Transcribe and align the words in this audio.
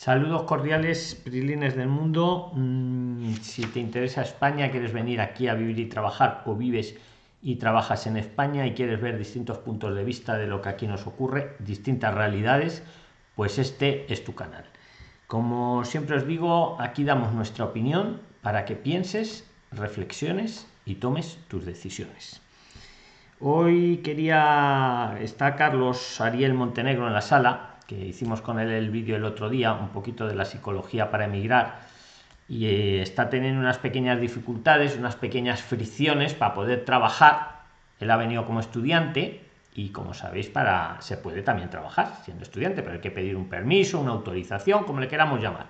Saludos 0.00 0.44
cordiales, 0.44 1.14
prilines 1.14 1.76
del 1.76 1.88
mundo. 1.88 2.52
Mm, 2.54 3.34
si 3.42 3.66
te 3.66 3.80
interesa 3.80 4.22
España, 4.22 4.70
quieres 4.70 4.94
venir 4.94 5.20
aquí 5.20 5.46
a 5.46 5.52
vivir 5.52 5.78
y 5.78 5.90
trabajar 5.90 6.42
o 6.46 6.54
vives 6.54 6.96
y 7.42 7.56
trabajas 7.56 8.06
en 8.06 8.16
España 8.16 8.66
y 8.66 8.72
quieres 8.72 8.98
ver 8.98 9.18
distintos 9.18 9.58
puntos 9.58 9.94
de 9.94 10.02
vista 10.02 10.38
de 10.38 10.46
lo 10.46 10.62
que 10.62 10.70
aquí 10.70 10.86
nos 10.86 11.06
ocurre, 11.06 11.54
distintas 11.58 12.14
realidades, 12.14 12.82
pues 13.36 13.58
este 13.58 14.10
es 14.10 14.24
tu 14.24 14.34
canal. 14.34 14.64
Como 15.26 15.84
siempre 15.84 16.16
os 16.16 16.26
digo, 16.26 16.80
aquí 16.80 17.04
damos 17.04 17.34
nuestra 17.34 17.66
opinión 17.66 18.22
para 18.40 18.64
que 18.64 18.76
pienses, 18.76 19.46
reflexiones 19.70 20.66
y 20.86 20.94
tomes 20.94 21.38
tus 21.48 21.66
decisiones. 21.66 22.40
Hoy 23.38 23.98
quería, 23.98 25.18
está 25.20 25.56
Carlos 25.56 26.22
Ariel 26.22 26.54
Montenegro 26.54 27.06
en 27.06 27.12
la 27.12 27.20
sala, 27.20 27.69
que 27.90 28.06
hicimos 28.06 28.40
con 28.40 28.60
él 28.60 28.70
el 28.70 28.88
vídeo 28.88 29.16
el 29.16 29.24
otro 29.24 29.50
día, 29.50 29.72
un 29.72 29.88
poquito 29.88 30.28
de 30.28 30.36
la 30.36 30.44
psicología 30.44 31.10
para 31.10 31.24
emigrar, 31.24 31.80
y 32.48 32.66
eh, 32.66 33.02
está 33.02 33.28
teniendo 33.28 33.58
unas 33.58 33.78
pequeñas 33.78 34.20
dificultades, 34.20 34.96
unas 34.96 35.16
pequeñas 35.16 35.60
fricciones 35.60 36.34
para 36.34 36.54
poder 36.54 36.84
trabajar. 36.84 37.62
Él 37.98 38.12
ha 38.12 38.16
venido 38.16 38.46
como 38.46 38.60
estudiante 38.60 39.42
y 39.74 39.88
como 39.88 40.14
sabéis, 40.14 40.46
para 40.46 41.00
se 41.00 41.16
puede 41.16 41.42
también 41.42 41.68
trabajar 41.68 42.14
siendo 42.24 42.44
estudiante, 42.44 42.82
pero 42.82 42.94
hay 42.94 43.00
que 43.00 43.10
pedir 43.10 43.34
un 43.34 43.48
permiso, 43.48 43.98
una 43.98 44.12
autorización, 44.12 44.84
como 44.84 45.00
le 45.00 45.08
queramos 45.08 45.40
llamar. 45.40 45.66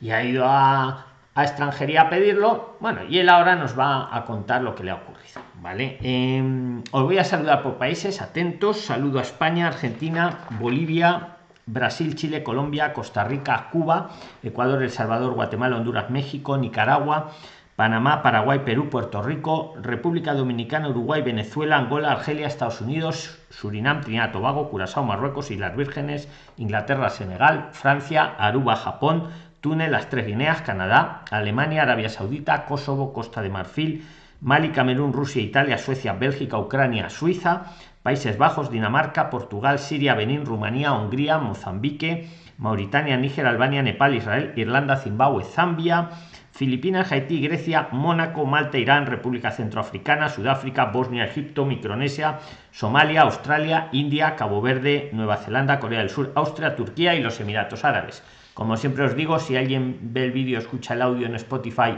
Y 0.00 0.12
ha 0.12 0.24
ido 0.24 0.46
a, 0.46 1.06
a 1.34 1.44
extranjería 1.44 2.02
a 2.02 2.10
pedirlo, 2.10 2.76
bueno, 2.80 3.04
y 3.08 3.18
él 3.18 3.28
ahora 3.28 3.54
nos 3.54 3.78
va 3.78 4.14
a 4.14 4.24
contar 4.24 4.62
lo 4.62 4.74
que 4.74 4.82
le 4.82 4.90
ha 4.90 4.96
ocurrido, 4.96 5.40
¿vale? 5.62 5.98
Em, 6.02 6.82
os 6.90 7.04
voy 7.04 7.18
a 7.18 7.24
saludar 7.24 7.62
por 7.62 7.74
países, 7.74 8.20
atentos, 8.20 8.80
saludo 8.80 9.20
a 9.20 9.22
España, 9.22 9.68
Argentina, 9.68 10.40
Bolivia, 10.58 11.36
Brasil, 11.66 12.16
Chile, 12.16 12.42
Colombia, 12.42 12.92
Costa 12.92 13.22
Rica, 13.22 13.68
Cuba, 13.70 14.10
Ecuador, 14.42 14.82
El 14.82 14.90
Salvador, 14.90 15.34
Guatemala, 15.34 15.76
Honduras, 15.76 16.10
México, 16.10 16.58
Nicaragua, 16.58 17.30
Panamá, 17.76 18.22
Paraguay, 18.22 18.58
Perú, 18.64 18.90
Puerto 18.90 19.22
Rico, 19.22 19.72
República 19.80 20.34
Dominicana, 20.34 20.88
Uruguay, 20.88 21.22
Venezuela, 21.22 21.78
Angola, 21.78 22.12
Argelia, 22.12 22.46
Estados 22.46 22.80
Unidos, 22.80 23.38
Surinam, 23.48 24.02
Trinidad, 24.02 24.32
Tobago, 24.32 24.68
Curazao, 24.68 25.04
Marruecos, 25.04 25.50
Islas 25.50 25.76
Vírgenes, 25.76 26.28
Inglaterra, 26.58 27.08
Senegal, 27.08 27.70
Francia, 27.72 28.34
Aruba, 28.36 28.76
Japón, 28.76 29.30
Túnez, 29.60 29.90
las 29.90 30.08
tres 30.08 30.26
Guineas, 30.26 30.62
Canadá, 30.62 31.24
Alemania, 31.30 31.82
Arabia 31.82 32.08
Saudita, 32.08 32.64
Kosovo, 32.64 33.12
Costa 33.12 33.42
de 33.42 33.50
Marfil, 33.50 34.04
Mali, 34.40 34.70
Camerún, 34.70 35.12
Rusia, 35.12 35.42
Italia, 35.42 35.76
Suecia, 35.76 36.14
Bélgica, 36.14 36.56
Ucrania, 36.56 37.10
Suiza, 37.10 37.66
Países 38.02 38.38
Bajos, 38.38 38.70
Dinamarca, 38.70 39.28
Portugal, 39.28 39.78
Siria, 39.78 40.14
Benín, 40.14 40.46
Rumanía, 40.46 40.92
Hungría, 40.92 41.36
Mozambique, 41.36 42.30
Mauritania, 42.56 43.18
Níger, 43.18 43.46
Albania, 43.46 43.82
Nepal, 43.82 44.14
Israel, 44.14 44.54
Irlanda, 44.56 44.96
Zimbabue, 44.96 45.44
Zambia, 45.44 46.08
Filipinas, 46.52 47.12
Haití, 47.12 47.42
Grecia, 47.42 47.88
Mónaco, 47.92 48.46
Malta, 48.46 48.78
Irán, 48.78 49.04
República 49.04 49.50
Centroafricana, 49.50 50.30
Sudáfrica, 50.30 50.86
Bosnia, 50.86 51.24
Egipto, 51.24 51.66
Micronesia, 51.66 52.38
Somalia, 52.70 53.22
Australia, 53.22 53.88
India, 53.92 54.36
Cabo 54.36 54.62
Verde, 54.62 55.10
Nueva 55.12 55.36
Zelanda, 55.36 55.78
Corea 55.78 55.98
del 55.98 56.08
Sur, 56.08 56.32
Austria, 56.34 56.76
Turquía 56.76 57.14
y 57.14 57.22
los 57.22 57.38
Emiratos 57.40 57.84
Árabes. 57.84 58.22
Como 58.60 58.76
siempre 58.76 59.04
os 59.04 59.16
digo, 59.16 59.38
si 59.38 59.56
alguien 59.56 59.98
ve 60.12 60.26
el 60.26 60.32
vídeo, 60.32 60.58
escucha 60.58 60.92
el 60.92 61.00
audio 61.00 61.26
en 61.26 61.34
Spotify 61.36 61.96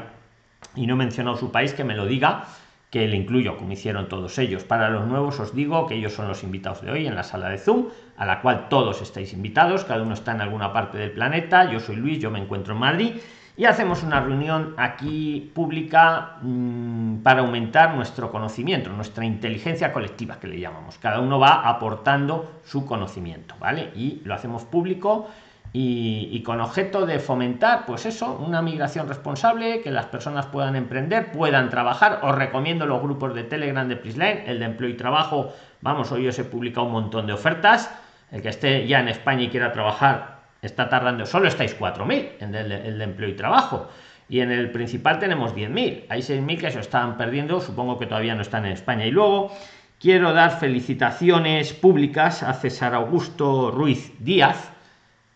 y 0.77 0.87
no 0.87 0.95
he 0.95 0.97
mencionado 0.97 1.37
su 1.37 1.51
país, 1.51 1.75
que 1.75 1.83
me 1.83 1.97
lo 1.97 2.07
diga, 2.07 2.45
que 2.89 3.09
le 3.09 3.17
incluyo, 3.17 3.57
como 3.57 3.73
hicieron 3.73 4.09
todos 4.09 4.39
ellos. 4.39 4.63
Para 4.63 4.89
los 4.89 5.05
nuevos 5.05 5.41
os 5.41 5.57
digo 5.57 5.89
que 5.89 5.97
ellos 5.97 6.13
son 6.13 6.29
los 6.29 6.45
invitados 6.45 6.81
de 6.83 6.93
hoy 6.93 7.09
en 7.09 7.17
la 7.17 7.25
sala 7.25 7.49
de 7.49 7.59
Zoom, 7.59 7.87
a 8.17 8.25
la 8.27 8.41
cual 8.41 8.69
todos 8.69 9.03
estáis 9.03 9.33
invitados, 9.33 9.83
cada 9.83 10.05
uno 10.05 10.15
está 10.15 10.37
en 10.37 10.41
alguna 10.41 10.73
parte 10.73 10.99
del 10.99 11.11
planeta. 11.11 11.69
Yo 11.69 11.81
soy 11.81 11.97
Luis, 11.97 12.21
yo 12.21 12.31
me 12.31 12.39
encuentro 12.39 12.75
en 12.75 12.79
Madrid 12.79 13.17
y 13.57 13.65
hacemos 13.65 14.05
una 14.05 14.21
reunión 14.21 14.75
aquí 14.77 15.51
pública 15.53 16.37
mmm, 16.43 17.25
para 17.25 17.41
aumentar 17.41 17.97
nuestro 17.97 18.31
conocimiento, 18.31 18.89
nuestra 18.91 19.25
inteligencia 19.25 19.93
colectiva 19.93 20.39
que 20.39 20.47
le 20.47 20.61
llamamos. 20.61 20.97
Cada 20.99 21.19
uno 21.19 21.41
va 21.41 21.69
aportando 21.69 22.61
su 22.63 22.87
conocimiento, 22.87 23.57
¿vale? 23.59 23.91
Y 23.97 24.23
lo 24.25 24.33
hacemos 24.33 24.63
público 24.63 25.29
y, 25.75 26.43
con 26.43 26.61
objeto 26.61 27.07
de 27.07 27.19
fomentar, 27.19 27.87
pues 27.87 28.05
eso, 28.05 28.37
una 28.37 28.61
migración 28.61 29.09
responsable, 29.09 29.81
que 29.81 29.91
las 29.91 30.05
personas 30.07 30.45
puedan 30.47 30.77
emprender, 30.77 31.33
puedan 31.33 31.71
trabajar. 31.71 32.21
Os 32.23 32.35
recomiendo 32.35 32.87
los 32.87 33.01
grupos 33.01 33.35
de 33.35 33.45
Telegram 33.45 33.89
de 33.89 33.97
Prisline, 33.97 34.45
el 34.47 34.59
de 34.59 34.67
empleo 34.67 34.91
y 34.91 34.95
trabajo. 34.95 35.55
Vamos, 35.81 36.13
hoy 36.13 36.29
os 36.29 36.39
he 36.39 36.45
publicado 36.45 36.87
un 36.87 36.93
montón 36.93 37.27
de 37.27 37.33
ofertas. 37.33 37.91
El 38.31 38.43
que 38.43 38.51
esté 38.51 38.87
ya 38.87 39.01
en 39.01 39.09
España 39.09 39.45
y 39.45 39.49
quiera 39.49 39.73
trabajar 39.73 40.43
está 40.61 40.89
tardando, 40.89 41.27
solo 41.27 41.49
estáis 41.49 41.79
4.000 41.79 42.29
en 42.41 42.55
el, 42.55 42.71
el, 42.71 42.99
de 42.99 43.05
empleo 43.05 43.29
y 43.29 43.35
trabajo. 43.35 43.89
Y 44.29 44.41
en 44.41 44.53
el 44.53 44.71
principal 44.71 45.19
tenemos 45.19 45.55
10.000. 45.55 46.05
Hay 46.09 46.21
6.000 46.21 46.59
que 46.59 46.71
se 46.71 46.81
están 46.81 47.17
perdiendo, 47.17 47.61
supongo 47.61 47.99
que 47.99 48.07
todavía 48.07 48.35
no 48.35 48.43
están 48.43 48.65
en 48.65 48.73
España. 48.73 49.05
Y 49.07 49.11
luego 49.11 49.53
quiero 49.99 50.33
dar 50.33 50.59
felicitaciones 50.59 51.73
públicas 51.73 52.43
a 52.43 52.55
César 52.55 52.95
Augusto 52.95 53.71
Ruiz 53.71 54.13
Díaz, 54.21 54.72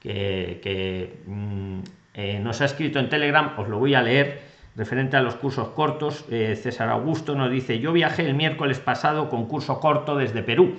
que, 0.06 1.20
mm, 1.26 1.80
eh, 2.14 2.38
nos 2.40 2.60
ha 2.60 2.66
escrito 2.66 2.98
en 2.98 3.08
Telegram, 3.08 3.54
os 3.58 3.68
lo 3.68 3.78
voy 3.78 3.94
a 3.94 4.02
leer, 4.02 4.40
referente 4.76 5.16
a 5.16 5.22
los 5.22 5.34
cursos 5.34 5.68
cortos. 5.68 6.24
Eh, 6.30 6.56
César 6.60 6.88
Augusto 6.88 7.34
nos 7.34 7.50
dice, 7.50 7.78
yo 7.78 7.92
viajé 7.92 8.26
el 8.26 8.34
miércoles 8.34 8.78
pasado 8.78 9.28
con 9.28 9.46
curso 9.46 9.80
corto 9.80 10.16
desde 10.16 10.42
Perú. 10.42 10.76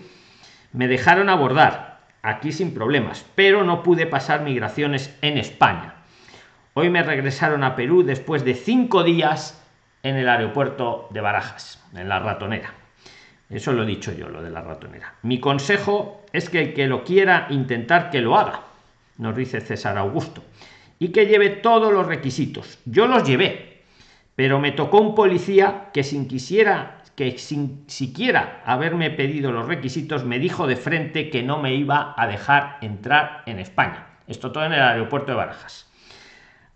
Me 0.71 0.87
dejaron 0.87 1.29
abordar, 1.29 1.99
aquí 2.21 2.51
sin 2.51 2.73
problemas, 2.73 3.25
pero 3.35 3.63
no 3.63 3.83
pude 3.83 4.05
pasar 4.05 4.41
migraciones 4.41 5.15
en 5.21 5.37
España. 5.37 5.95
Hoy 6.73 6.89
me 6.89 7.03
regresaron 7.03 7.63
a 7.63 7.75
Perú 7.75 8.03
después 8.03 8.45
de 8.45 8.53
cinco 8.53 9.03
días 9.03 9.63
en 10.03 10.15
el 10.15 10.29
aeropuerto 10.29 11.07
de 11.11 11.21
Barajas, 11.21 11.83
en 11.95 12.07
la 12.07 12.19
ratonera. 12.19 12.73
Eso 13.49 13.71
lo 13.71 13.83
he 13.83 13.87
dicho 13.87 14.11
yo, 14.11 14.29
lo 14.29 14.43
de 14.43 14.49
la 14.49 14.61
ratonera. 14.61 15.15
Mi 15.23 15.39
consejo 15.39 16.25
es 16.33 16.49
que 16.49 16.61
el 16.61 16.73
que 16.73 16.87
lo 16.87 17.03
quiera 17.03 17.47
intentar 17.49 18.09
que 18.09 18.21
lo 18.21 18.37
haga 18.37 18.66
nos 19.17 19.35
dice 19.35 19.61
César 19.61 19.97
Augusto, 19.97 20.43
y 20.99 21.09
que 21.09 21.25
lleve 21.25 21.49
todos 21.49 21.91
los 21.93 22.07
requisitos. 22.07 22.79
Yo 22.85 23.07
los 23.07 23.23
llevé, 23.23 23.83
pero 24.35 24.59
me 24.59 24.71
tocó 24.71 24.99
un 24.99 25.15
policía 25.15 25.89
que 25.93 26.03
sin 26.03 26.27
quisiera 26.27 26.97
que 27.17 27.35
sin 27.39 27.83
siquiera 27.87 28.61
haberme 28.63 29.09
pedido 29.09 29.51
los 29.51 29.67
requisitos 29.67 30.23
me 30.23 30.37
dijo 30.37 30.67
de 30.67 30.75
frente 30.75 31.31
que 31.31 31.41
no 31.41 31.59
me 31.59 31.73
iba 31.73 32.13
a 32.15 32.27
dejar 32.27 32.77
entrar 32.81 33.41
en 33.47 33.57
España. 33.57 34.19
Esto 34.27 34.51
todo 34.51 34.65
en 34.65 34.73
el 34.73 34.83
aeropuerto 34.83 35.31
de 35.31 35.37
Barajas. 35.37 35.91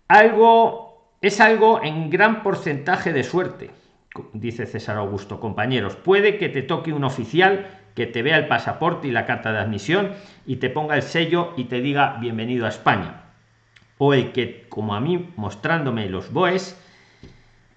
Algo 0.08 1.14
es 1.20 1.40
algo 1.40 1.80
en 1.84 2.10
gran 2.10 2.42
porcentaje 2.42 3.12
de 3.12 3.22
suerte, 3.22 3.70
dice 4.32 4.66
César 4.66 4.96
Augusto, 4.96 5.38
compañeros. 5.38 5.94
Puede 5.94 6.38
que 6.38 6.48
te 6.48 6.62
toque 6.62 6.92
un 6.92 7.04
oficial 7.04 7.81
que 7.94 8.06
te 8.06 8.22
vea 8.22 8.38
el 8.38 8.48
pasaporte 8.48 9.08
y 9.08 9.10
la 9.10 9.26
carta 9.26 9.52
de 9.52 9.58
admisión 9.58 10.12
y 10.46 10.56
te 10.56 10.70
ponga 10.70 10.96
el 10.96 11.02
sello 11.02 11.52
y 11.56 11.64
te 11.64 11.80
diga 11.80 12.16
bienvenido 12.20 12.66
a 12.66 12.70
España. 12.70 13.22
O 13.98 14.14
el 14.14 14.32
que, 14.32 14.66
como 14.68 14.94
a 14.94 15.00
mí, 15.00 15.30
mostrándome 15.36 16.08
los 16.08 16.32
BOEs, 16.32 16.78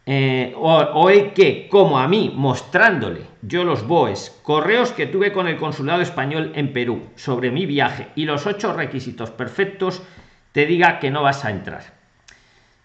eh, 0.08 0.54
o, 0.56 1.10
el 1.10 1.34
que, 1.34 1.68
como 1.68 1.98
a 1.98 2.08
mí, 2.08 2.32
mostrándole 2.36 3.22
yo 3.42 3.64
los 3.64 3.88
BOEs, 3.88 4.40
correos 4.44 4.92
que 4.92 5.08
tuve 5.08 5.34
con 5.34 5.48
el 5.48 5.58
consulado 5.58 6.02
español 6.02 6.52
en 6.56 6.74
Perú 6.74 7.10
sobre 7.16 7.52
mi 7.52 7.66
viaje 7.66 8.10
y 8.16 8.26
los 8.26 8.46
ocho 8.46 8.74
requisitos 8.74 9.32
perfectos, 9.32 10.04
te 10.52 10.66
diga 10.66 11.00
que 11.00 11.12
no 11.12 11.24
vas 11.24 11.44
a 11.44 11.52
entrar. 11.52 11.82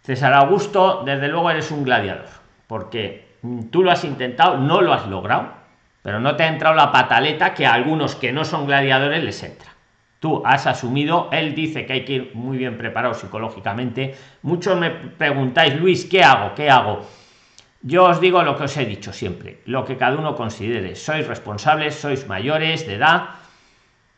César 0.02 0.32
Augusto, 0.32 1.02
desde 1.04 1.28
luego 1.28 1.50
eres 1.50 1.70
un 1.70 1.84
gladiador, 1.84 2.26
porque 2.66 3.36
tú 3.70 3.82
lo 3.82 3.90
has 3.90 4.04
intentado, 4.04 4.56
no 4.56 4.80
lo 4.80 4.92
has 4.94 5.06
logrado, 5.06 5.59
pero 6.02 6.20
no 6.20 6.36
te 6.36 6.44
ha 6.44 6.48
entrado 6.48 6.74
la 6.74 6.92
pataleta 6.92 7.54
que 7.54 7.66
a 7.66 7.74
algunos 7.74 8.14
que 8.14 8.32
no 8.32 8.44
son 8.44 8.66
gladiadores 8.66 9.22
les 9.22 9.42
entra. 9.42 9.70
Tú 10.18 10.42
has 10.44 10.66
asumido, 10.66 11.28
él 11.32 11.54
dice 11.54 11.86
que 11.86 11.94
hay 11.94 12.04
que 12.04 12.12
ir 12.12 12.30
muy 12.34 12.58
bien 12.58 12.76
preparado 12.76 13.14
psicológicamente. 13.14 14.14
Muchos 14.42 14.78
me 14.78 14.90
preguntáis, 14.90 15.74
Luis, 15.80 16.04
¿qué 16.04 16.22
hago? 16.22 16.54
¿Qué 16.54 16.68
hago? 16.68 17.06
Yo 17.82 18.04
os 18.04 18.20
digo 18.20 18.42
lo 18.42 18.56
que 18.56 18.64
os 18.64 18.76
he 18.76 18.84
dicho 18.84 19.14
siempre, 19.14 19.62
lo 19.64 19.86
que 19.86 19.96
cada 19.96 20.18
uno 20.18 20.36
considere. 20.36 20.94
Sois 20.94 21.26
responsables, 21.26 21.94
sois 21.94 22.28
mayores 22.28 22.86
de 22.86 22.96
edad. 22.96 23.40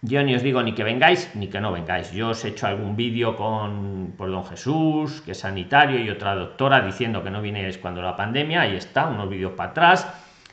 Yo 0.00 0.24
ni 0.24 0.34
os 0.34 0.42
digo 0.42 0.60
ni 0.64 0.74
que 0.74 0.82
vengáis 0.82 1.30
ni 1.36 1.46
que 1.46 1.60
no 1.60 1.70
vengáis. 1.70 2.10
Yo 2.10 2.30
os 2.30 2.44
he 2.44 2.48
hecho 2.48 2.66
algún 2.66 2.96
vídeo 2.96 3.36
con 3.36 4.14
por 4.18 4.28
don 4.28 4.44
Jesús, 4.44 5.22
que 5.22 5.30
es 5.30 5.38
sanitario, 5.38 6.00
y 6.00 6.10
otra 6.10 6.34
doctora 6.34 6.80
diciendo 6.80 7.22
que 7.22 7.30
no 7.30 7.40
vinierais 7.40 7.78
cuando 7.78 8.02
la 8.02 8.16
pandemia. 8.16 8.62
Ahí 8.62 8.74
está, 8.74 9.06
unos 9.06 9.28
vídeos 9.28 9.52
para 9.52 9.70
atrás 9.70 10.08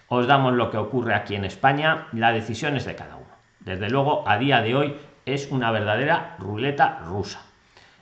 os 0.09 0.27
damos 0.27 0.53
lo 0.53 0.71
que 0.71 0.77
ocurre 0.77 1.13
aquí 1.13 1.35
en 1.35 1.45
España, 1.45 2.07
la 2.11 2.31
decisión 2.31 2.75
es 2.75 2.85
de 2.85 2.95
cada 2.95 3.15
uno. 3.15 3.29
Desde 3.59 3.89
luego, 3.89 4.27
a 4.27 4.37
día 4.37 4.61
de 4.61 4.75
hoy 4.75 4.95
es 5.25 5.49
una 5.51 5.71
verdadera 5.71 6.35
ruleta 6.39 6.99
rusa. 7.05 7.41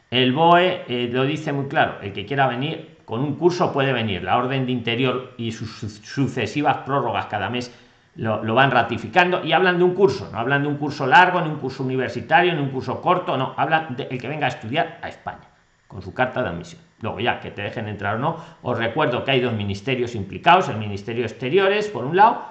El 0.09 0.31
BOE 0.31 0.85
eh, 0.87 1.09
lo 1.11 1.25
dice 1.25 1.51
muy 1.51 1.67
claro, 1.67 1.99
el 2.01 2.13
que 2.13 2.25
quiera 2.25 2.47
venir 2.47 2.97
con 3.03 3.21
un 3.21 3.35
curso 3.35 3.73
puede 3.73 3.91
venir, 3.91 4.23
la 4.23 4.37
orden 4.37 4.65
de 4.65 4.71
interior 4.71 5.33
y 5.37 5.51
sus 5.51 5.69
sucesivas 6.03 6.77
prórrogas 6.85 7.25
cada 7.27 7.49
mes 7.49 7.73
lo, 8.15 8.43
lo, 8.43 8.55
van 8.55 8.71
ratificando 8.71 9.43
y 9.43 9.51
hablan 9.51 9.77
de 9.77 9.83
un 9.83 9.93
curso, 9.93 10.29
no 10.31 10.39
hablan 10.39 10.63
de 10.63 10.69
un 10.69 10.77
curso 10.77 11.05
largo, 11.05 11.41
ni 11.41 11.49
un 11.49 11.57
curso 11.57 11.83
universitario, 11.83 12.53
ni 12.53 12.61
un 12.61 12.69
curso 12.69 13.01
corto, 13.01 13.37
no, 13.37 13.53
hablan 13.57 13.95
de 13.95 14.07
el 14.09 14.19
que 14.19 14.27
venga 14.27 14.47
a 14.47 14.49
estudiar 14.49 14.99
a 15.01 15.09
España 15.09 15.47
con 15.87 16.01
su 16.01 16.13
carta 16.13 16.41
de 16.41 16.49
admisión. 16.49 16.86
Luego 17.01 17.19
ya 17.19 17.39
que 17.39 17.51
te 17.51 17.61
dejen 17.61 17.87
entrar 17.87 18.15
o 18.15 18.19
no, 18.19 18.37
os 18.61 18.77
recuerdo 18.77 19.23
que 19.23 19.31
hay 19.31 19.41
dos 19.41 19.53
ministerios 19.53 20.15
implicados, 20.15 20.69
el 20.69 20.77
Ministerio 20.77 21.23
de 21.23 21.27
Exteriores, 21.27 21.87
por 21.89 22.05
un 22.05 22.15
lado, 22.15 22.45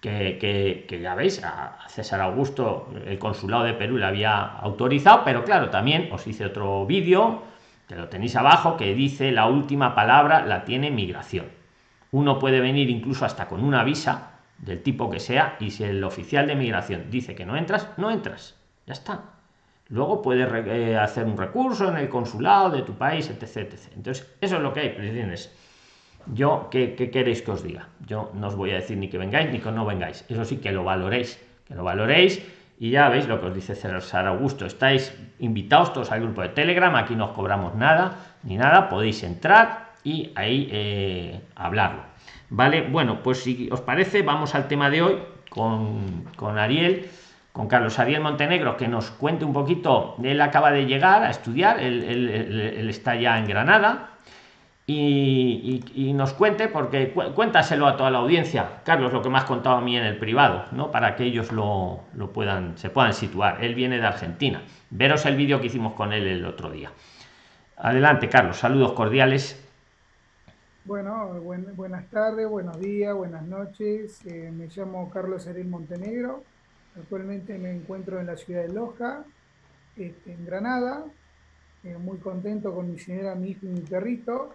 que, 0.00 0.36
que, 0.38 0.84
que, 0.86 1.00
ya 1.00 1.14
veis, 1.14 1.42
a 1.42 1.78
César 1.88 2.20
Augusto, 2.20 2.90
el 3.06 3.18
consulado 3.18 3.64
de 3.64 3.72
Perú 3.72 3.96
le 3.96 4.04
había 4.04 4.44
autorizado, 4.44 5.22
pero 5.24 5.44
claro, 5.44 5.70
también 5.70 6.10
os 6.12 6.26
hice 6.26 6.44
otro 6.44 6.84
vídeo, 6.84 7.42
que 7.88 7.96
lo 7.96 8.08
tenéis 8.08 8.36
abajo, 8.36 8.76
que 8.76 8.94
dice 8.94 9.32
la 9.32 9.46
última 9.46 9.94
palabra 9.94 10.44
la 10.44 10.64
tiene 10.64 10.90
migración. 10.90 11.46
Uno 12.10 12.38
puede 12.38 12.60
venir 12.60 12.90
incluso 12.90 13.24
hasta 13.24 13.48
con 13.48 13.64
una 13.64 13.84
visa 13.84 14.32
del 14.58 14.82
tipo 14.82 15.10
que 15.10 15.20
sea, 15.20 15.56
y 15.60 15.70
si 15.70 15.84
el 15.84 16.02
oficial 16.04 16.46
de 16.46 16.56
migración 16.56 17.10
dice 17.10 17.34
que 17.34 17.46
no 17.46 17.56
entras, 17.56 17.88
no 17.96 18.10
entras. 18.10 18.56
Ya 18.86 18.92
está. 18.92 19.35
Luego 19.88 20.20
puedes 20.20 20.48
eh, 20.66 20.96
hacer 20.96 21.24
un 21.24 21.36
recurso 21.36 21.88
en 21.88 21.96
el 21.96 22.08
consulado 22.08 22.70
de 22.70 22.82
tu 22.82 22.94
país, 22.94 23.30
etc. 23.30 23.56
etc. 23.56 23.74
Entonces, 23.94 24.34
eso 24.40 24.56
es 24.56 24.62
lo 24.62 24.72
que 24.72 24.80
hay, 24.80 24.88
presidentes. 24.90 25.54
Yo, 26.34 26.68
¿qué, 26.72 26.96
¿qué, 26.96 27.10
queréis 27.10 27.42
que 27.42 27.52
os 27.52 27.62
diga? 27.62 27.88
Yo 28.04 28.32
no 28.34 28.48
os 28.48 28.56
voy 28.56 28.72
a 28.72 28.74
decir 28.74 28.96
ni 28.96 29.08
que 29.08 29.18
vengáis 29.18 29.50
ni 29.52 29.60
que 29.60 29.70
no 29.70 29.86
vengáis. 29.86 30.24
Eso 30.28 30.44
sí, 30.44 30.56
que 30.56 30.72
lo 30.72 30.82
valoréis. 30.82 31.40
Que 31.68 31.74
lo 31.76 31.84
valoréis. 31.84 32.42
Y 32.80 32.90
ya 32.90 33.08
veis 33.08 33.28
lo 33.28 33.40
que 33.40 33.46
os 33.46 33.54
dice 33.54 33.76
César 33.76 34.26
Augusto. 34.26 34.66
Estáis 34.66 35.16
invitados 35.38 35.92
todos 35.92 36.10
al 36.10 36.20
grupo 36.20 36.42
de 36.42 36.48
Telegram. 36.48 36.94
Aquí 36.96 37.14
no 37.14 37.26
os 37.26 37.30
cobramos 37.30 37.76
nada 37.76 38.36
ni 38.42 38.56
nada. 38.56 38.88
Podéis 38.88 39.22
entrar 39.22 39.92
y 40.02 40.32
ahí 40.34 40.68
eh, 40.72 41.40
hablarlo. 41.54 42.02
Vale, 42.50 42.82
bueno, 42.82 43.22
pues 43.22 43.42
si 43.42 43.68
os 43.70 43.80
parece, 43.80 44.22
vamos 44.22 44.54
al 44.54 44.68
tema 44.68 44.90
de 44.90 45.02
hoy 45.02 45.18
con, 45.48 46.24
con 46.36 46.58
Ariel 46.58 47.08
con 47.56 47.68
Carlos 47.68 47.98
Ariel 47.98 48.20
Montenegro, 48.20 48.76
que 48.76 48.86
nos 48.86 49.10
cuente 49.10 49.46
un 49.46 49.54
poquito. 49.54 50.16
Él 50.22 50.42
acaba 50.42 50.70
de 50.70 50.84
llegar 50.84 51.22
a 51.22 51.30
estudiar, 51.30 51.80
él, 51.80 52.86
está 52.90 53.16
ya 53.16 53.38
en 53.38 53.46
Granada. 53.46 54.10
Y, 54.86 56.12
nos 56.14 56.34
cuente, 56.34 56.68
porque 56.68 57.14
cuéntaselo 57.34 57.86
a 57.86 57.96
toda 57.96 58.10
la 58.10 58.18
audiencia, 58.18 58.82
Carlos, 58.84 59.10
lo 59.10 59.22
que 59.22 59.30
me 59.30 59.38
has 59.38 59.44
contado 59.44 59.76
a 59.76 59.80
mí 59.80 59.96
en 59.96 60.04
el 60.04 60.18
privado, 60.18 60.66
¿no? 60.72 60.90
Para 60.90 61.16
que 61.16 61.24
ellos 61.24 61.50
lo, 61.50 62.00
lo 62.14 62.30
puedan, 62.30 62.76
se 62.76 62.90
puedan 62.90 63.14
situar. 63.14 63.64
Él 63.64 63.74
viene 63.74 63.98
de 63.98 64.06
Argentina. 64.06 64.62
Veros 64.90 65.24
el 65.24 65.36
vídeo 65.36 65.58
que 65.58 65.68
hicimos 65.68 65.94
con 65.94 66.12
él 66.12 66.26
el 66.26 66.44
otro 66.44 66.70
día. 66.70 66.90
Adelante, 67.78 68.28
Carlos, 68.28 68.58
saludos 68.58 68.92
cordiales. 68.92 69.66
Bueno, 70.84 71.40
buen, 71.40 71.74
buenas 71.74 72.04
tardes, 72.10 72.46
buenos 72.46 72.78
días, 72.78 73.14
buenas 73.14 73.44
noches. 73.44 74.26
Eh, 74.26 74.52
me 74.54 74.66
llamo 74.66 75.08
Carlos 75.08 75.46
Ariel 75.48 75.68
Montenegro 75.68 76.44
Actualmente 76.96 77.58
me 77.58 77.70
encuentro 77.72 78.20
en 78.20 78.26
la 78.26 78.36
ciudad 78.36 78.62
de 78.62 78.72
Loja, 78.72 79.24
este, 79.96 80.32
en 80.32 80.46
Granada, 80.46 81.04
eh, 81.84 81.96
muy 81.98 82.18
contento 82.18 82.74
con 82.74 82.90
mi 82.90 82.98
señora, 82.98 83.34
mi 83.34 83.50
hijo 83.50 83.66
y 83.66 83.68
mi 83.68 83.80
perrito. 83.80 84.54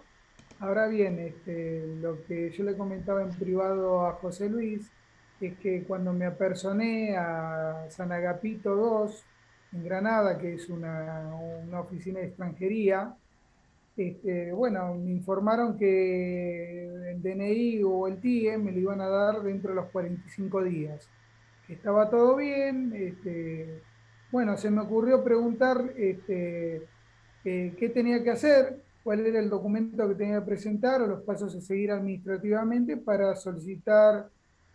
Ahora 0.58 0.88
bien, 0.88 1.20
este, 1.20 1.86
lo 2.00 2.24
que 2.24 2.50
yo 2.50 2.64
le 2.64 2.76
comentaba 2.76 3.22
en 3.22 3.30
privado 3.30 4.06
a 4.06 4.14
José 4.14 4.48
Luis 4.48 4.90
es 5.40 5.56
que 5.58 5.84
cuando 5.84 6.12
me 6.12 6.26
apersoné 6.26 7.16
a 7.16 7.86
San 7.90 8.10
Agapito 8.10 8.74
2 8.74 9.24
en 9.74 9.84
Granada, 9.84 10.36
que 10.36 10.54
es 10.54 10.68
una, 10.68 11.30
oficina 11.80 12.20
de 12.20 12.26
extranjería, 12.26 13.14
este, 13.96 14.52
bueno, 14.52 14.94
me 14.94 15.12
informaron 15.12 15.78
que 15.78 17.12
el 17.12 17.22
DNI 17.22 17.82
o 17.84 18.08
el 18.08 18.20
TIE 18.20 18.58
me 18.58 18.72
lo 18.72 18.80
iban 18.80 19.00
a 19.00 19.08
dar 19.08 19.42
dentro 19.42 19.70
de 19.70 19.76
los 19.76 19.90
45 19.90 20.64
días 20.64 21.08
estaba 21.68 22.10
todo 22.10 22.36
bien. 22.36 22.92
Este, 22.94 23.82
bueno, 24.30 24.56
se 24.56 24.70
me 24.70 24.80
ocurrió 24.80 25.22
preguntar 25.22 25.92
este, 25.96 26.86
eh, 27.44 27.74
qué 27.78 27.88
tenía 27.88 28.22
que 28.22 28.30
hacer, 28.30 28.82
cuál 29.02 29.26
era 29.26 29.38
el 29.38 29.50
documento 29.50 30.08
que 30.08 30.14
tenía 30.14 30.40
que 30.40 30.46
presentar 30.46 31.02
o 31.02 31.06
los 31.06 31.22
pasos 31.22 31.54
a 31.54 31.60
seguir 31.60 31.90
administrativamente 31.90 32.96
para 32.96 33.34
solicitar 33.36 34.28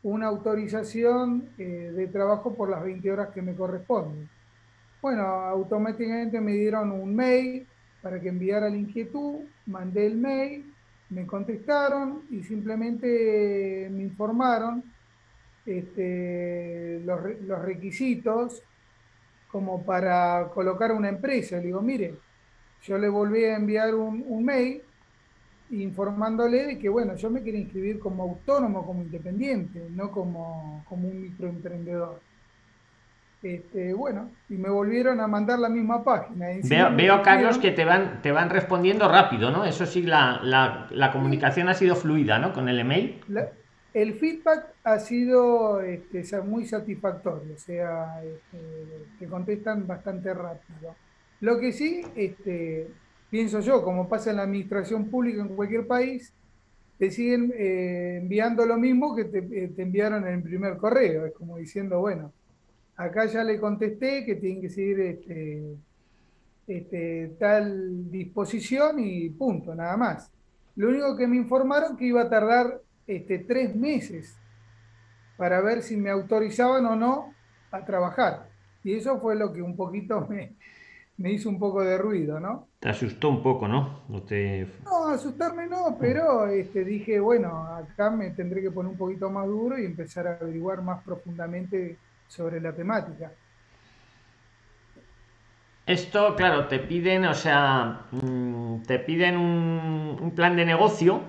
una 0.03 0.27
autorización 0.27 1.49
eh, 1.57 1.91
de 1.95 2.07
trabajo 2.07 2.53
por 2.53 2.69
las 2.69 2.83
20 2.83 3.11
horas 3.11 3.29
que 3.33 3.41
me 3.41 3.55
corresponden. 3.55 4.29
Bueno, 5.01 5.23
automáticamente 5.23 6.39
me 6.39 6.53
dieron 6.53 6.91
un 6.91 7.15
mail 7.15 7.67
para 8.01 8.19
que 8.19 8.29
enviara 8.29 8.69
la 8.69 8.77
inquietud, 8.77 9.39
mandé 9.65 10.05
el 10.05 10.17
mail, 10.17 10.73
me 11.09 11.25
contestaron 11.25 12.23
y 12.29 12.43
simplemente 12.43 13.89
me 13.91 14.03
informaron 14.03 14.83
este, 15.67 17.01
los, 17.05 17.19
los, 17.41 17.61
requisitos 17.61 18.63
como 19.51 19.83
para 19.83 20.47
colocar 20.53 20.91
una 20.93 21.09
empresa. 21.09 21.57
Le 21.57 21.63
digo, 21.63 21.81
mire, 21.81 22.15
yo 22.83 22.97
le 22.97 23.09
volví 23.09 23.43
a 23.43 23.57
enviar 23.57 23.93
un, 23.93 24.23
un, 24.27 24.45
mail 24.45 24.81
informándole 25.71 26.65
de 26.65 26.79
que, 26.79 26.87
bueno, 26.87 27.15
yo 27.15 27.29
me 27.29 27.43
quería 27.43 27.59
inscribir 27.59 27.99
como 27.99 28.23
autónomo, 28.23 28.85
como 28.85 29.01
independiente, 29.01 29.87
no 29.91 30.09
como, 30.09 30.85
como 30.87 31.09
un 31.09 31.21
microemprendedor. 31.21 32.21
Este, 33.43 33.93
bueno, 33.93 34.31
y 34.49 34.53
me 34.55 34.69
volvieron 34.69 35.19
a 35.19 35.27
mandar 35.27 35.59
la 35.59 35.69
misma 35.69 36.03
página. 36.03 36.47
Veo, 36.63 36.95
veo 36.95 37.21
Carlos, 37.21 37.57
que 37.57 37.71
te 37.71 37.85
van, 37.85 38.21
te 38.21 38.31
van 38.31 38.49
respondiendo 38.49 39.07
rápido, 39.09 39.51
¿no? 39.51 39.63
Eso 39.65 39.85
sí, 39.85 40.01
la, 40.01 40.39
la, 40.41 40.87
la 40.91 41.11
comunicación 41.11 41.69
ha 41.69 41.73
sido 41.73 41.95
fluida, 41.95 42.39
¿no? 42.39 42.53
Con 42.53 42.67
el 42.67 42.79
email. 42.79 43.21
La, 43.27 43.47
el 43.93 44.13
feedback 44.15 44.75
ha 44.83 44.99
sido 44.99 45.81
este, 45.81 46.23
muy 46.41 46.65
satisfactorio, 46.65 47.55
o 47.55 47.57
sea, 47.59 48.23
este, 48.23 49.07
te 49.19 49.27
contestan 49.27 49.87
bastante 49.87 50.33
rápido. 50.33 50.95
Lo 51.41 51.59
que 51.59 51.71
sí, 51.71 52.03
este, 52.15 52.89
pienso 53.29 53.59
yo, 53.59 53.83
como 53.83 54.07
pasa 54.07 54.31
en 54.31 54.37
la 54.37 54.43
administración 54.43 55.09
pública 55.09 55.41
en 55.41 55.55
cualquier 55.55 55.87
país, 55.87 56.33
te 56.97 57.11
siguen 57.11 57.53
eh, 57.55 58.17
enviando 58.21 58.65
lo 58.65 58.77
mismo 58.77 59.15
que 59.15 59.25
te, 59.25 59.39
eh, 59.39 59.71
te, 59.75 59.83
enviaron 59.83 60.27
en 60.27 60.35
el 60.35 60.43
primer 60.43 60.77
correo. 60.77 61.27
Es 61.27 61.33
como 61.33 61.57
diciendo, 61.57 61.99
bueno, 61.99 62.33
acá 62.95 63.25
ya 63.25 63.43
le 63.43 63.59
contesté 63.59 64.25
que 64.25 64.35
tienen 64.35 64.61
que 64.61 64.69
seguir 64.69 64.99
este, 66.67 67.31
tal 67.39 68.11
disposición 68.11 68.99
y 68.99 69.29
punto, 69.29 69.75
nada 69.75 69.95
más. 69.95 70.31
Lo 70.75 70.89
único 70.89 71.15
que 71.15 71.27
me 71.27 71.37
informaron 71.37 71.95
que 71.95 72.05
iba 72.05 72.21
a 72.23 72.29
tardar 72.29 72.81
este, 73.07 73.39
tres 73.39 73.75
meses 73.75 74.37
para 75.37 75.61
ver 75.61 75.81
si 75.81 75.95
me 75.95 76.09
autorizaban 76.09 76.85
o 76.85 76.95
no 76.95 77.33
a 77.71 77.85
trabajar. 77.85 78.49
Y 78.83 78.93
eso 78.93 79.19
fue 79.19 79.35
lo 79.35 79.53
que 79.53 79.61
un 79.61 79.75
poquito 79.75 80.21
me, 80.29 80.55
me 81.17 81.31
hizo 81.31 81.49
un 81.49 81.59
poco 81.59 81.83
de 81.83 81.97
ruido, 81.97 82.39
¿no? 82.39 82.67
Te 82.79 82.89
asustó 82.89 83.29
un 83.29 83.41
poco, 83.41 83.67
¿no? 83.67 84.01
No, 84.07 84.21
te... 84.21 84.67
no 84.83 85.07
asustarme 85.07 85.67
no, 85.67 85.97
pero 85.99 86.47
este, 86.47 86.83
dije, 86.83 87.19
bueno, 87.19 87.65
acá 87.67 88.09
me 88.09 88.29
tendré 88.31 88.61
que 88.61 88.71
poner 88.71 88.91
un 88.91 88.97
poquito 88.97 89.29
más 89.29 89.47
duro 89.47 89.79
y 89.79 89.85
empezar 89.85 90.27
a 90.27 90.33
averiguar 90.35 90.81
más 90.81 91.03
profundamente 91.03 91.97
sobre 92.27 92.61
la 92.61 92.73
temática. 92.73 93.31
Esto, 95.85 96.35
claro, 96.35 96.67
te 96.67 96.79
piden, 96.79 97.25
o 97.25 97.33
sea, 97.33 98.05
mm, 98.11 98.81
te 98.83 98.99
piden 98.99 99.37
un, 99.37 100.17
un 100.21 100.31
plan 100.35 100.55
de 100.57 100.65
negocio 100.65 101.21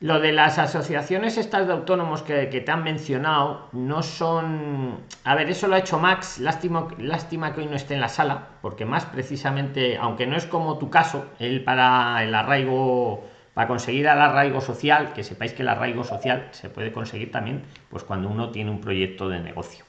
lo 0.00 0.20
de 0.20 0.32
las 0.32 0.58
asociaciones 0.58 1.38
estas 1.38 1.66
de 1.66 1.72
autónomos 1.72 2.22
que, 2.22 2.48
que, 2.50 2.60
te 2.60 2.70
han 2.70 2.84
mencionado 2.84 3.68
no 3.72 4.02
son... 4.02 5.00
A 5.24 5.34
ver, 5.34 5.50
eso 5.50 5.66
lo 5.66 5.74
ha 5.74 5.78
hecho 5.78 5.98
Max. 5.98 6.38
Lástima, 6.38 6.86
lástima 6.98 7.52
que 7.52 7.62
hoy 7.62 7.66
no 7.66 7.74
esté 7.74 7.94
en 7.94 8.00
la 8.00 8.08
sala, 8.08 8.48
porque 8.62 8.84
más 8.84 9.04
precisamente, 9.06 9.96
aunque 9.96 10.26
no 10.26 10.36
es 10.36 10.46
como 10.46 10.78
tu 10.78 10.88
caso, 10.88 11.26
él 11.40 11.64
para 11.64 12.22
el 12.22 12.32
arraigo, 12.32 13.24
para 13.54 13.66
conseguir 13.66 14.02
el 14.02 14.20
arraigo 14.20 14.60
social, 14.60 15.12
que 15.14 15.24
sepáis 15.24 15.52
que 15.52 15.62
el 15.62 15.68
arraigo 15.68 16.04
social 16.04 16.46
se 16.52 16.70
puede 16.70 16.92
conseguir 16.92 17.32
también 17.32 17.64
pues 17.90 18.04
cuando 18.04 18.28
uno 18.28 18.50
tiene 18.50 18.70
un 18.70 18.80
proyecto 18.80 19.28
de 19.28 19.40
negocio. 19.40 19.84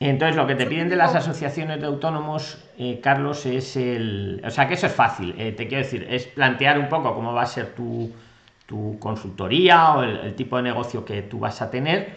Entonces, 0.00 0.36
lo 0.36 0.46
que 0.46 0.54
te 0.54 0.66
piden 0.66 0.88
de 0.88 0.96
las 0.96 1.14
asociaciones 1.14 1.80
de 1.80 1.86
autónomos, 1.86 2.62
eh, 2.78 3.00
Carlos, 3.02 3.46
es 3.46 3.76
el... 3.76 4.42
O 4.44 4.50
sea, 4.50 4.68
que 4.68 4.74
eso 4.74 4.86
es 4.86 4.92
fácil. 4.92 5.34
Eh, 5.38 5.52
te 5.52 5.68
quiero 5.68 5.84
decir, 5.84 6.06
es 6.08 6.26
plantear 6.26 6.78
un 6.78 6.88
poco 6.90 7.14
cómo 7.14 7.32
va 7.32 7.42
a 7.42 7.46
ser 7.46 7.74
tu 7.74 8.12
tu 8.66 8.98
consultoría 8.98 9.92
o 9.94 10.02
el, 10.02 10.34
tipo 10.34 10.56
de 10.56 10.64
negocio 10.64 11.04
que 11.04 11.22
tú 11.22 11.38
vas 11.38 11.62
a 11.62 11.70
tener 11.70 12.16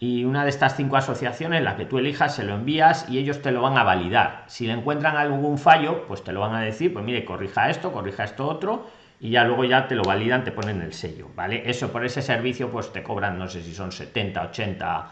y 0.00 0.24
una 0.24 0.42
de 0.42 0.50
estas 0.50 0.76
cinco 0.76 0.96
asociaciones, 0.96 1.62
la 1.62 1.76
que 1.76 1.86
tú 1.86 1.98
elijas, 1.98 2.34
se 2.34 2.42
lo 2.42 2.54
envías 2.54 3.08
y 3.08 3.18
ellos 3.18 3.40
te 3.40 3.52
lo 3.52 3.62
van 3.62 3.78
a 3.78 3.84
validar. 3.84 4.44
Si 4.48 4.66
le 4.66 4.72
encuentran 4.72 5.16
algún 5.16 5.56
fallo, 5.56 6.04
pues 6.06 6.22
te 6.22 6.32
lo 6.32 6.40
van 6.40 6.54
a 6.54 6.60
decir, 6.60 6.92
pues 6.92 7.04
mire, 7.04 7.24
corrija 7.24 7.70
esto, 7.70 7.92
corrija 7.92 8.24
esto 8.24 8.46
otro 8.46 8.86
y 9.20 9.30
ya 9.30 9.44
luego 9.44 9.64
ya 9.64 9.86
te 9.86 9.94
lo 9.94 10.02
validan, 10.02 10.44
te 10.44 10.52
ponen 10.52 10.82
el 10.82 10.92
sello, 10.92 11.30
¿vale? 11.34 11.62
Eso 11.70 11.90
por 11.90 12.04
ese 12.04 12.20
servicio 12.20 12.70
pues 12.70 12.92
te 12.92 13.02
cobran, 13.02 13.38
no 13.38 13.48
sé 13.48 13.62
si 13.62 13.72
son 13.72 13.92
70, 13.92 14.42
80 14.42 15.10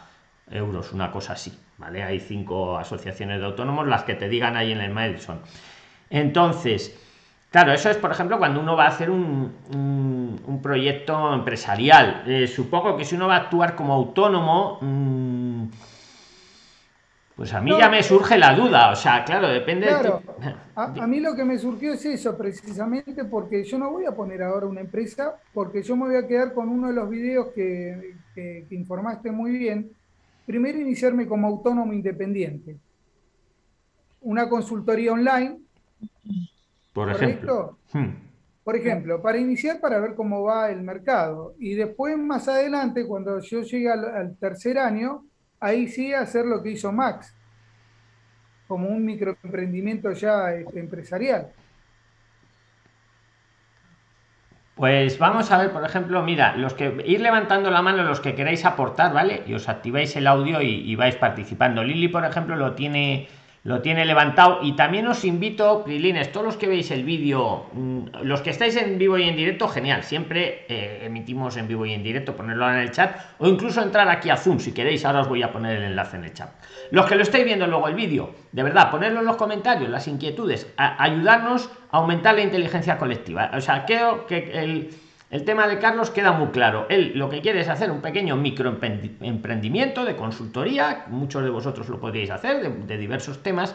euros, 0.50 0.92
una 0.92 1.10
cosa 1.10 1.34
así, 1.34 1.56
¿vale? 1.78 2.02
Hay 2.02 2.20
cinco 2.20 2.76
asociaciones 2.76 3.40
de 3.40 3.46
autónomos, 3.46 3.86
las 3.86 4.02
que 4.02 4.14
te 4.14 4.28
digan 4.28 4.56
ahí 4.56 4.72
en 4.72 4.80
el 4.80 4.90
mail 4.90 5.18
son. 5.20 5.40
Entonces, 6.10 6.98
Claro, 7.52 7.74
eso 7.74 7.90
es, 7.90 7.98
por 7.98 8.10
ejemplo, 8.10 8.38
cuando 8.38 8.60
uno 8.60 8.76
va 8.76 8.86
a 8.86 8.88
hacer 8.88 9.10
un, 9.10 9.52
un, 10.46 10.62
proyecto 10.62 11.34
empresarial. 11.34 12.24
Eh, 12.26 12.46
supongo 12.46 12.96
que 12.96 13.04
si 13.04 13.14
uno 13.14 13.28
va 13.28 13.34
a 13.34 13.38
actuar 13.40 13.76
como 13.76 13.92
autónomo, 13.92 14.78
mm, 14.80 15.64
pues 17.36 17.52
a 17.52 17.60
mí 17.60 17.76
ya 17.76 17.90
me 17.90 18.02
surge 18.02 18.38
la 18.38 18.54
duda. 18.54 18.90
O 18.90 18.96
sea, 18.96 19.22
claro, 19.24 19.48
depende. 19.48 19.86
Claro, 19.88 20.22
a, 20.76 20.84
a, 20.84 21.06
mí 21.06 21.20
lo 21.20 21.36
que 21.36 21.44
me 21.44 21.58
surgió 21.58 21.92
es 21.92 22.06
eso, 22.06 22.38
precisamente 22.38 23.24
porque 23.26 23.64
yo 23.64 23.76
no 23.76 23.90
voy 23.90 24.06
a 24.06 24.12
poner 24.12 24.42
ahora 24.42 24.64
una 24.64 24.80
empresa, 24.80 25.34
porque 25.52 25.82
yo 25.82 25.94
me 25.94 26.06
voy 26.06 26.16
a 26.16 26.26
quedar 26.26 26.54
con 26.54 26.70
uno 26.70 26.88
de 26.88 26.94
los 26.94 27.10
videos 27.10 27.48
que, 27.54 28.14
que, 28.34 28.64
que 28.66 28.74
informaste 28.74 29.30
muy 29.30 29.50
bien. 29.50 29.90
Primero, 30.46 30.78
iniciarme 30.78 31.26
como 31.26 31.48
autónomo 31.48 31.92
independiente. 31.92 32.78
Una 34.22 34.48
consultoría 34.48 35.12
online 35.12 35.58
por 36.92 37.10
ejemplo. 37.10 37.78
Hmm. 37.92 38.32
Por 38.64 38.76
ejemplo, 38.76 39.20
para 39.20 39.38
iniciar 39.38 39.80
para 39.80 39.98
ver 39.98 40.14
cómo 40.14 40.44
va 40.44 40.70
el 40.70 40.82
mercado. 40.82 41.54
Y 41.58 41.74
después, 41.74 42.16
más 42.16 42.46
adelante, 42.46 43.06
cuando 43.06 43.40
yo 43.40 43.62
llegue 43.62 43.90
al, 43.90 44.36
tercer 44.38 44.78
año, 44.78 45.24
ahí 45.58 45.88
sí 45.88 46.14
hacer 46.14 46.46
lo 46.46 46.62
que 46.62 46.70
hizo 46.70 46.92
Max, 46.92 47.34
como 48.68 48.88
un 48.88 49.04
microemprendimiento 49.04 50.12
ya 50.12 50.54
este, 50.54 50.78
empresarial. 50.78 51.50
Pues 54.76 55.18
vamos 55.18 55.50
a 55.50 55.58
ver, 55.58 55.72
por 55.72 55.84
ejemplo, 55.84 56.22
mira, 56.22 56.56
los 56.56 56.74
que 56.74 57.02
ir 57.04 57.20
levantando 57.20 57.70
la 57.70 57.82
mano 57.82 58.04
los 58.04 58.20
que 58.20 58.34
queráis 58.34 58.64
aportar, 58.64 59.12
¿vale? 59.12 59.42
Y 59.46 59.54
os 59.54 59.68
activáis 59.68 60.14
el 60.16 60.26
audio 60.28 60.62
y, 60.62 60.88
y 60.88 60.94
vais 60.94 61.16
participando. 61.16 61.82
Lili, 61.82 62.08
por 62.08 62.24
ejemplo, 62.24 62.54
lo 62.56 62.74
tiene 62.74 63.28
lo 63.64 63.80
tiene 63.80 64.04
levantado. 64.04 64.60
Y 64.62 64.72
también 64.72 65.06
os 65.06 65.24
invito 65.24 65.84
Prilines 65.84 66.32
todos 66.32 66.46
los 66.46 66.56
que 66.56 66.66
veis 66.66 66.90
el 66.90 67.04
vídeo 67.04 67.66
mm, 67.72 68.22
los 68.22 68.40
que 68.42 68.50
estáis 68.50 68.76
en 68.76 68.98
vivo 68.98 69.18
y 69.18 69.28
en 69.28 69.36
directo 69.36 69.68
genial. 69.68 70.02
Siempre 70.02 70.66
eh, 70.68 71.02
emitimos 71.04 71.56
en 71.56 71.68
vivo 71.68 71.86
y 71.86 71.92
en 71.92 72.02
directo 72.02 72.34
ponerlo 72.36 72.68
en 72.70 72.76
el 72.76 72.90
chat 72.90 73.16
o 73.38 73.46
incluso 73.46 73.82
entrar 73.82 74.08
aquí 74.08 74.30
a 74.30 74.36
zoom 74.36 74.58
si 74.58 74.72
queréis. 74.72 75.04
Ahora 75.04 75.20
os 75.20 75.28
voy 75.28 75.42
a 75.42 75.52
poner 75.52 75.76
el 75.76 75.84
enlace 75.84 76.16
en 76.16 76.24
el 76.24 76.32
chat. 76.32 76.50
Los 76.90 77.06
que 77.06 77.14
lo 77.14 77.22
estáis 77.22 77.44
viendo 77.44 77.66
luego 77.66 77.88
el 77.88 77.94
vídeo 77.94 78.34
de 78.52 78.62
verdad 78.62 78.90
ponerlo 78.90 79.20
en 79.20 79.26
los 79.26 79.36
comentarios 79.36 79.90
las 79.90 80.08
inquietudes. 80.08 80.72
Ayudarnos 80.76 81.70
a 81.90 81.98
aumentar 81.98 82.34
la 82.34 82.42
inteligencia 82.42 82.98
colectiva. 82.98 83.50
O 83.54 83.60
sea 83.60 83.84
creo 83.84 84.26
que 84.26 84.50
el 84.52 84.90
el 85.32 85.44
tema 85.44 85.66
de 85.66 85.78
Carlos 85.78 86.10
queda 86.10 86.32
muy 86.32 86.48
claro. 86.48 86.84
Él 86.90 87.12
lo 87.14 87.30
que 87.30 87.40
quiere 87.40 87.60
es 87.60 87.68
hacer 87.70 87.90
un 87.90 88.02
pequeño 88.02 88.36
microemprendimiento 88.36 90.04
de 90.04 90.14
consultoría. 90.14 91.06
Muchos 91.08 91.42
de 91.42 91.48
vosotros 91.48 91.88
lo 91.88 91.98
podríais 91.98 92.28
hacer 92.28 92.70
de, 92.70 92.98
diversos 92.98 93.42
temas. 93.42 93.74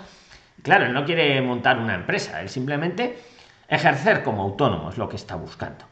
Claro, 0.61 0.85
él 0.85 0.93
no 0.93 1.03
quiere 1.03 1.41
montar 1.41 1.79
una 1.79 1.95
empresa, 1.95 2.41
él 2.43 2.49
simplemente 2.49 3.17
ejercer 3.67 4.23
como 4.23 4.43
autónomo 4.43 4.91
es 4.91 4.99
lo 4.99 5.09
que 5.09 5.15
está 5.15 5.35
buscando. 5.35 5.83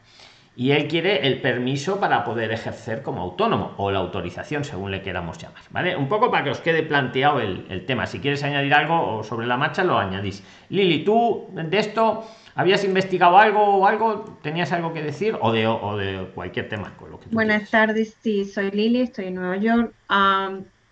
Y 0.56 0.70
él 0.72 0.88
quiere 0.88 1.26
el 1.26 1.42
permiso 1.42 2.00
para 2.00 2.24
poder 2.24 2.50
ejercer 2.50 3.02
como 3.02 3.20
autónomo 3.20 3.74
o 3.76 3.90
la 3.90 3.98
autorización, 3.98 4.64
según 4.64 4.90
le 4.90 5.02
queramos 5.02 5.36
llamar. 5.36 5.62
¿Vale? 5.70 5.94
Un 5.94 6.08
poco 6.08 6.30
para 6.30 6.44
que 6.44 6.50
os 6.50 6.60
quede 6.60 6.82
planteado 6.82 7.40
el, 7.40 7.66
el 7.68 7.84
tema. 7.84 8.06
Si 8.06 8.20
quieres 8.20 8.42
añadir 8.42 8.72
algo 8.72 9.18
o 9.18 9.22
sobre 9.22 9.46
la 9.46 9.58
marcha, 9.58 9.84
lo 9.84 9.98
añadís. 9.98 10.42
Lili, 10.70 11.04
tú 11.04 11.46
de 11.52 11.78
esto 11.78 12.24
¿Habías 12.56 12.84
investigado 12.84 13.36
algo 13.36 13.62
o 13.62 13.86
algo? 13.86 14.38
¿Tenías 14.42 14.72
algo 14.72 14.94
que 14.94 15.02
decir? 15.02 15.36
O 15.42 15.52
de, 15.52 15.66
o 15.66 15.94
de 15.98 16.26
cualquier 16.34 16.70
tema. 16.70 16.96
Con 16.96 17.10
lo 17.10 17.20
que 17.20 17.28
Buenas 17.30 17.70
tardes, 17.70 18.16
sí, 18.22 18.46
soy 18.46 18.70
Lili, 18.70 19.02
estoy 19.02 19.26
en 19.26 19.34
Nueva 19.34 19.58
York. 19.58 19.92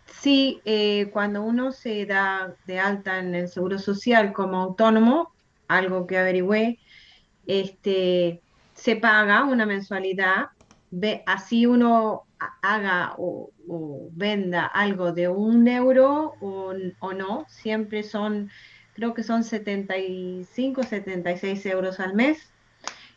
sí, 0.05 0.61
eh, 0.67 1.09
cuando 1.11 1.43
uno 1.43 1.73
se 1.73 2.05
da 2.05 2.55
de 2.67 2.79
alta 2.79 3.19
en 3.19 3.35
el 3.35 3.49
Seguro 3.49 3.79
Social 3.79 4.35
como 4.35 4.59
autónomo, 4.59 5.33
algo 5.67 6.07
que 6.07 6.19
averigüé, 6.19 6.81
este, 7.47 8.43
se 8.85 8.97
paga 8.97 9.45
una 9.45 9.65
mensualidad, 9.65 10.49
ve, 10.91 11.23
así 11.25 11.65
uno 11.65 12.25
haga 12.61 13.15
o, 13.17 13.51
venda 14.13 14.67
algo 14.67 15.13
de 15.13 15.27
un 15.27 15.67
euro 15.67 16.35
o, 16.43 17.13
no, 17.15 17.47
siempre 17.49 18.03
son 18.03 18.51
creo 18.93 19.15
que 19.15 19.23
son 19.23 19.43
75, 19.43 20.83
76 20.83 21.65
euros 21.65 21.99
al 21.99 22.13
mes 22.13 22.53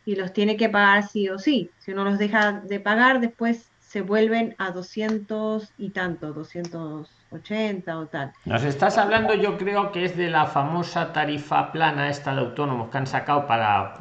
y 0.06 0.16
los 0.16 0.32
tiene 0.32 0.56
que 0.56 0.70
pagar 0.70 1.06
sí 1.06 1.28
o 1.28 1.38
sí. 1.38 1.70
Si 1.80 1.92
uno 1.92 2.04
los 2.04 2.18
deja 2.18 2.52
de 2.52 2.80
pagar, 2.80 3.20
después 3.20 3.70
se 3.78 4.00
vuelven 4.00 4.54
a 4.56 4.70
200 4.70 5.72
y 5.76 5.90
tanto, 5.90 6.32
280 6.32 7.98
o 7.98 8.06
tal. 8.06 8.32
Nos 8.46 8.64
estás 8.64 8.96
hablando, 8.96 9.34
yo 9.34 9.58
creo 9.58 9.92
que 9.92 10.06
es 10.06 10.16
de 10.16 10.30
la 10.30 10.46
famosa 10.46 11.12
tarifa 11.12 11.72
plana 11.72 12.08
esta 12.08 12.34
de 12.34 12.40
autónomos 12.40 12.88
que 12.88 12.96
han 12.96 13.06
sacado 13.06 13.46
para, 13.46 13.94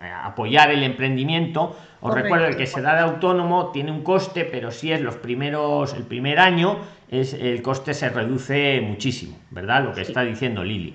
apoyar 0.00 0.70
el 0.70 0.82
emprendimiento. 0.82 1.76
Os 2.00 2.14
recuerdo 2.14 2.46
el 2.46 2.56
que 2.56 2.66
se 2.66 2.80
da 2.80 2.94
de 2.94 3.00
autónomo 3.00 3.72
tiene 3.72 3.90
un 3.90 4.02
coste, 4.02 4.44
pero 4.44 4.70
si 4.70 4.92
es 4.92 5.00
los 5.00 5.16
primeros, 5.16 5.94
el 5.94 6.04
primer 6.04 6.38
año, 6.38 6.78
es 7.08 7.34
el 7.34 7.62
coste 7.62 7.94
se 7.94 8.08
reduce 8.08 8.80
muchísimo, 8.80 9.38
¿verdad? 9.50 9.84
Lo 9.84 9.92
que 9.92 10.02
está 10.02 10.22
diciendo 10.22 10.62
Lili. 10.62 10.94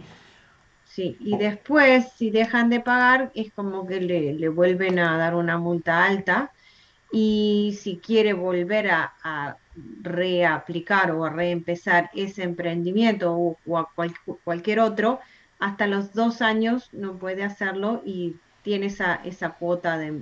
Sí, 0.86 1.18
y 1.20 1.38
después, 1.38 2.12
si 2.16 2.30
dejan 2.30 2.70
de 2.70 2.80
pagar, 2.80 3.32
es 3.34 3.52
como 3.52 3.88
que 3.88 4.00
le, 4.00 4.48
vuelven 4.50 5.00
a 5.00 5.18
dar 5.18 5.34
una 5.34 5.58
multa 5.58 6.06
alta. 6.06 6.52
Y 7.12 7.76
si 7.82 7.98
quiere 7.98 8.34
volver 8.34 8.92
a, 8.92 9.58
reaplicar 10.04 11.10
o 11.12 11.26
a 11.26 11.32
reempezar 11.32 12.12
ese 12.14 12.44
emprendimiento 12.44 13.36
o, 13.36 13.78
a 13.80 13.90
cualquier 14.44 14.80
otro, 14.80 15.20
hasta 15.58 15.88
los 15.88 16.14
dos 16.14 16.44
años 16.44 16.90
no 16.92 17.18
puede 17.18 17.44
hacerlo 17.44 18.04
y 18.06 18.36
tiene 18.63 18.88
esa, 18.88 19.15
esa 19.24 19.51
cuota 19.51 19.98
de 19.98 20.20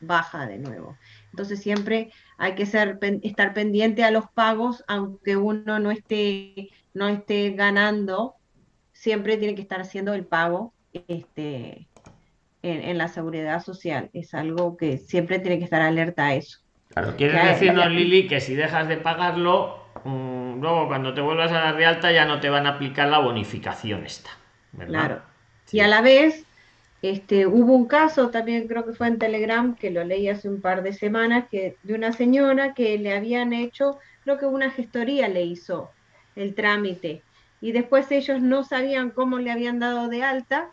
baja 0.00 0.46
de 0.46 0.58
nuevo. 0.58 0.96
Entonces 1.30 1.60
siempre 1.60 2.12
hay 2.38 2.54
que 2.54 2.66
ser, 2.66 2.98
estar 3.22 3.54
pendiente 3.54 4.04
a 4.04 4.10
los 4.10 4.26
pagos, 4.30 4.84
aunque 4.88 5.36
uno 5.36 5.78
no 5.78 5.90
esté, 5.90 6.68
no 6.94 7.08
esté 7.08 7.50
ganando, 7.50 8.34
siempre 8.92 9.36
tiene 9.36 9.54
que 9.54 9.62
estar 9.62 9.80
haciendo 9.80 10.14
el 10.14 10.24
pago 10.24 10.72
este, 11.08 11.88
en, 12.62 12.98
la 12.98 13.08
seguridad 13.08 13.62
social. 13.62 14.10
Es 14.12 14.34
algo 14.34 14.76
que 14.76 14.98
siempre 14.98 15.38
tiene 15.38 15.58
que 15.58 15.64
estar 15.64 15.82
alerta 15.82 16.26
a 16.26 16.34
eso. 16.34 16.60
Claro, 16.88 17.14
quieres 17.16 17.44
decirnos, 17.44 17.90
Lili, 17.90 18.26
que 18.26 18.40
si 18.40 18.54
dejas 18.54 18.88
de 18.88 18.96
pagarlo, 18.96 19.84
mm, 20.04 20.60
luego 20.60 20.88
cuando 20.88 21.12
te 21.12 21.20
vuelvas 21.20 21.52
a 21.52 21.58
dar 21.58 21.76
de 21.76 21.84
alta 21.84 22.12
ya 22.12 22.24
no 22.24 22.40
te 22.40 22.48
van 22.48 22.66
a 22.66 22.70
aplicar 22.70 23.08
la 23.08 23.18
bonificación 23.18 24.06
esta. 24.06 24.30
Claro. 24.86 25.20
Y 25.70 25.80
a 25.80 25.88
la 25.88 26.00
vez, 26.00 26.45
este, 27.10 27.46
hubo 27.46 27.74
un 27.74 27.86
caso, 27.86 28.30
también 28.30 28.68
creo 28.68 28.84
que 28.84 28.92
fue 28.92 29.08
en 29.08 29.18
Telegram, 29.18 29.74
que 29.74 29.90
lo 29.90 30.04
leí 30.04 30.28
hace 30.28 30.48
un 30.48 30.60
par 30.60 30.82
de 30.82 30.92
semanas, 30.92 31.46
que, 31.50 31.76
de 31.82 31.94
una 31.94 32.12
señora 32.12 32.74
que 32.74 32.98
le 32.98 33.14
habían 33.14 33.52
hecho, 33.52 33.98
creo 34.24 34.38
que 34.38 34.46
una 34.46 34.70
gestoría 34.70 35.28
le 35.28 35.44
hizo 35.44 35.90
el 36.34 36.54
trámite, 36.54 37.22
y 37.60 37.72
después 37.72 38.10
ellos 38.10 38.40
no 38.40 38.64
sabían 38.64 39.10
cómo 39.10 39.38
le 39.38 39.50
habían 39.50 39.78
dado 39.78 40.08
de 40.08 40.22
alta, 40.22 40.70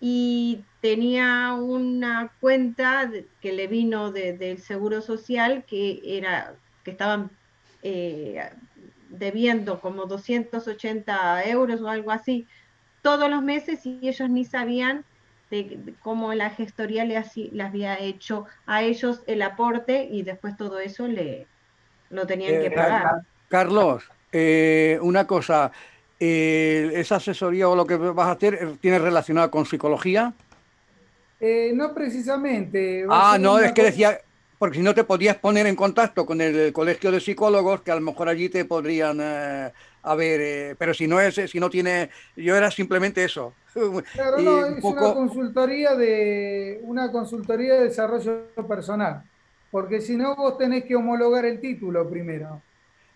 y 0.00 0.64
tenía 0.80 1.54
una 1.54 2.32
cuenta 2.40 3.08
que 3.40 3.52
le 3.52 3.68
vino 3.68 4.10
del 4.10 4.58
Seguro 4.58 5.00
Social 5.00 5.64
que 5.64 6.00
era 6.04 6.56
que 6.82 6.90
estaban 6.90 7.30
eh, 7.84 8.50
debiendo 9.08 9.80
como 9.80 10.06
280 10.06 11.44
euros 11.48 11.80
o 11.80 11.88
algo 11.88 12.10
así 12.10 12.48
todos 13.00 13.30
los 13.30 13.42
meses 13.42 13.86
y 13.86 14.00
ellos 14.08 14.28
ni 14.28 14.44
sabían 14.44 15.04
de, 15.52 15.94
cómo 16.00 16.32
la 16.32 16.50
gestoría 16.50 17.04
le, 17.04 17.22
había 17.62 17.98
hecho 17.98 18.46
a 18.66 18.82
ellos 18.82 19.22
el 19.26 19.42
aporte 19.42 20.08
y 20.10 20.22
después 20.22 20.56
todo 20.56 20.80
eso 20.80 21.06
le 21.06 21.46
lo 22.10 22.26
tenían 22.26 22.60
que 22.60 22.66
eh, 22.66 22.70
pagar. 22.70 23.22
Carlos, 23.48 24.04
eh, 24.32 24.98
una 25.02 25.26
cosa, 25.26 25.70
eh, 26.18 26.90
¿esa 26.94 27.16
asesoría 27.16 27.68
o 27.68 27.76
lo 27.76 27.86
que 27.86 27.96
vas 27.96 28.28
a 28.28 28.32
hacer 28.32 28.76
tiene 28.80 28.98
relacionado 28.98 29.50
con 29.50 29.66
psicología? 29.66 30.32
no 31.74 31.92
precisamente. 31.92 33.04
Ah, 33.10 33.36
no, 33.38 33.58
es 33.58 33.72
que 33.72 33.82
decía, 33.82 34.20
porque 34.58 34.78
si 34.78 34.82
no 34.84 34.94
te 34.94 35.02
podías 35.02 35.36
poner 35.36 35.66
en 35.66 35.74
contacto 35.74 36.24
con 36.24 36.40
el 36.40 36.72
colegio 36.72 37.10
de 37.10 37.18
psicólogos, 37.18 37.82
que 37.82 37.90
a 37.90 37.96
lo 37.96 38.00
mejor 38.00 38.28
allí 38.28 38.48
te 38.48 38.64
podrían 38.64 39.20
a 40.02 40.14
ver, 40.14 40.76
pero 40.76 40.94
si 40.94 41.06
no 41.06 41.20
es, 41.20 41.34
si 41.50 41.60
no 41.60 41.70
tiene, 41.70 42.10
yo 42.36 42.56
era 42.56 42.70
simplemente 42.70 43.24
eso, 43.24 43.54
Claro, 44.12 44.38
no, 44.38 44.66
es 44.66 44.84
una 44.84 45.14
consultoría 45.14 45.94
de 45.94 46.80
una 46.82 47.10
consultoría 47.10 47.74
de 47.74 47.84
desarrollo 47.84 48.46
personal, 48.68 49.22
porque 49.70 50.00
si 50.00 50.16
no 50.16 50.36
vos 50.36 50.58
tenés 50.58 50.84
que 50.84 50.96
homologar 50.96 51.44
el 51.44 51.60
título 51.60 52.08
primero. 52.08 52.60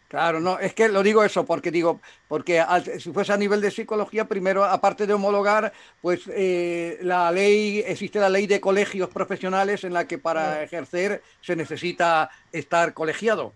Claro, 0.08 0.38
no, 0.38 0.60
es 0.60 0.72
que 0.72 0.88
lo 0.88 1.02
digo 1.02 1.24
eso 1.24 1.44
porque 1.44 1.72
digo, 1.72 2.00
porque 2.28 2.62
si 2.98 3.12
fuese 3.12 3.32
a 3.32 3.36
nivel 3.36 3.60
de 3.60 3.72
psicología, 3.72 4.26
primero, 4.26 4.64
aparte 4.64 5.04
de 5.04 5.12
homologar, 5.12 5.72
pues 6.00 6.22
eh, 6.28 6.98
la 7.02 7.32
ley, 7.32 7.82
existe 7.84 8.20
la 8.20 8.28
ley 8.28 8.46
de 8.46 8.60
colegios 8.60 9.10
profesionales 9.10 9.82
en 9.82 9.92
la 9.92 10.06
que 10.06 10.18
para 10.18 10.62
ejercer 10.62 11.22
se 11.40 11.56
necesita 11.56 12.30
estar 12.52 12.94
colegiado. 12.94 13.52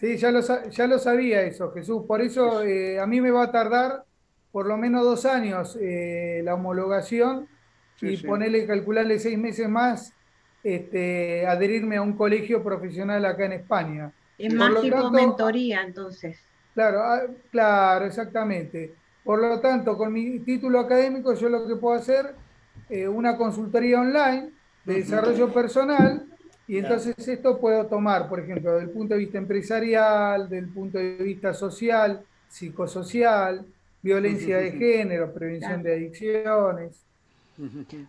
Sí, 0.00 0.16
ya 0.16 0.30
lo, 0.30 0.40
ya 0.40 0.86
lo 0.86 0.98
sabía 0.98 1.42
eso, 1.42 1.70
Jesús. 1.72 2.04
Por 2.06 2.22
eso 2.22 2.62
eh, 2.62 2.98
a 2.98 3.06
mí 3.06 3.20
me 3.20 3.30
va 3.30 3.44
a 3.44 3.52
tardar 3.52 4.04
por 4.50 4.66
lo 4.66 4.78
menos 4.78 5.04
dos 5.04 5.26
años 5.26 5.76
eh, 5.78 6.40
la 6.42 6.54
homologación 6.54 7.46
y 8.00 8.16
ponerle, 8.16 8.66
calcularle 8.66 9.18
seis 9.18 9.38
meses 9.38 9.68
más, 9.68 10.14
este, 10.64 11.46
adherirme 11.46 11.96
a 11.96 12.02
un 12.02 12.14
colegio 12.14 12.64
profesional 12.64 13.26
acá 13.26 13.44
en 13.44 13.52
España. 13.52 14.12
Es 14.38 14.54
más 14.54 14.80
tipo 14.80 15.10
mentoría, 15.10 15.82
entonces. 15.82 16.38
Claro, 16.72 17.02
ah, 17.02 17.20
claro, 17.50 18.06
exactamente. 18.06 18.94
Por 19.22 19.38
lo 19.38 19.60
tanto, 19.60 19.98
con 19.98 20.14
mi 20.14 20.38
título 20.40 20.80
académico, 20.80 21.34
yo 21.34 21.50
lo 21.50 21.66
que 21.66 21.76
puedo 21.76 21.94
hacer 21.94 22.34
eh, 22.88 23.06
una 23.06 23.36
consultoría 23.36 24.00
online 24.00 24.50
de 24.86 24.94
desarrollo 24.94 25.52
personal 25.52 26.29
y 26.70 26.78
entonces 26.78 27.16
esto 27.26 27.58
puedo 27.58 27.86
tomar, 27.86 28.28
por 28.28 28.38
ejemplo, 28.38 28.76
del 28.76 28.90
punto 28.90 29.14
de 29.14 29.18
vista 29.18 29.38
empresarial, 29.38 30.48
del 30.48 30.68
punto 30.68 30.98
de 30.98 31.16
vista 31.16 31.52
social, 31.52 32.20
psicosocial, 32.48 33.66
violencia 34.00 34.58
de 34.58 34.70
género, 34.70 35.34
prevención 35.34 35.82
de 35.82 35.94
adicciones. 35.94 37.04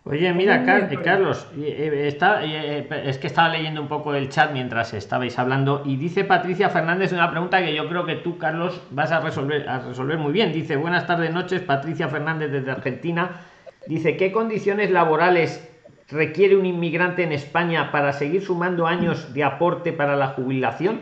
Oye, 0.04 0.32
mira, 0.32 0.64
Carlos, 1.02 1.48
eh, 1.58 2.04
está, 2.06 2.44
eh, 2.44 2.86
es 3.04 3.18
que 3.18 3.26
estaba 3.26 3.48
leyendo 3.48 3.82
un 3.82 3.88
poco 3.88 4.14
el 4.14 4.28
chat 4.28 4.52
mientras 4.52 4.94
estabais 4.94 5.36
hablando 5.40 5.82
y 5.84 5.96
dice 5.96 6.22
Patricia 6.22 6.70
Fernández 6.70 7.12
una 7.12 7.32
pregunta 7.32 7.64
que 7.64 7.74
yo 7.74 7.88
creo 7.88 8.06
que 8.06 8.14
tú, 8.14 8.38
Carlos, 8.38 8.80
vas 8.92 9.10
a 9.10 9.18
resolver, 9.18 9.68
a 9.68 9.80
resolver 9.80 10.18
muy 10.18 10.32
bien. 10.32 10.52
Dice, 10.52 10.76
buenas 10.76 11.08
tardes, 11.08 11.32
noches, 11.32 11.62
Patricia 11.62 12.08
Fernández 12.08 12.52
desde 12.52 12.70
Argentina. 12.70 13.40
Dice, 13.88 14.16
¿qué 14.16 14.30
condiciones 14.30 14.92
laborales 14.92 15.68
requiere 16.12 16.56
un 16.56 16.66
inmigrante 16.66 17.22
en 17.22 17.32
España 17.32 17.90
para 17.90 18.12
seguir 18.12 18.42
sumando 18.42 18.86
años 18.86 19.34
de 19.34 19.44
aporte 19.44 19.92
para 19.92 20.16
la 20.16 20.28
jubilación? 20.28 21.00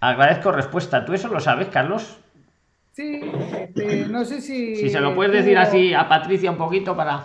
Agradezco 0.00 0.52
respuesta. 0.52 1.04
¿Tú 1.04 1.14
eso 1.14 1.28
lo 1.28 1.40
sabes, 1.40 1.68
Carlos? 1.68 2.18
Sí, 2.92 3.20
este, 3.58 4.06
no 4.06 4.24
sé 4.24 4.40
si... 4.40 4.76
Si 4.76 4.88
se 4.88 5.00
lo 5.00 5.14
puedes 5.14 5.32
decir 5.32 5.58
así 5.58 5.92
a 5.92 6.08
Patricia 6.08 6.50
un 6.50 6.56
poquito 6.56 6.96
para... 6.96 7.24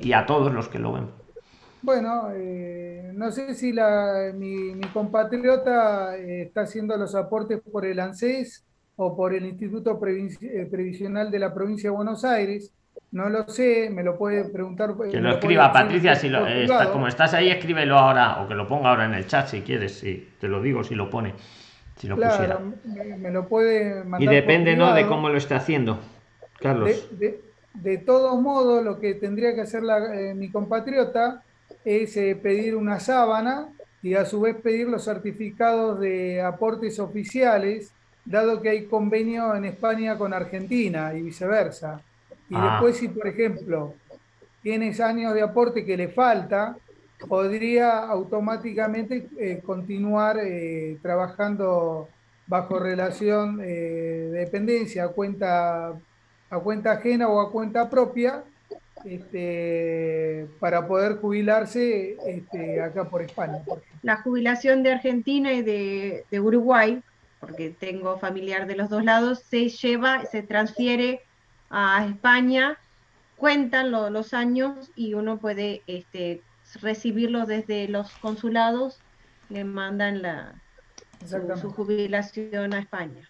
y 0.00 0.12
a 0.12 0.24
todos 0.26 0.52
los 0.52 0.68
que 0.68 0.78
lo 0.78 0.92
ven. 0.92 1.22
Bueno, 1.82 2.28
eh, 2.32 3.10
no 3.12 3.32
sé 3.32 3.54
si 3.54 3.72
la, 3.72 4.32
mi, 4.34 4.80
compatriota 4.92 6.16
eh, 6.16 6.42
está 6.42 6.62
haciendo 6.62 6.96
los 6.96 7.14
aportes 7.16 7.60
por 7.60 7.84
el 7.84 7.98
ANSES 7.98 8.64
o 8.94 9.16
por 9.16 9.34
el 9.34 9.46
Instituto 9.46 10.00
eh, 10.06 10.68
Previsional 10.70 11.30
de 11.30 11.38
la 11.40 11.52
Provincia 11.52 11.90
de 11.90 11.96
Buenos 11.96 12.24
Aires. 12.24 12.72
No 13.12 13.28
lo 13.28 13.46
sé, 13.46 13.90
me 13.90 14.02
lo 14.02 14.16
puede 14.16 14.44
preguntar. 14.46 14.94
Que 15.10 15.20
lo 15.20 15.32
escriba, 15.32 15.70
Patricia, 15.70 16.14
si 16.14 16.30
lo, 16.30 16.46
como 16.92 17.08
estás 17.08 17.34
ahí, 17.34 17.50
escríbelo 17.50 17.98
ahora, 17.98 18.42
o 18.42 18.48
que 18.48 18.54
lo 18.54 18.66
ponga 18.66 18.88
ahora 18.88 19.04
en 19.04 19.12
el 19.12 19.26
chat 19.26 19.48
si 19.48 19.60
quieres, 19.60 19.98
si 19.98 20.30
te 20.40 20.48
lo 20.48 20.62
digo, 20.62 20.82
si 20.82 20.94
lo 20.94 21.10
pone, 21.10 21.34
si 21.98 22.08
lo 22.08 22.16
pusiera. 22.16 22.58
Me, 23.18 23.30
lo 23.30 23.46
puede 23.48 24.02
mandar. 24.02 24.22
Y 24.22 24.34
depende, 24.34 24.76
¿no?, 24.76 24.94
de 24.94 25.06
cómo 25.06 25.28
lo 25.28 25.36
esté 25.36 25.54
haciendo, 25.54 26.00
Carlos. 26.58 26.90
De, 27.74 27.98
todos 27.98 28.40
modos, 28.40 28.82
lo 28.82 28.98
que 28.98 29.14
tendría 29.14 29.54
que 29.54 29.62
hacer 29.62 29.82
eh, 30.14 30.34
mi 30.34 30.50
compatriota 30.50 31.42
es 31.84 32.16
eh, 32.16 32.38
pedir 32.40 32.76
una 32.76 33.00
sábana 33.00 33.68
y 34.02 34.14
a 34.14 34.24
su 34.24 34.40
vez 34.40 34.56
pedir 34.56 34.88
los 34.88 35.04
certificados 35.04 36.00
de 36.00 36.42
aportes 36.42 36.98
oficiales, 36.98 37.92
dado 38.24 38.60
que 38.60 38.70
hay 38.70 38.86
convenio 38.86 39.54
en 39.54 39.64
España 39.64 40.16
con 40.16 40.32
Argentina 40.32 41.14
y 41.14 41.22
viceversa. 41.22 42.00
Y 42.52 42.54
ah. 42.54 42.72
después 42.72 42.98
si, 42.98 43.08
por 43.08 43.26
ejemplo, 43.26 43.94
tienes 44.62 45.00
años 45.00 45.32
de 45.32 45.40
aporte 45.40 45.86
que 45.86 45.96
le 45.96 46.08
falta, 46.08 46.76
podría 47.26 48.00
automáticamente 48.00 49.26
eh, 49.38 49.62
continuar 49.64 50.36
eh, 50.38 50.98
trabajando 51.00 52.08
bajo 52.46 52.78
relación 52.78 53.60
eh, 53.62 53.64
de 53.64 54.38
dependencia 54.40 55.04
a 55.04 55.08
cuenta, 55.08 55.94
a 56.50 56.58
cuenta 56.58 56.92
ajena 56.92 57.26
o 57.28 57.40
a 57.40 57.50
cuenta 57.50 57.88
propia 57.88 58.44
este, 59.06 60.46
para 60.60 60.86
poder 60.86 61.16
jubilarse 61.22 62.18
este, 62.26 62.82
acá 62.82 63.08
por 63.08 63.22
España. 63.22 63.62
La 64.02 64.18
jubilación 64.18 64.82
de 64.82 64.92
Argentina 64.92 65.54
y 65.54 65.62
de, 65.62 66.26
de 66.30 66.40
Uruguay, 66.40 67.02
porque 67.40 67.70
tengo 67.70 68.18
familiar 68.18 68.66
de 68.66 68.76
los 68.76 68.90
dos 68.90 69.04
lados, 69.04 69.42
se 69.48 69.70
lleva, 69.70 70.26
se 70.26 70.42
transfiere 70.42 71.22
a 71.72 72.06
España, 72.06 72.76
cuentan 73.36 73.90
los 73.90 74.34
años 74.34 74.92
y 74.94 75.14
uno 75.14 75.38
puede 75.38 75.82
este, 75.86 76.42
recibirlo 76.80 77.46
desde 77.46 77.88
los 77.88 78.12
consulados, 78.18 79.00
le 79.48 79.64
mandan 79.64 80.22
la, 80.22 80.54
su, 81.56 81.70
jubilación 81.70 82.74
a 82.74 82.78
España. 82.78 83.28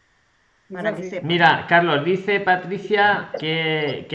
Para 0.73 0.95
que 0.95 1.21
Mira, 1.23 1.67
Carlos, 1.69 2.05
dice 2.05 2.41
Patricia 2.41 3.31
que, 3.39 4.07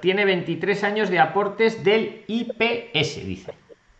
tiene 0.00 0.24
23 0.24 0.84
años 0.84 1.10
de 1.10 1.18
aportes 1.18 1.82
del 1.82 2.24
IPS, 2.28 3.26
dice. 3.26 3.54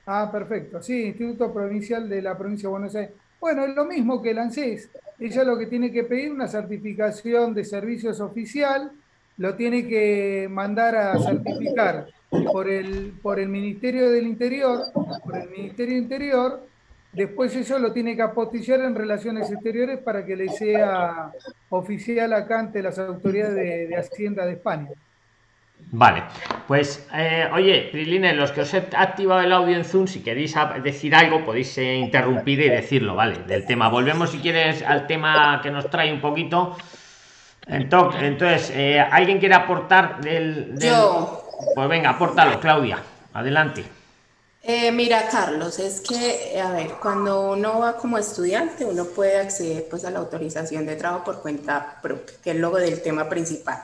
Ah, 0.07 0.29
perfecto. 0.31 0.83
Sí, 0.83 1.07
Instituto 1.07 1.53
Provincial 1.53 2.09
de 2.09 2.23
la 2.23 2.37
Provincia 2.37 2.69
de 2.69 2.71
Buenos 2.71 2.95
Aires. 2.95 3.13
Bueno, 3.41 3.65
es 3.65 3.75
lo 3.75 3.85
mismo 3.87 4.23
que 4.23 4.31
el 4.31 4.39
ANSES. 4.39 4.91
Ella 5.19 5.45
lo 5.45 5.59
que 5.59 5.67
tiene 5.67 5.91
que 5.91 6.05
pedir 6.05 6.31
una 6.31 6.47
certificación 6.49 7.55
de 7.55 7.65
servicios 7.65 8.21
oficial 8.21 8.93
lo 9.39 9.55
tiene 9.55 9.87
que 9.87 10.49
mandar 10.51 10.95
a 10.95 11.19
certificar 11.19 12.07
por 12.31 12.69
el, 12.69 13.13
por 13.23 13.39
el 13.39 13.49
Ministerio 13.49 14.11
del 14.11 14.27
Interior, 14.27 14.81
por 14.93 15.37
el 15.37 15.51
Ministerio 15.51 15.97
Interior, 15.97 16.67
después 17.13 17.55
eso 17.57 17.79
lo 17.79 17.93
tiene 17.93 18.17
que 18.17 18.23
apostillar 18.23 18.81
en 18.81 18.95
Relaciones 18.95 19.51
Exteriores 19.51 19.99
para 19.99 20.25
que 20.25 20.37
le 20.37 20.49
sea 20.49 21.31
oficial 21.71 22.33
acá 22.33 22.61
ante 22.61 22.83
las 22.83 22.99
autoridades 22.99 23.89
de, 23.89 23.97
Hacienda 23.97 24.47
de 24.47 24.53
España. 24.53 24.89
Vale, 25.95 26.23
pues 26.69 27.07
eh, 27.13 27.49
oye, 27.53 27.89
Priline, 27.91 28.35
los 28.35 28.53
que 28.53 28.63
os 28.63 28.73
he 28.73 28.87
activado 28.97 29.41
el 29.41 29.53
audio 29.53 29.77
en 29.77 29.85
Zoom, 29.85 30.07
si 30.07 30.23
queréis 30.23 30.55
decir 30.83 31.15
algo, 31.15 31.45
podéis 31.45 31.77
eh, 31.77 31.97
interrumpir 31.97 32.61
y 32.61 32.69
decirlo, 32.69 33.17
¿vale? 33.17 33.41
Del 33.47 33.67
tema. 33.67 33.89
Volvemos, 33.89 34.31
si 34.31 34.39
quieres, 34.39 34.83
al 34.83 35.07
tema 35.07 35.61
que 35.63 35.71
nos 35.71 35.91
trae 35.91 36.13
un 36.13 36.21
poquito 36.21 36.77
entonces, 37.67 38.71
eh, 38.75 39.01
¿alguien 39.01 39.39
quiere 39.39 39.55
aportar 39.55 40.21
del, 40.21 40.79
Yo. 40.79 41.45
Pues 41.75 41.89
venga, 41.89 42.11
apórtalo, 42.11 42.61
Claudia. 42.61 43.03
Adelante. 43.33 43.85
Eh, 44.65 44.93
mira, 44.93 45.29
Carlos, 45.29 45.79
es 45.81 46.01
que, 46.01 46.61
a 46.61 46.71
ver, 46.71 46.93
cuando 47.01 47.51
uno 47.51 47.81
va 47.81 47.97
como 47.97 48.17
estudiante, 48.17 48.85
uno 48.85 49.07
puede 49.07 49.41
acceder 49.41 49.87
pues 49.91 50.05
a 50.05 50.11
la 50.11 50.21
autorización 50.21 50.87
de 50.87 50.95
trabajo 50.95 51.25
por 51.25 51.43
cuenta 51.43 51.99
propia, 52.01 52.37
que 52.43 52.51
es 52.53 52.57
lo 52.57 52.71
del 52.71 53.03
tema 53.03 53.29
principal. 53.29 53.83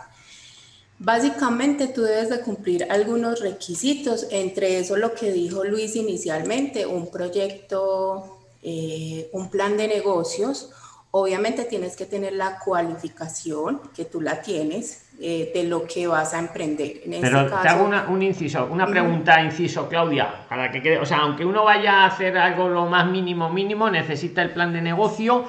Básicamente 1.01 1.89
tú 1.89 2.03
debes 2.03 2.29
de 2.29 2.41
cumplir 2.41 2.87
algunos 2.91 3.41
requisitos, 3.41 4.27
entre 4.31 4.79
eso 4.79 4.97
lo 4.97 5.15
que 5.15 5.33
dijo 5.33 5.65
Luis 5.65 5.97
inicialmente, 5.97 6.87
un 6.87 7.11
proyecto, 7.11 8.39
eh, 8.63 9.29
un 9.33 9.51
plan 9.51 9.77
de 9.77 9.89
negocios, 9.89 10.71
Obviamente 11.11 11.65
tienes 11.65 11.97
que 11.97 12.05
tener 12.05 12.35
la 12.35 12.59
cualificación, 12.59 13.81
que 13.97 14.05
tú 14.05 14.21
la 14.21 14.43
tienes, 14.43 15.09
eh, 15.21 15.51
de 15.55 15.65
lo 15.65 15.85
que 15.87 16.07
vas 16.07 16.35
a 16.35 16.39
emprender. 16.39 17.01
En 17.05 17.21
Pero 17.21 17.41
este 17.41 17.57
te 17.63 17.69
hago 17.69 17.91
un 18.09 18.23
inciso, 18.23 18.69
una 18.71 18.87
pregunta, 18.87 19.43
inciso, 19.43 19.89
Claudia, 19.89 20.47
para 20.49 20.71
que 20.71 20.83
quede, 20.83 20.99
o 20.99 21.07
sea, 21.07 21.19
aunque 21.19 21.45
uno 21.45 21.65
vaya 21.65 22.03
a 22.03 22.07
hacer 22.07 22.37
algo 22.37 22.69
lo 22.69 22.87
más 22.87 23.11
mínimo, 23.11 23.49
mínimo, 23.49 23.91
necesita 23.91 24.43
el 24.43 24.51
plan 24.51 24.73
de 24.73 24.83
negocio 24.83 25.47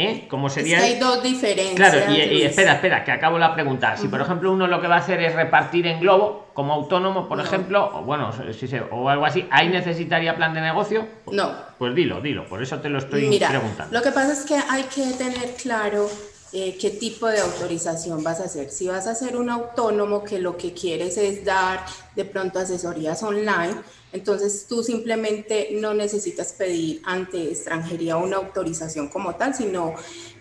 ¿Eh? 0.00 0.26
Como 0.28 0.48
sería... 0.48 0.78
hay 0.78 0.96
dos 0.96 1.20
diferencias. 1.24 1.74
Claro, 1.74 2.12
y, 2.12 2.42
espera, 2.42 2.74
espera, 2.74 3.04
que 3.04 3.10
acabo 3.10 3.36
la 3.36 3.52
pregunta. 3.52 3.96
Si, 3.96 4.06
por 4.06 4.20
ejemplo, 4.20 4.52
uno 4.52 4.68
lo 4.68 4.80
que 4.80 4.86
va 4.86 4.94
a 4.94 4.98
hacer 5.00 5.20
es 5.20 5.34
repartir 5.34 5.88
en 5.88 5.98
globo, 5.98 6.46
como 6.54 6.72
autónomo, 6.72 7.28
por 7.28 7.40
ejemplo, 7.40 7.90
o 7.92 8.02
bueno, 8.02 8.32
si 8.52 8.68
se, 8.68 8.80
o 8.80 9.08
algo 9.08 9.26
así, 9.26 9.48
¿ahí 9.50 9.68
necesitaría 9.68 10.36
plan 10.36 10.54
de 10.54 10.60
negocio? 10.60 11.04
No. 11.32 11.50
Pues 11.78 11.96
dilo, 11.96 12.20
dilo, 12.20 12.48
por 12.48 12.62
eso 12.62 12.78
te 12.78 12.88
lo 12.88 12.98
estoy 12.98 13.26
Mira, 13.26 13.48
preguntando. 13.48 13.92
Lo 13.92 14.00
que 14.00 14.12
pasa 14.12 14.32
es 14.32 14.44
que 14.44 14.54
hay 14.54 14.84
que 14.84 15.04
tener 15.14 15.56
claro 15.60 16.08
eh, 16.52 16.78
qué 16.80 16.90
tipo 16.90 17.26
de 17.26 17.40
autorización 17.40 18.22
vas 18.22 18.40
a 18.40 18.44
hacer. 18.44 18.70
Si 18.70 18.86
vas 18.86 19.08
a 19.08 19.16
ser 19.16 19.36
un 19.36 19.50
autónomo 19.50 20.22
que 20.22 20.38
lo 20.38 20.56
que 20.56 20.72
quieres 20.74 21.18
es 21.18 21.44
dar 21.44 21.84
de 22.14 22.24
pronto 22.24 22.60
asesorías 22.60 23.20
online, 23.24 23.74
entonces 24.12 24.66
tú 24.66 24.82
simplemente 24.82 25.68
no 25.72 25.92
necesitas 25.92 26.52
pedir 26.52 27.02
ante 27.04 27.50
extranjería 27.50 28.16
una 28.16 28.38
autorización 28.38 29.08
como 29.08 29.34
tal, 29.36 29.54
sino 29.54 29.94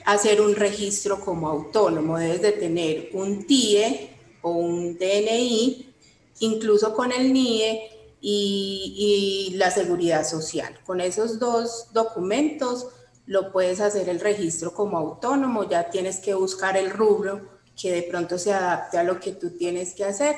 hacer 0.06 0.40
un 0.40 0.56
registro 0.56 1.20
como 1.20 1.50
autónomo. 1.50 2.18
Debes 2.18 2.42
de 2.42 2.54
tener 2.54 3.10
un 3.14 3.46
TIE 3.46 4.10
o 4.42 4.52
un 4.52 4.98
DNI, 4.98 5.94
incluso 6.40 6.94
con 6.94 7.12
el 7.12 7.34
NIE 7.34 7.90
y, 8.22 9.50
y 9.52 9.56
la 9.58 9.70
seguridad 9.70 10.26
social. 10.26 10.80
Con 10.86 11.02
esos 11.02 11.38
dos 11.38 11.88
documentos 11.92 12.88
lo 13.26 13.52
puedes 13.52 13.82
hacer 13.82 14.08
el 14.08 14.22
registro 14.22 14.74
como 14.74 14.98
autónomo, 14.98 15.70
ya 15.70 15.90
tienes 15.90 16.18
que 16.18 16.34
buscar 16.34 16.78
el 16.78 16.90
rubro 16.90 17.58
que 17.80 17.92
de 17.92 18.04
pronto 18.04 18.40
se 18.40 18.54
adapte 18.54 18.98
a 18.98 19.04
lo 19.04 19.20
que 19.20 19.34
tú 19.34 19.52
tienes 19.52 19.94
que 19.94 20.06
hacer 20.06 20.38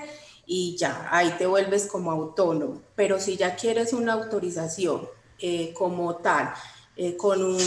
y 0.52 0.76
ya, 0.76 1.08
ahí 1.12 1.36
te 1.38 1.46
vuelves 1.46 1.86
como 1.86 2.10
autónomo. 2.10 2.82
Pero 2.96 3.20
si 3.20 3.38
ya 3.38 3.56
quieres 3.56 3.94
una 3.94 4.14
autorización 4.14 5.08
eh, 5.38 5.72
como 5.76 6.16
tal, 6.16 6.52
eh, 6.98 7.16
con 7.16 7.44
un, 7.44 7.62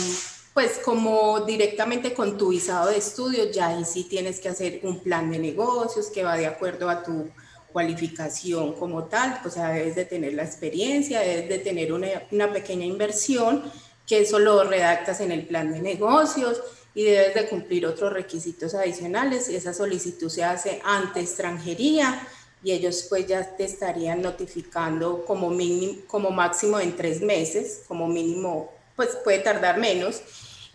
pues 0.53 0.81
como 0.83 1.39
directamente 1.45 2.13
con 2.13 2.37
tu 2.37 2.49
visado 2.49 2.89
de 2.89 2.97
estudio, 2.97 3.49
ya 3.49 3.69
ahí 3.69 3.85
sí 3.85 4.03
tienes 4.03 4.41
que 4.41 4.49
hacer 4.49 4.81
un 4.83 4.99
plan 4.99 5.31
de 5.31 5.39
negocios 5.39 6.07
que 6.07 6.25
va 6.25 6.35
de 6.35 6.45
acuerdo 6.45 6.89
a 6.89 7.01
tu 7.01 7.29
cualificación 7.71 8.73
como 8.73 9.05
tal, 9.05 9.39
o 9.45 9.49
sea, 9.49 9.69
debes 9.69 9.95
de 9.95 10.03
tener 10.03 10.33
la 10.33 10.43
experiencia, 10.43 11.21
debes 11.21 11.47
de 11.47 11.59
tener 11.59 11.93
una, 11.93 12.07
una 12.31 12.51
pequeña 12.51 12.85
inversión, 12.85 13.63
que 14.05 14.19
eso 14.19 14.39
lo 14.39 14.61
redactas 14.65 15.21
en 15.21 15.31
el 15.31 15.47
plan 15.47 15.71
de 15.71 15.81
negocios 15.81 16.61
y 16.93 17.05
debes 17.05 17.33
de 17.33 17.47
cumplir 17.47 17.85
otros 17.85 18.11
requisitos 18.11 18.75
adicionales. 18.75 19.47
Esa 19.47 19.73
solicitud 19.73 20.27
se 20.27 20.43
hace 20.43 20.81
ante 20.83 21.21
extranjería 21.21 22.27
y 22.63 22.71
ellos 22.71 23.07
pues 23.09 23.27
ya 23.27 23.43
te 23.55 23.65
estarían 23.65 24.21
notificando 24.21 25.25
como, 25.25 25.49
mínimo, 25.49 26.01
como 26.07 26.31
máximo 26.31 26.79
en 26.79 26.95
tres 26.95 27.21
meses, 27.21 27.83
como 27.87 28.07
mínimo 28.07 28.71
pues 28.95 29.17
puede 29.23 29.39
tardar 29.39 29.79
menos 29.79 30.21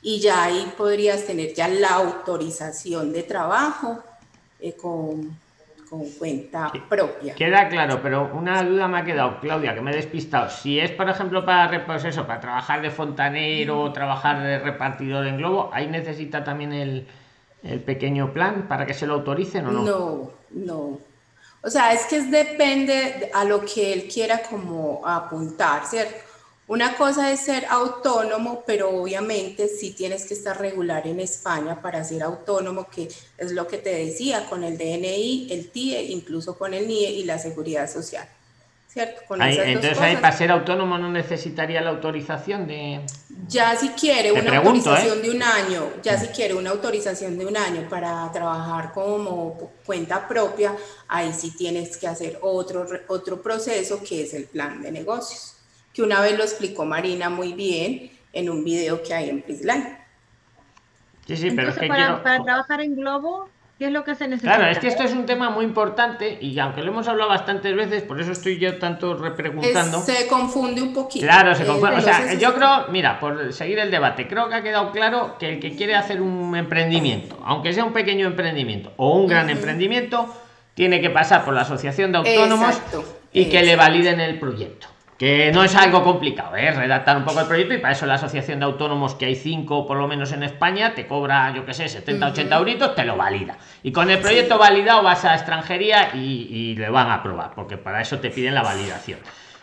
y 0.03 0.20
ya 0.20 0.44
ahí 0.44 0.72
podrías 0.77 1.24
tener 1.24 1.55
ya 1.55 1.68
la 1.68 1.90
autorización 1.90 3.12
de 3.12 3.22
trabajo 3.22 4.03
eh, 4.61 4.74
con, 4.74 5.37
con, 5.88 6.11
cuenta 6.18 6.72
propia. 6.88 7.35
Queda 7.35 7.68
claro, 7.68 8.01
pero 8.03 8.31
una 8.35 8.62
duda 8.62 8.87
me 8.87 8.98
ha 8.98 9.05
quedado, 9.05 9.40
Claudia, 9.40 9.74
que 9.74 9.81
me 9.81 9.92
he 9.92 9.96
despistado. 9.96 10.51
Si 10.51 10.79
es, 10.79 10.90
por 10.90 11.09
ejemplo, 11.09 11.44
para, 11.44 11.87
pues 11.87 12.05
eso, 12.05 12.27
para 12.27 12.40
trabajar 12.40 12.83
de 12.83 12.90
fontanero 12.90 13.81
o 13.81 13.92
trabajar 13.92 14.42
de 14.42 14.59
repartidor 14.59 15.27
en 15.27 15.38
globo, 15.38 15.70
¿ahí 15.72 15.87
necesita 15.87 16.44
también 16.44 16.72
el, 16.72 17.07
el 17.62 17.81
pequeño 17.81 18.33
plan 18.33 18.66
para 18.68 18.85
que 18.85 18.94
se 18.94 19.07
lo 19.07 19.14
autoricen 19.14 19.66
o 19.66 19.72
no? 19.72 19.83
No, 19.83 20.31
no. 20.51 21.08
O 21.62 21.71
sea, 21.71 21.92
es 21.92 22.07
que 22.07 22.23
depende 22.23 23.31
a 23.35 23.44
lo 23.44 23.64
que 23.64 23.92
él 23.92 24.09
quiera 24.09 24.42
como 24.42 25.03
apuntar, 25.05 25.87
¿cierto? 25.87 26.14
Una 26.68 26.97
cosa 26.97 27.33
es 27.33 27.40
ser 27.40 27.64
autónomo, 27.71 28.62
pero 28.66 28.90
obviamente 28.90 29.68
sí 29.68 29.92
tienes 29.92 30.27
que 30.27 30.35
estar 30.35 30.61
regular 30.61 31.07
en 31.07 31.18
España 31.18 31.81
para 31.81 32.05
ser 32.05 32.23
autónomo, 32.23 32.88
que 32.90 33.09
es 33.38 33.53
lo 33.53 33.66
que 33.66 33.79
te 33.79 34.05
decía, 34.05 34.47
con 34.51 34.62
el 34.64 34.77
DNI, 34.77 35.49
el 35.51 35.71
TIE, 35.71 36.03
incluso 36.03 36.59
con 36.59 36.75
el 36.75 36.87
NIE 36.87 37.11
y 37.11 37.25
la 37.25 37.38
seguridad 37.38 37.90
social. 37.90 38.29
¿Cierto? 38.99 39.35
entonces 39.39 40.01
ahí 40.01 40.17
para 40.17 40.37
ser 40.37 40.51
autónomo 40.51 40.99
no 40.99 41.11
necesitaría 41.11 41.81
la 41.81 41.91
autorización 41.91 42.67
de... 42.67 43.01
Ya 43.47 43.77
si 43.77 43.91
quiere 43.91 44.33
una 44.33 44.59
autorización 44.59 45.19
¿eh? 45.19 45.23
de 45.23 45.31
un 45.31 45.43
año, 45.43 45.91
ya 46.03 46.19
si 46.19 46.29
quiere 46.29 46.55
una 46.55 46.71
autorización 46.71 47.39
de 47.39 47.47
un 47.47 47.57
año 47.57 47.89
para 47.89 48.31
trabajar 48.33 48.93
como 48.93 49.73
cuenta 49.87 50.27
propia, 50.27 50.75
ahí 51.07 51.33
sí 51.33 51.57
tienes 51.57 51.97
que 51.97 52.07
hacer 52.09 52.39
otro, 52.43 52.87
otro 53.09 53.41
proceso 53.41 54.03
que 54.03 54.23
es 54.23 54.35
el 54.35 54.45
plan 54.45 54.83
de 54.83 54.91
negocios 54.91 55.59
que 55.99 56.05
una 56.05 56.21
vez 56.21 56.39
lo 56.39 56.45
explicó 56.45 56.85
Marina 56.85 57.29
muy 57.29 57.55
bien 57.55 58.13
en 58.33 58.51
un 58.51 58.63
video 58.63 59.03
que 59.03 59.15
hay 59.15 59.31
en 59.31 59.43
Prisline. 59.43 59.99
Sí, 61.27 61.37
sí, 61.37 61.51
pero 61.51 61.71
es 61.71 61.77
que 61.77 61.89
para, 61.89 62.23
para 62.23 62.45
trabajar 62.45 62.81
en 62.83 62.95
Globo, 62.95 63.49
¿Qué 63.79 63.87
es 63.87 63.93
lo 63.93 64.03
que 64.03 64.17
se 64.17 64.27
necesita? 64.27 64.57
Claro, 64.57 64.73
es 64.73 64.81
que 64.81 64.88
esto 64.88 65.05
es 65.05 65.12
un 65.12 65.25
tema 65.25 65.51
muy 65.51 65.64
importante 65.64 66.37
y 66.41 66.59
aunque 66.59 66.83
lo 66.83 66.91
hemos 66.91 67.07
hablado 67.07 67.31
bastantes 67.31 67.77
veces, 67.77 68.03
por 68.03 68.21
eso 68.21 68.33
estoy 68.33 68.59
yo 68.59 68.77
tanto 68.77 69.14
repreguntando. 69.14 70.01
se 70.01 70.27
confunde 70.27 70.83
un 70.83 70.93
poquito. 70.93 71.25
Claro, 71.25 71.55
se 71.55 71.64
confunde. 71.64 71.97
O 71.97 72.01
sea, 72.01 72.35
yo 72.35 72.55
creo, 72.55 72.87
mira, 72.91 73.21
por 73.21 73.53
seguir 73.53 73.79
el 73.79 73.93
debate, 73.93 74.27
creo 74.27 74.49
que 74.49 74.57
ha 74.57 74.62
quedado 74.64 74.91
claro 74.91 75.37
que 75.38 75.49
el 75.49 75.61
que 75.61 75.77
quiere 75.77 75.95
hacer 75.95 76.21
un 76.21 76.57
emprendimiento, 76.57 77.38
aunque 77.45 77.73
sea 77.73 77.85
un 77.85 77.93
pequeño 77.93 78.27
emprendimiento 78.27 78.93
o 78.97 79.17
un 79.17 79.29
gran 79.29 79.49
emprendimiento, 79.49 80.27
tiene 80.75 81.01
que 81.01 81.11
pasar 81.11 81.45
por 81.45 81.55
la 81.55 81.61
asociación 81.61 82.11
de 82.11 82.19
autónomos 82.19 82.83
y 83.33 83.45
que 83.45 83.62
le 83.62 83.77
validen 83.77 84.19
el 84.19 84.41
proyecto 84.41 84.88
que 85.19 85.51
no 85.53 85.65
es 85.65 85.75
algo 85.75 86.05
complicado, 86.05 86.55
¿eh? 86.55 86.71
redactar 86.71 87.17
un 87.17 87.25
poco 87.25 87.41
el 87.41 87.47
proyecto 87.49 87.75
y 87.75 87.79
para 87.79 87.93
eso 87.93 88.07
la 88.07 88.15
asociación 88.15 88.61
de 88.61 88.67
autónomos, 88.67 89.17
que 89.17 89.27
hay 89.27 89.35
cinco 89.35 89.85
por 89.85 89.97
lo 89.97 90.07
menos 90.07 90.31
en 90.31 90.45
España, 90.45 90.95
te 90.95 91.09
cobra, 91.09 91.53
yo 91.53 91.67
que 91.67 91.75
sé, 91.75 91.89
70, 91.89 92.29
80 92.29 92.57
euritos, 92.57 92.95
te 92.95 93.05
lo 93.05 93.17
valida. 93.17 93.59
Y 93.83 93.91
con 93.91 94.09
el 94.11 94.21
proyecto 94.21 94.59
validado 94.59 95.03
vas 95.03 95.25
a 95.25 95.35
extranjería 95.35 96.15
y, 96.15 96.77
le 96.77 96.89
van 96.89 97.09
a 97.09 97.15
aprobar, 97.15 97.51
porque 97.57 97.77
para 97.77 98.01
eso 98.01 98.21
te 98.21 98.31
piden 98.31 98.55
la 98.55 98.63
validación. 98.63 99.19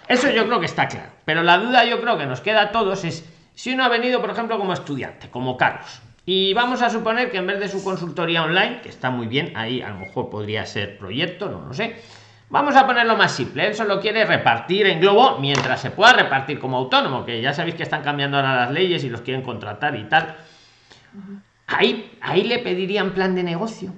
Eso 0.09 0.29
yo 0.29 0.45
creo 0.45 0.59
que 0.59 0.65
está 0.65 0.89
claro. 0.89 1.11
Pero 1.23 1.41
la 1.41 1.57
duda 1.57 1.85
yo 1.85 2.01
creo 2.01 2.17
que 2.17 2.25
nos 2.25 2.41
queda 2.41 2.63
a 2.63 2.71
todos 2.71 3.05
es 3.05 3.25
si 3.53 3.73
uno 3.73 3.85
ha 3.85 3.89
venido, 3.89 4.19
por 4.19 4.31
ejemplo, 4.31 4.57
como 4.57 4.73
estudiante, 4.73 5.29
como 5.29 5.55
Carlos. 5.55 6.01
Y 6.25 6.53
vamos 6.53 6.81
a 6.81 6.89
suponer 6.89 7.31
que 7.31 7.37
en 7.37 7.47
vez 7.47 7.59
de 7.61 7.69
su 7.69 7.81
consultoría 7.81 8.43
online, 8.43 8.81
que 8.81 8.89
está 8.89 9.09
muy 9.09 9.27
bien, 9.27 9.53
ahí 9.55 9.81
a 9.81 9.89
lo 9.89 9.99
mejor 9.99 10.29
podría 10.29 10.65
ser 10.65 10.97
proyecto, 10.97 11.49
no 11.49 11.65
lo 11.65 11.73
sé 11.73 11.95
Vamos 12.49 12.75
a 12.75 12.85
ponerlo 12.85 13.17
más 13.17 13.31
simple. 13.31 13.67
Él 13.67 13.75
solo 13.75 13.99
quiere 13.99 14.23
repartir 14.23 14.85
en 14.87 14.99
globo 14.99 15.37
mientras 15.39 15.81
se 15.81 15.91
pueda 15.91 16.13
repartir 16.13 16.59
como 16.59 16.77
autónomo, 16.77 17.25
que 17.25 17.41
ya 17.41 17.53
sabéis 17.53 17.75
que 17.75 17.83
están 17.83 18.03
cambiando 18.03 18.37
ahora 18.37 18.55
las 18.55 18.71
leyes 18.71 19.03
y 19.03 19.09
los 19.09 19.21
quieren 19.21 19.41
contratar 19.41 19.95
y 19.95 20.03
tal. 20.03 20.35
Ahí, 21.67 22.17
ahí 22.21 22.43
le 22.43 22.59
pedirían 22.59 23.11
plan 23.11 23.33
de 23.33 23.43
negocio. 23.43 23.91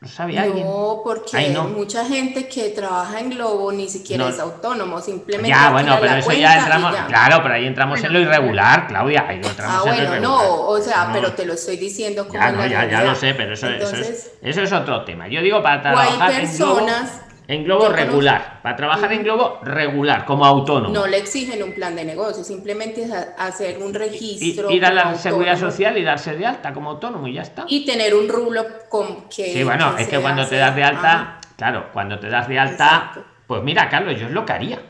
¿No 0.00 0.10
sabe 0.10 0.38
alguien? 0.38 0.66
No, 0.66 1.00
porque 1.02 1.34
hay 1.34 1.56
mucha 1.56 2.04
gente 2.04 2.46
que 2.46 2.70
trabaja 2.70 3.20
en 3.20 3.30
Globo 3.30 3.72
ni 3.72 3.88
siquiera 3.88 4.28
es 4.28 4.38
autónomo, 4.38 5.00
simplemente. 5.00 5.48
Ya, 5.48 5.70
bueno, 5.70 5.96
pero 5.98 6.16
eso 6.16 6.32
ya 6.32 6.58
entramos. 6.58 6.94
Claro, 7.08 7.42
pero 7.42 7.54
ahí 7.54 7.66
entramos 7.66 8.04
en 8.04 8.12
lo 8.12 8.20
irregular, 8.20 8.86
Claudia. 8.86 9.24
Ahí 9.26 9.36
entramos 9.36 9.76
ah, 9.76 9.82
bueno, 9.82 10.20
no, 10.20 10.66
o 10.66 10.78
sea, 10.78 11.08
pero 11.10 11.32
te 11.32 11.46
lo 11.46 11.54
estoy 11.54 11.78
diciendo 11.78 12.28
como. 12.28 12.38
Ya, 12.38 12.86
ya, 12.86 13.02
lo 13.02 13.14
sé, 13.14 13.32
pero 13.32 13.54
eso, 13.54 13.66
eso, 13.66 13.96
es, 13.96 14.32
eso 14.42 14.62
es 14.62 14.72
otro 14.72 15.04
tema. 15.06 15.26
Yo 15.28 15.40
digo 15.40 15.62
para 15.62 15.80
trabajar. 15.80 16.30
hay 16.30 16.40
personas 16.40 16.50
en 16.52 16.58
globo 16.58 17.23
regular, 17.46 18.60
para 18.62 18.76
trabajar 18.76 19.12
en 19.12 19.22
globo 19.22 19.60
regular, 19.62 20.24
como 20.24 20.44
autónomo. 20.44 20.94
No 20.94 21.06
le 21.06 21.18
exigen 21.18 21.62
un 21.62 21.74
plan 21.74 21.94
de 21.94 22.04
negocio, 22.04 22.42
simplemente 22.42 23.02
es 23.02 23.12
hacer 23.38 23.78
un 23.78 23.92
registro. 23.92 24.70
ir 24.70 24.84
a 24.84 24.92
la 24.92 25.14
seguridad 25.16 25.58
social 25.58 25.96
y 25.98 26.02
darse 26.02 26.34
de 26.36 26.46
alta 26.46 26.72
como 26.72 26.90
autónomo 26.90 27.26
y 27.28 27.34
ya 27.34 27.42
está. 27.42 27.64
Y 27.68 27.84
tener 27.84 28.14
un 28.14 28.28
rublo 28.28 28.64
con 28.88 29.28
que. 29.28 29.52
Sí, 29.52 29.62
bueno, 29.62 29.96
es 29.98 30.08
que 30.08 30.18
cuando 30.18 30.46
te 30.46 30.56
das 30.56 30.74
de 30.74 30.84
alta, 30.84 31.40
claro, 31.56 31.90
cuando 31.92 32.18
te 32.18 32.28
das 32.28 32.48
de 32.48 32.58
alta, 32.58 33.12
pues 33.46 33.62
mira, 33.62 33.88
Carlos, 33.88 34.18
yo 34.18 34.26
es 34.26 34.32
lo 34.32 34.46
que 34.46 34.52
haría. 34.52 34.82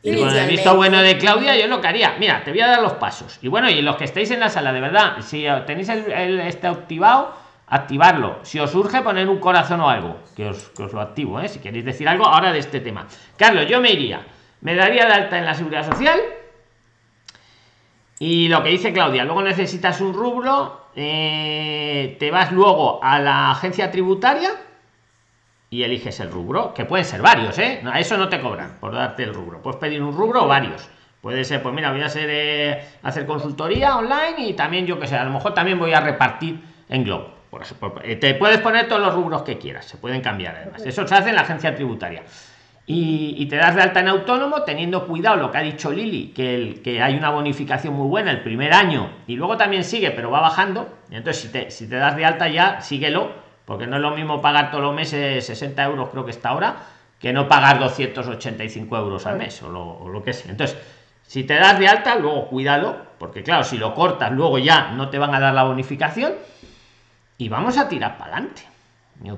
Y 0.00 0.16
con 0.16 0.34
el 0.34 0.48
visto 0.48 0.76
bueno 0.76 1.02
de 1.02 1.18
Claudia, 1.18 1.56
yo 1.56 1.64
es 1.64 1.70
lo 1.70 1.80
que 1.80 1.88
haría. 1.88 2.16
Mira, 2.18 2.42
te 2.44 2.50
voy 2.52 2.60
a 2.60 2.68
dar 2.68 2.80
los 2.80 2.94
pasos. 2.94 3.38
Y 3.42 3.48
bueno, 3.48 3.68
y 3.68 3.82
los 3.82 3.96
que 3.96 4.04
estáis 4.04 4.30
en 4.30 4.40
la 4.40 4.48
sala, 4.48 4.72
de 4.72 4.80
verdad, 4.80 5.16
si 5.20 5.44
tenéis 5.66 5.88
el, 5.88 6.10
el 6.10 6.40
este 6.40 6.68
activado 6.68 7.34
activarlo. 7.70 8.38
Si 8.42 8.58
os 8.58 8.70
surge 8.70 9.02
poner 9.02 9.28
un 9.28 9.38
corazón 9.38 9.80
o 9.80 9.88
algo, 9.88 10.18
que 10.34 10.48
os, 10.48 10.72
lo 10.78 11.00
activo, 11.00 11.40
¿eh? 11.40 11.48
si 11.48 11.58
queréis 11.58 11.84
decir 11.84 12.08
algo 12.08 12.26
ahora 12.26 12.52
de 12.52 12.58
este 12.58 12.80
tema. 12.80 13.06
Carlos, 13.36 13.66
yo 13.68 13.80
me 13.80 13.92
iría, 13.92 14.26
me 14.60 14.74
daría 14.74 15.06
de 15.06 15.12
alta 15.12 15.38
en 15.38 15.44
la 15.44 15.54
seguridad 15.54 15.86
social. 15.86 16.18
Y 18.18 18.48
lo 18.48 18.62
que 18.62 18.70
dice 18.70 18.92
Claudia, 18.92 19.24
luego 19.24 19.42
necesitas 19.42 20.00
un 20.00 20.12
rubro, 20.12 20.88
eh, 20.96 22.16
te 22.18 22.30
vas 22.30 22.50
luego 22.50 23.02
a 23.02 23.20
la 23.20 23.52
agencia 23.52 23.90
tributaria 23.90 24.50
y 25.70 25.82
eliges 25.82 26.18
el 26.18 26.30
rubro, 26.30 26.74
que 26.74 26.84
pueden 26.84 27.04
ser 27.04 27.22
varios, 27.22 27.58
¿eh? 27.58 27.80
A 27.84 28.00
eso 28.00 28.16
no 28.16 28.28
te 28.28 28.40
cobran 28.40 28.78
por 28.80 28.94
darte 28.94 29.22
el 29.22 29.34
rubro. 29.34 29.62
Puedes 29.62 29.78
pedir 29.78 30.02
un 30.02 30.16
rubro 30.16 30.44
o 30.44 30.48
varios. 30.48 30.88
Puede 31.20 31.44
ser, 31.44 31.62
pues 31.62 31.74
mira, 31.74 31.92
voy 31.92 32.00
a 32.00 32.08
ser, 32.08 32.28
eh, 32.30 32.88
hacer 33.02 33.26
consultoría 33.26 33.96
online 33.96 34.48
y 34.48 34.54
también 34.54 34.86
yo 34.86 34.98
que 34.98 35.06
sé, 35.06 35.16
a 35.16 35.24
lo 35.24 35.30
mejor 35.30 35.52
también 35.54 35.78
voy 35.78 35.92
a 35.92 36.00
repartir 36.00 36.60
en 36.88 37.04
Globo. 37.04 37.37
Por 37.50 37.62
eh, 38.04 38.16
te 38.16 38.34
puedes 38.34 38.58
poner 38.58 38.88
todos 38.88 39.00
los 39.00 39.14
rubros 39.14 39.42
que 39.42 39.58
quieras, 39.58 39.86
se 39.86 39.96
pueden 39.96 40.20
cambiar 40.20 40.56
además. 40.56 40.82
Eso 40.84 41.06
se 41.06 41.14
hace 41.14 41.30
en 41.30 41.36
la 41.36 41.42
agencia 41.42 41.74
tributaria. 41.74 42.22
Y, 42.90 43.44
te 43.50 43.56
das 43.56 43.74
de 43.74 43.82
alta 43.82 44.00
en 44.00 44.08
autónomo 44.08 44.62
teniendo 44.62 45.06
cuidado 45.06 45.36
lo 45.36 45.50
que 45.50 45.58
ha 45.58 45.60
dicho 45.60 45.90
Lili, 45.90 46.28
que, 46.28 46.54
el, 46.54 46.82
que 46.82 47.02
hay 47.02 47.16
una 47.16 47.28
bonificación 47.28 47.92
muy 47.92 48.08
buena 48.08 48.30
el 48.30 48.42
primer 48.42 48.72
año 48.72 49.10
y 49.26 49.36
luego 49.36 49.58
también 49.58 49.84
sigue, 49.84 50.10
pero 50.10 50.30
va 50.30 50.40
bajando. 50.40 50.88
entonces, 51.10 51.42
si 51.42 51.48
te, 51.48 51.70
si 51.70 51.86
te 51.86 51.96
das 51.96 52.16
de 52.16 52.24
alta 52.24 52.48
ya, 52.48 52.80
síguelo, 52.80 53.30
porque 53.66 53.86
no 53.86 53.96
es 53.96 54.02
lo 54.02 54.12
mismo 54.12 54.40
pagar 54.40 54.70
todos 54.70 54.82
los 54.82 54.94
meses 54.94 55.44
60 55.44 55.84
euros, 55.84 56.08
creo 56.08 56.24
que 56.24 56.30
está 56.30 56.48
ahora, 56.48 56.76
que 57.20 57.30
no 57.30 57.46
pagar 57.46 57.78
285 57.78 58.96
euros 58.96 59.26
al 59.26 59.36
mes 59.36 59.62
o 59.62 59.68
lo, 59.68 59.84
o 59.84 60.08
lo 60.08 60.22
que 60.22 60.32
sea. 60.32 60.50
Entonces, 60.50 60.78
si 61.26 61.44
te 61.44 61.56
das 61.56 61.78
de 61.78 61.88
alta, 61.88 62.14
luego 62.14 62.48
cuidado, 62.48 62.96
porque 63.18 63.42
claro, 63.42 63.64
si 63.64 63.76
lo 63.76 63.94
cortas, 63.94 64.32
luego 64.32 64.58
ya 64.58 64.92
no 64.92 65.10
te 65.10 65.18
van 65.18 65.34
a 65.34 65.40
dar 65.40 65.52
la 65.52 65.64
bonificación 65.64 66.32
y 67.38 67.48
vamos 67.48 67.78
a 67.78 67.88
tirar 67.88 68.18
para 68.18 68.36
adelante. 68.36 68.62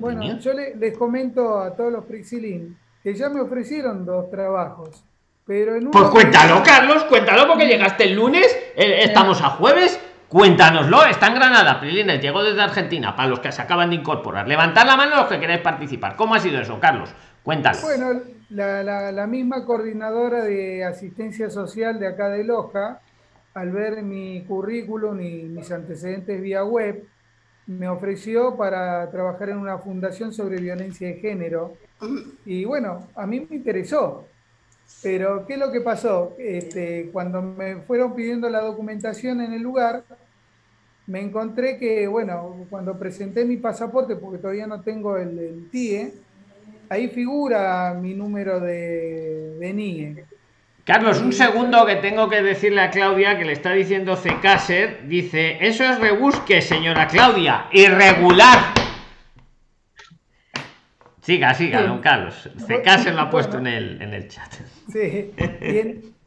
bueno, 0.01 0.39
yo 0.39 0.53
les 0.55 0.97
comento 0.97 1.61
a 1.61 1.77
todos 1.77 1.93
los 1.93 2.05
Prixilín 2.07 2.77
que 3.03 3.15
ya 3.15 3.29
me 3.29 3.41
ofrecieron 3.41 4.05
dos 4.05 4.31
trabajos. 4.31 5.05
Pero 5.47 5.75
en 5.75 5.91
pues 5.91 6.09
cuéntalo, 6.09 6.63
Carlos, 6.63 7.05
cuéntalo 7.05 7.47
porque 7.47 7.67
llegaste 7.67 8.05
el 8.05 8.15
lunes, 8.15 8.47
eh, 8.77 9.01
estamos 9.03 9.41
a 9.43 9.51
jueves, 9.51 9.99
cuéntanoslo, 10.29 11.05
está 11.07 11.27
en 11.27 11.35
Granada, 11.35 11.81
Prilines, 11.81 12.21
llegó 12.21 12.43
desde 12.43 12.63
Argentina, 12.63 13.17
para 13.17 13.29
los 13.29 13.41
que 13.41 13.51
se 13.51 13.61
acaban 13.61 13.91
de 13.91 13.97
incorporar. 13.97 14.47
Levantad 14.47 14.87
la 14.87 14.97
mano 14.97 15.17
los 15.17 15.27
que 15.27 15.41
queréis 15.41 15.61
participar. 15.61 16.15
¿Cómo 16.15 16.35
ha 16.35 16.41
sido 16.41 16.61
eso, 16.61 16.79
Carlos? 16.79 17.11
Cuéntalo. 17.43 17.79
Bueno, 17.83 18.21
la, 18.51 19.11
la 19.11 19.27
misma 19.27 19.65
coordinadora 19.65 20.45
de 20.45 20.85
asistencia 20.85 21.51
social 21.51 21.99
de 21.99 22.07
acá 22.07 22.29
de 22.29 22.45
Loja, 22.45 23.01
al 23.55 23.73
ver 23.73 24.03
mi 24.03 24.45
currículum 24.45 25.21
y 25.21 25.43
mis 25.45 25.73
antecedentes 25.73 26.41
vía 26.41 26.63
web, 26.65 27.03
me 27.71 27.89
ofreció 27.89 28.57
para 28.57 29.09
trabajar 29.13 29.51
en 29.51 29.59
una 29.59 29.79
fundación 29.79 30.33
sobre 30.33 30.61
violencia 30.61 31.07
de 31.07 31.15
género. 31.15 31.75
Y 32.45 32.65
bueno, 32.65 33.07
a 33.15 33.27
mí 33.27 33.47
me 33.49 33.57
interesó. 33.57 34.27
Pero, 35.05 35.47
¿qué 35.47 35.53
es 35.53 35.59
lo 35.61 35.71
que 35.71 35.81
pasó? 35.81 36.35
Este, 36.37 37.11
cuando 37.13 37.41
me 37.41 37.77
fueron 37.83 38.15
pidiendo 38.17 38.51
la 38.51 38.61
documentación 38.61 39.41
en 39.41 39.53
el 39.53 39.63
lugar, 39.63 40.03
me 41.07 41.21
encontré 41.21 41.79
que, 41.79 42.09
bueno, 42.09 42.67
cuando 42.69 42.99
presenté 42.99 43.45
mi 43.45 43.57
pasaporte, 43.57 44.17
porque 44.17 44.39
todavía 44.39 44.67
no 44.67 44.81
tengo 44.83 45.17
el, 45.17 45.69
TIE, 45.71 46.13
ahí 46.89 47.09
figura 47.09 47.95
mi 47.95 48.15
número 48.15 48.59
de, 48.59 49.59
de 49.61 49.73
NIE. 49.73 50.25
Carlos, 50.91 51.23
un 51.23 51.33
segundo 51.33 51.87
que 51.87 51.95
tengo 51.95 52.29
que 52.29 52.43
decirle 52.43 52.81
a 52.81 52.91
Claudia 52.91 53.39
que 53.39 53.45
le 53.45 53.53
está 53.53 53.71
diciendo 53.71 54.17
Cecaser. 54.17 55.07
Dice, 55.07 55.65
eso 55.65 55.85
es 55.85 56.01
rebusque, 56.01 56.61
señora 56.61 57.07
Claudia. 57.07 57.67
Irregular. 57.71 58.59
Siga, 61.21 61.55
siga, 61.55 61.83
don 61.83 62.01
Carlos. 62.01 62.51
Cecaser 62.67 63.15
lo 63.15 63.21
ha 63.21 63.31
puesto 63.31 63.59
en, 63.59 63.69
el, 63.69 64.03
en 64.03 64.15
el 64.15 64.27
chat. 64.27 64.53
Sí. 64.93 65.31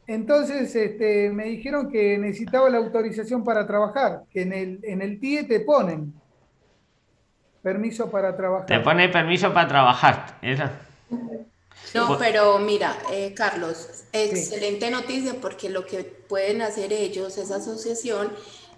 entonces 0.08 0.73
este, 0.73 1.30
me 1.30 1.43
dijeron 1.43 1.91
que 1.91 2.17
necesitaba 2.17 2.69
la 2.69 2.78
autorización 2.78 3.43
para 3.43 3.67
trabajar, 3.67 4.21
que 4.32 4.43
en 4.43 4.54
el, 4.54 4.80
en 4.84 5.02
el 5.02 5.19
TIE 5.19 5.43
te 5.43 5.60
ponen 5.60 6.13
permiso 7.62 8.10
para 8.10 8.34
trabajar. 8.38 8.67
Te 8.67 8.80
pone 8.80 9.10
permiso 9.10 9.54
para 9.54 9.67
trabajar. 9.67 10.38
Esa. 10.41 10.71
No, 11.94 12.18
pero 12.18 12.60
mira, 12.60 12.98
eh, 13.12 13.34
Carlos, 13.36 14.06
excelente 14.12 14.90
noticia 14.90 15.36
porque 15.40 15.70
lo 15.70 15.86
que 15.86 16.04
pueden 16.04 16.62
hacer 16.62 16.92
ellos, 16.92 17.38
esa 17.38 17.58
asociación, 17.58 18.32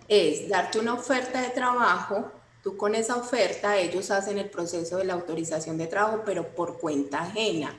es 0.07 0.49
darte 0.49 0.79
una 0.79 0.93
oferta 0.93 1.41
de 1.41 1.49
trabajo. 1.49 2.31
Tú 2.63 2.77
con 2.77 2.95
esa 2.95 3.15
oferta, 3.15 3.77
ellos 3.77 4.11
hacen 4.11 4.37
el 4.37 4.49
proceso 4.49 4.97
de 4.97 5.05
la 5.05 5.13
autorización 5.13 5.77
de 5.77 5.87
trabajo, 5.87 6.23
pero 6.25 6.47
por 6.55 6.77
cuenta 6.79 7.21
ajena. 7.21 7.73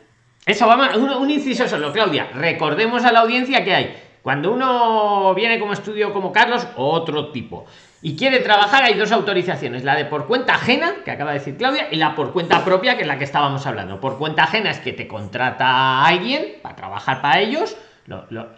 Eso, 0.44 0.66
vamos, 0.66 0.96
un, 0.96 1.10
un 1.10 1.30
inciso 1.30 1.68
solo, 1.68 1.92
Claudia. 1.92 2.30
Recordemos 2.34 3.04
a 3.04 3.12
la 3.12 3.20
audiencia 3.20 3.64
que 3.64 3.74
hay. 3.74 4.02
Cuando 4.22 4.52
uno 4.52 5.34
viene 5.34 5.58
como 5.58 5.72
estudio 5.72 6.12
como 6.12 6.32
Carlos, 6.32 6.66
otro 6.76 7.30
tipo 7.30 7.66
y 8.02 8.16
quiere 8.16 8.40
trabajar, 8.40 8.84
hay 8.84 8.94
dos 8.94 9.10
autorizaciones, 9.12 9.84
la 9.84 9.96
de 9.96 10.04
por 10.04 10.26
cuenta 10.26 10.54
ajena, 10.54 10.96
que 11.04 11.10
acaba 11.10 11.32
de 11.32 11.38
decir 11.38 11.56
Claudia, 11.56 11.88
y 11.90 11.96
la 11.96 12.14
por 12.14 12.32
cuenta 12.32 12.64
propia, 12.64 12.96
que 12.96 13.02
es 13.02 13.08
la 13.08 13.18
que 13.18 13.24
estábamos 13.24 13.66
hablando. 13.66 14.00
Por 14.00 14.18
cuenta 14.18 14.44
ajena 14.44 14.70
es 14.70 14.80
que 14.80 14.92
te 14.92 15.08
contrata 15.08 16.04
alguien 16.04 16.56
para 16.62 16.76
trabajar 16.76 17.22
para 17.22 17.40
ellos, 17.40 17.76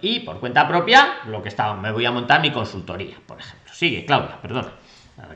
y 0.03 0.21
por 0.21 0.41
cuenta 0.41 0.69
propia, 0.69 1.15
lo 1.27 1.43
que 1.43 1.49
estaba, 1.49 1.75
me 1.75 1.93
voy 1.93 2.05
a 2.05 2.11
montar 2.11 2.41
mi 2.41 2.53
consultoría, 2.53 3.17
por 3.27 3.39
ejemplo. 3.39 3.73
Sigue, 3.73 4.05
Claudia, 4.05 4.41
perdona. 4.43 4.73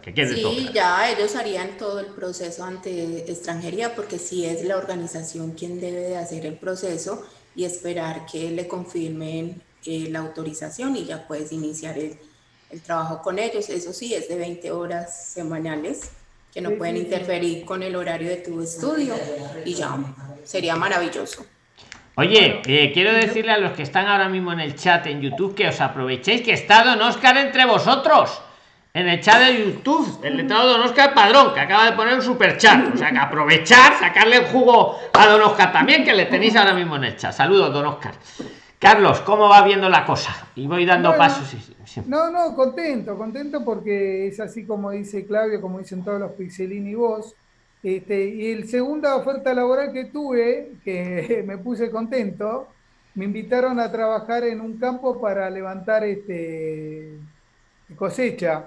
Que 0.00 0.12
sí, 0.28 0.68
ya 0.72 1.10
ellos 1.10 1.34
harían 1.34 1.76
todo 1.76 1.98
el 1.98 2.06
proceso 2.06 2.62
ante 2.62 3.28
extranjería, 3.28 3.96
porque 3.96 4.16
si 4.16 4.46
es 4.46 4.64
la 4.64 4.76
organización 4.76 5.52
quien 5.52 5.80
debe 5.80 6.02
de 6.02 6.16
hacer 6.16 6.46
el 6.46 6.54
proceso 6.54 7.26
y 7.56 7.64
esperar 7.64 8.24
que 8.30 8.52
le 8.52 8.68
confirmen 8.68 9.60
eh, 9.84 10.06
la 10.08 10.20
autorización 10.20 10.94
y 10.94 11.06
ya 11.06 11.26
puedes 11.26 11.50
iniciar 11.50 11.98
el 11.98 12.16
el 12.72 12.80
trabajo 12.80 13.20
con 13.22 13.38
ellos, 13.38 13.68
eso 13.68 13.92
sí, 13.92 14.14
es 14.14 14.28
de 14.28 14.36
20 14.36 14.72
horas 14.72 15.26
semanales 15.26 16.10
que 16.52 16.60
no 16.60 16.70
pueden 16.72 16.96
interferir 16.96 17.64
con 17.64 17.82
el 17.82 17.94
horario 17.96 18.28
de 18.28 18.36
tu 18.36 18.62
estudio 18.62 19.14
y 19.64 19.74
ya, 19.74 19.96
sería 20.44 20.74
maravilloso. 20.76 21.44
Oye, 22.14 22.60
eh, 22.66 22.90
quiero 22.92 23.12
decirle 23.12 23.52
a 23.52 23.58
los 23.58 23.72
que 23.72 23.82
están 23.82 24.06
ahora 24.06 24.28
mismo 24.28 24.52
en 24.52 24.60
el 24.60 24.74
chat 24.74 25.06
en 25.06 25.20
YouTube 25.22 25.54
que 25.54 25.68
os 25.68 25.80
aprovechéis 25.80 26.42
que 26.42 26.52
está 26.52 26.84
Don 26.84 27.00
Oscar 27.00 27.36
entre 27.38 27.64
vosotros. 27.64 28.42
En 28.94 29.08
el 29.08 29.20
chat 29.20 29.40
de 29.40 29.64
YouTube, 29.64 30.20
el 30.22 30.36
letrado 30.36 30.68
Don 30.68 30.82
Oscar 30.82 31.14
Padrón, 31.14 31.54
que 31.54 31.60
acaba 31.60 31.86
de 31.86 31.92
poner 31.92 32.14
un 32.14 32.22
super 32.22 32.58
chat. 32.58 32.94
O 32.94 32.98
sea 32.98 33.10
que 33.10 33.18
aprovechar, 33.18 33.98
sacarle 33.98 34.36
el 34.36 34.44
jugo 34.44 34.98
a 35.14 35.26
Don 35.26 35.40
Oscar 35.40 35.72
también, 35.72 36.04
que 36.04 36.12
le 36.12 36.26
tenéis 36.26 36.54
ahora 36.56 36.74
mismo 36.74 36.96
en 36.96 37.04
el 37.04 37.16
chat. 37.16 37.32
Saludos, 37.32 37.72
Don 37.72 37.86
Oscar. 37.86 38.12
Carlos, 38.82 39.20
¿cómo 39.20 39.48
va 39.48 39.62
viendo 39.62 39.88
la 39.88 40.04
cosa? 40.04 40.48
Y 40.56 40.66
voy 40.66 40.84
dando 40.84 41.16
pasos. 41.16 41.54
No, 42.04 42.32
no, 42.32 42.56
contento, 42.56 43.16
contento 43.16 43.64
porque 43.64 44.26
es 44.26 44.40
así 44.40 44.66
como 44.66 44.90
dice 44.90 45.24
Claudio, 45.24 45.60
como 45.60 45.78
dicen 45.78 46.02
todos 46.02 46.18
los 46.18 46.32
Pixelini 46.32 46.90
y 46.90 46.94
vos. 46.96 47.32
Este, 47.80 48.28
y 48.28 48.50
el 48.50 48.68
segunda 48.68 49.14
oferta 49.14 49.54
laboral 49.54 49.92
que 49.92 50.06
tuve, 50.06 50.72
que 50.82 51.44
me 51.46 51.58
puse 51.58 51.92
contento, 51.92 52.70
me 53.14 53.26
invitaron 53.26 53.78
a 53.78 53.92
trabajar 53.92 54.42
en 54.42 54.60
un 54.60 54.76
campo 54.78 55.20
para 55.20 55.48
levantar 55.48 56.02
este 56.02 57.20
cosecha. 57.94 58.64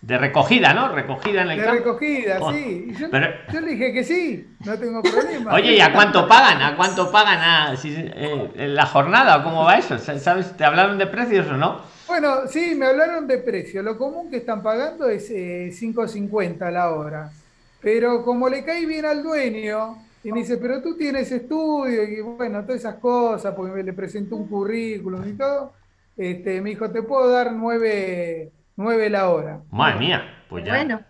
De 0.00 0.16
recogida, 0.16 0.74
¿no? 0.74 0.94
Recogida 0.94 1.42
en 1.42 1.50
el 1.50 1.60
De 1.60 1.70
recogida, 1.70 2.38
oh, 2.40 2.52
sí. 2.52 2.92
Yo, 2.96 3.08
yo, 3.52 3.60
le 3.60 3.70
dije 3.72 3.92
que 3.92 4.04
sí, 4.04 4.46
no 4.64 4.78
tengo 4.78 5.02
problema. 5.02 5.52
Oye, 5.52 5.74
¿y 5.74 5.80
a 5.80 5.92
cuánto 5.92 6.28
pagan? 6.28 6.62
¿A 6.62 6.76
cuánto 6.76 7.10
pagan 7.10 7.40
a, 7.40 7.74
eh, 7.74 8.50
en 8.54 8.74
la 8.76 8.86
jornada? 8.86 9.42
¿Cómo 9.42 9.64
va 9.64 9.78
eso? 9.78 9.98
¿Sabes? 9.98 10.56
¿Te 10.56 10.64
hablaron 10.64 10.98
de 10.98 11.08
precios 11.08 11.48
o 11.48 11.56
no? 11.56 11.80
Bueno, 12.06 12.46
sí, 12.46 12.76
me 12.76 12.86
hablaron 12.86 13.26
de 13.26 13.38
precio. 13.38 13.82
Lo 13.82 13.98
común 13.98 14.30
que 14.30 14.36
están 14.36 14.62
pagando 14.62 15.08
es 15.08 15.30
eh, 15.30 15.70
5.50 15.72 16.62
a 16.62 16.70
la 16.70 16.90
hora. 16.90 17.32
Pero 17.80 18.24
como 18.24 18.48
le 18.48 18.64
cae 18.64 18.86
bien 18.86 19.04
al 19.04 19.22
dueño, 19.22 19.98
y 20.22 20.32
me 20.32 20.40
dice, 20.40 20.58
pero 20.58 20.80
tú 20.80 20.96
tienes 20.96 21.30
estudio, 21.32 22.04
y 22.04 22.20
bueno, 22.20 22.62
todas 22.62 22.80
esas 22.80 22.96
cosas, 22.96 23.54
porque 23.54 23.82
le 23.82 23.92
presentó 23.92 24.36
un 24.36 24.48
currículum 24.48 25.28
y 25.28 25.32
todo, 25.32 25.72
este, 26.16 26.60
me 26.60 26.70
dijo, 26.70 26.90
te 26.90 27.02
puedo 27.02 27.30
dar 27.30 27.52
nueve 27.52 28.52
9 28.78 29.10
la 29.10 29.28
hora. 29.28 29.60
Madre 29.72 29.98
mía, 29.98 30.44
pues 30.48 30.64
ya. 30.64 30.76
Bueno. 30.76 31.00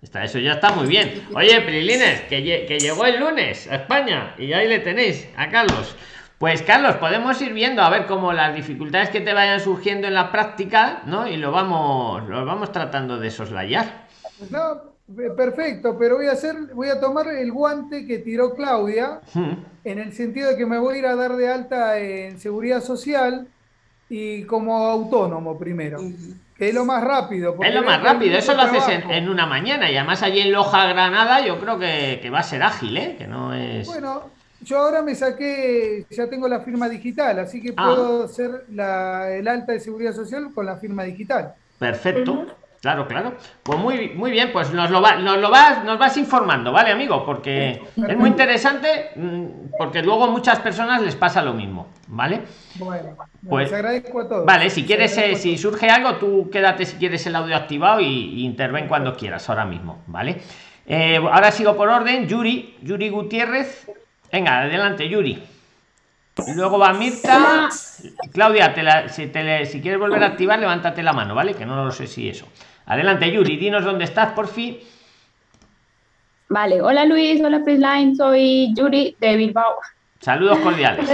Está, 0.00 0.24
eso 0.24 0.38
ya 0.38 0.54
está 0.54 0.72
muy 0.72 0.86
bien. 0.86 1.22
Oye, 1.34 1.60
Prilines, 1.60 2.22
que, 2.22 2.64
que 2.66 2.78
llegó 2.78 3.04
el 3.04 3.20
lunes 3.20 3.70
a 3.70 3.76
España 3.76 4.34
y 4.38 4.54
ahí 4.54 4.66
le 4.66 4.78
tenéis 4.78 5.28
a 5.36 5.50
Carlos. 5.50 5.94
Pues 6.38 6.62
Carlos, 6.62 6.96
podemos 6.96 7.40
ir 7.42 7.52
viendo 7.52 7.82
a 7.82 7.90
ver 7.90 8.06
cómo 8.06 8.32
las 8.32 8.54
dificultades 8.54 9.10
que 9.10 9.20
te 9.20 9.34
vayan 9.34 9.60
surgiendo 9.60 10.06
en 10.06 10.14
la 10.14 10.32
práctica, 10.32 11.02
¿no? 11.04 11.28
Y 11.28 11.36
lo 11.36 11.52
vamos, 11.52 12.26
lo 12.26 12.46
vamos 12.46 12.72
tratando 12.72 13.18
de 13.18 13.30
soslayar. 13.30 14.06
No, 14.48 14.80
perfecto, 15.36 15.98
pero 15.98 16.16
voy 16.16 16.28
a 16.28 16.32
hacer, 16.32 16.56
voy 16.72 16.88
a 16.88 17.00
tomar 17.00 17.28
el 17.28 17.52
guante 17.52 18.06
que 18.06 18.18
tiró 18.18 18.54
Claudia, 18.54 19.20
hmm. 19.34 19.52
en 19.84 19.98
el 19.98 20.14
sentido 20.14 20.48
de 20.48 20.56
que 20.56 20.64
me 20.64 20.78
voy 20.78 20.96
a 20.96 20.98
ir 21.00 21.06
a 21.06 21.16
dar 21.16 21.36
de 21.36 21.52
alta 21.52 21.98
en 21.98 22.40
seguridad 22.40 22.80
social 22.80 23.46
y 24.08 24.44
como 24.44 24.74
autónomo 24.86 25.58
primero 25.58 25.98
es 26.58 26.74
lo 26.74 26.84
más 26.84 27.02
rápido. 27.02 27.56
Es 27.62 27.74
lo 27.74 27.82
más 27.82 28.02
rápido, 28.02 28.36
eso 28.36 28.54
lo 28.54 28.62
haces 28.62 28.82
en, 29.08 29.28
una 29.28 29.46
mañana 29.46 29.90
y 29.90 29.96
además 29.96 30.22
allí 30.22 30.40
en 30.40 30.52
Loja, 30.52 30.86
Granada, 30.86 31.44
yo 31.44 31.58
creo 31.60 31.78
que, 31.78 32.28
va 32.30 32.40
a 32.40 32.42
ser 32.42 32.62
ágil, 32.62 32.96
¿eh? 32.96 33.14
Que 33.16 33.26
no 33.26 33.54
es... 33.54 33.86
Bueno, 33.86 34.30
yo 34.60 34.78
ahora 34.78 35.02
me 35.02 35.14
saqué, 35.14 36.04
ya 36.10 36.28
tengo 36.28 36.48
la 36.48 36.60
firma 36.60 36.88
digital, 36.88 37.38
así 37.38 37.60
que 37.60 37.72
ah. 37.76 37.84
puedo 37.86 38.24
hacer 38.24 38.64
el 38.68 39.48
alta 39.48 39.72
de 39.72 39.80
seguridad 39.80 40.12
social 40.12 40.52
con 40.52 40.66
la 40.66 40.76
firma 40.76 41.04
digital. 41.04 41.54
Perfecto. 41.78 42.46
Claro, 42.80 43.08
claro. 43.08 43.34
Pues 43.64 43.78
muy, 43.78 44.10
muy 44.10 44.30
bien, 44.30 44.50
pues 44.52 44.72
nos 44.72 44.90
lo, 44.90 45.02
va, 45.02 45.16
nos 45.16 45.38
lo 45.38 45.50
vas, 45.50 45.82
nos 45.84 45.98
vas 45.98 46.16
informando, 46.16 46.70
¿vale, 46.70 46.92
amigo? 46.92 47.24
Porque 47.26 47.82
es 47.96 48.16
muy 48.16 48.28
interesante, 48.28 49.10
mm, 49.16 49.44
porque 49.76 50.00
luego 50.02 50.24
a 50.24 50.30
muchas 50.30 50.60
personas 50.60 51.02
les 51.02 51.16
pasa 51.16 51.42
lo 51.42 51.54
mismo, 51.54 51.88
¿vale? 52.06 52.42
Bueno, 52.76 53.16
pues 53.48 53.72
agradezco 53.72 54.20
a 54.20 54.28
todos. 54.28 54.46
Vale, 54.46 54.70
si 54.70 54.84
quieres, 54.84 55.18
eh, 55.18 55.34
si 55.34 55.58
surge 55.58 55.90
algo, 55.90 56.16
tú 56.16 56.48
quédate 56.50 56.86
si 56.86 56.96
quieres 56.98 57.26
el 57.26 57.34
audio 57.34 57.56
activado 57.56 58.00
y, 58.00 58.44
interven 58.44 58.86
cuando 58.86 59.16
quieras, 59.16 59.48
ahora 59.50 59.64
mismo, 59.64 60.02
¿vale? 60.06 60.40
Eh, 60.86 61.16
ahora 61.16 61.50
sigo 61.50 61.76
por 61.76 61.88
orden, 61.88 62.28
Yuri, 62.28 62.76
Yuri 62.82 63.10
Gutiérrez. 63.10 63.90
Venga, 64.30 64.60
adelante, 64.60 65.08
Yuri. 65.08 65.42
Luego 66.54 66.78
va 66.78 66.92
Mirta. 66.92 67.68
Claudia, 68.32 69.08
si, 69.08 69.30
si 69.66 69.80
quieres 69.80 69.98
volver 69.98 70.22
a 70.22 70.26
activar, 70.26 70.58
levántate 70.58 71.02
la 71.02 71.12
mano, 71.12 71.34
¿vale? 71.34 71.54
Que 71.54 71.66
no 71.66 71.84
lo 71.84 71.90
sé 71.90 72.06
si 72.06 72.28
eso. 72.28 72.46
Adelante, 72.86 73.30
Yuri, 73.30 73.56
dinos 73.56 73.84
dónde 73.84 74.04
estás, 74.04 74.32
por 74.32 74.48
fin. 74.48 74.78
Vale, 76.48 76.80
hola 76.80 77.04
Luis, 77.04 77.42
hola 77.44 77.62
Prisline, 77.62 78.16
soy 78.16 78.72
Yuri 78.74 79.16
de 79.20 79.36
Bilbao. 79.36 79.76
Saludos 80.20 80.58
cordiales. 80.60 81.06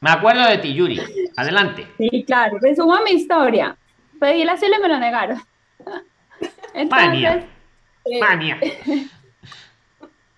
Me 0.00 0.10
acuerdo 0.10 0.46
de 0.46 0.58
ti, 0.58 0.72
Yuri. 0.74 1.00
Adelante. 1.36 1.86
Sí, 1.98 2.24
claro, 2.24 2.58
resumo 2.60 2.96
mi 3.04 3.12
historia. 3.12 3.76
Pedí 4.20 4.42
el 4.42 4.48
asilo 4.48 4.76
y 4.78 4.82
me 4.82 4.88
lo 4.88 4.98
negaron. 4.98 5.42
Entonces, 6.74 7.44
eh, 8.04 9.08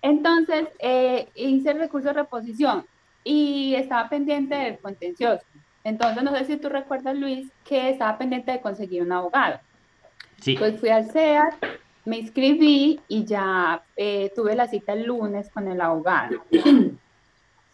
Entonces, 0.01 0.67
eh, 0.79 1.29
hice 1.35 1.71
el 1.71 1.79
recurso 1.79 2.07
de 2.07 2.13
reposición 2.13 2.85
y 3.23 3.75
estaba 3.75 4.09
pendiente 4.09 4.55
del 4.55 4.79
contencioso. 4.79 5.43
Entonces, 5.83 6.23
no 6.23 6.35
sé 6.35 6.45
si 6.45 6.57
tú 6.57 6.69
recuerdas, 6.69 7.15
Luis, 7.15 7.51
que 7.65 7.89
estaba 7.89 8.17
pendiente 8.17 8.51
de 8.51 8.61
conseguir 8.61 9.01
un 9.01 9.11
abogado. 9.11 9.59
Pues 10.57 10.79
fui 10.79 10.89
al 10.89 11.09
CEAT, 11.09 11.53
me 12.05 12.17
inscribí 12.17 12.99
y 13.07 13.25
ya 13.25 13.81
eh, 13.95 14.31
tuve 14.35 14.55
la 14.55 14.67
cita 14.67 14.93
el 14.93 15.03
lunes 15.03 15.49
con 15.49 15.67
el 15.67 15.79
abogado. 15.79 16.43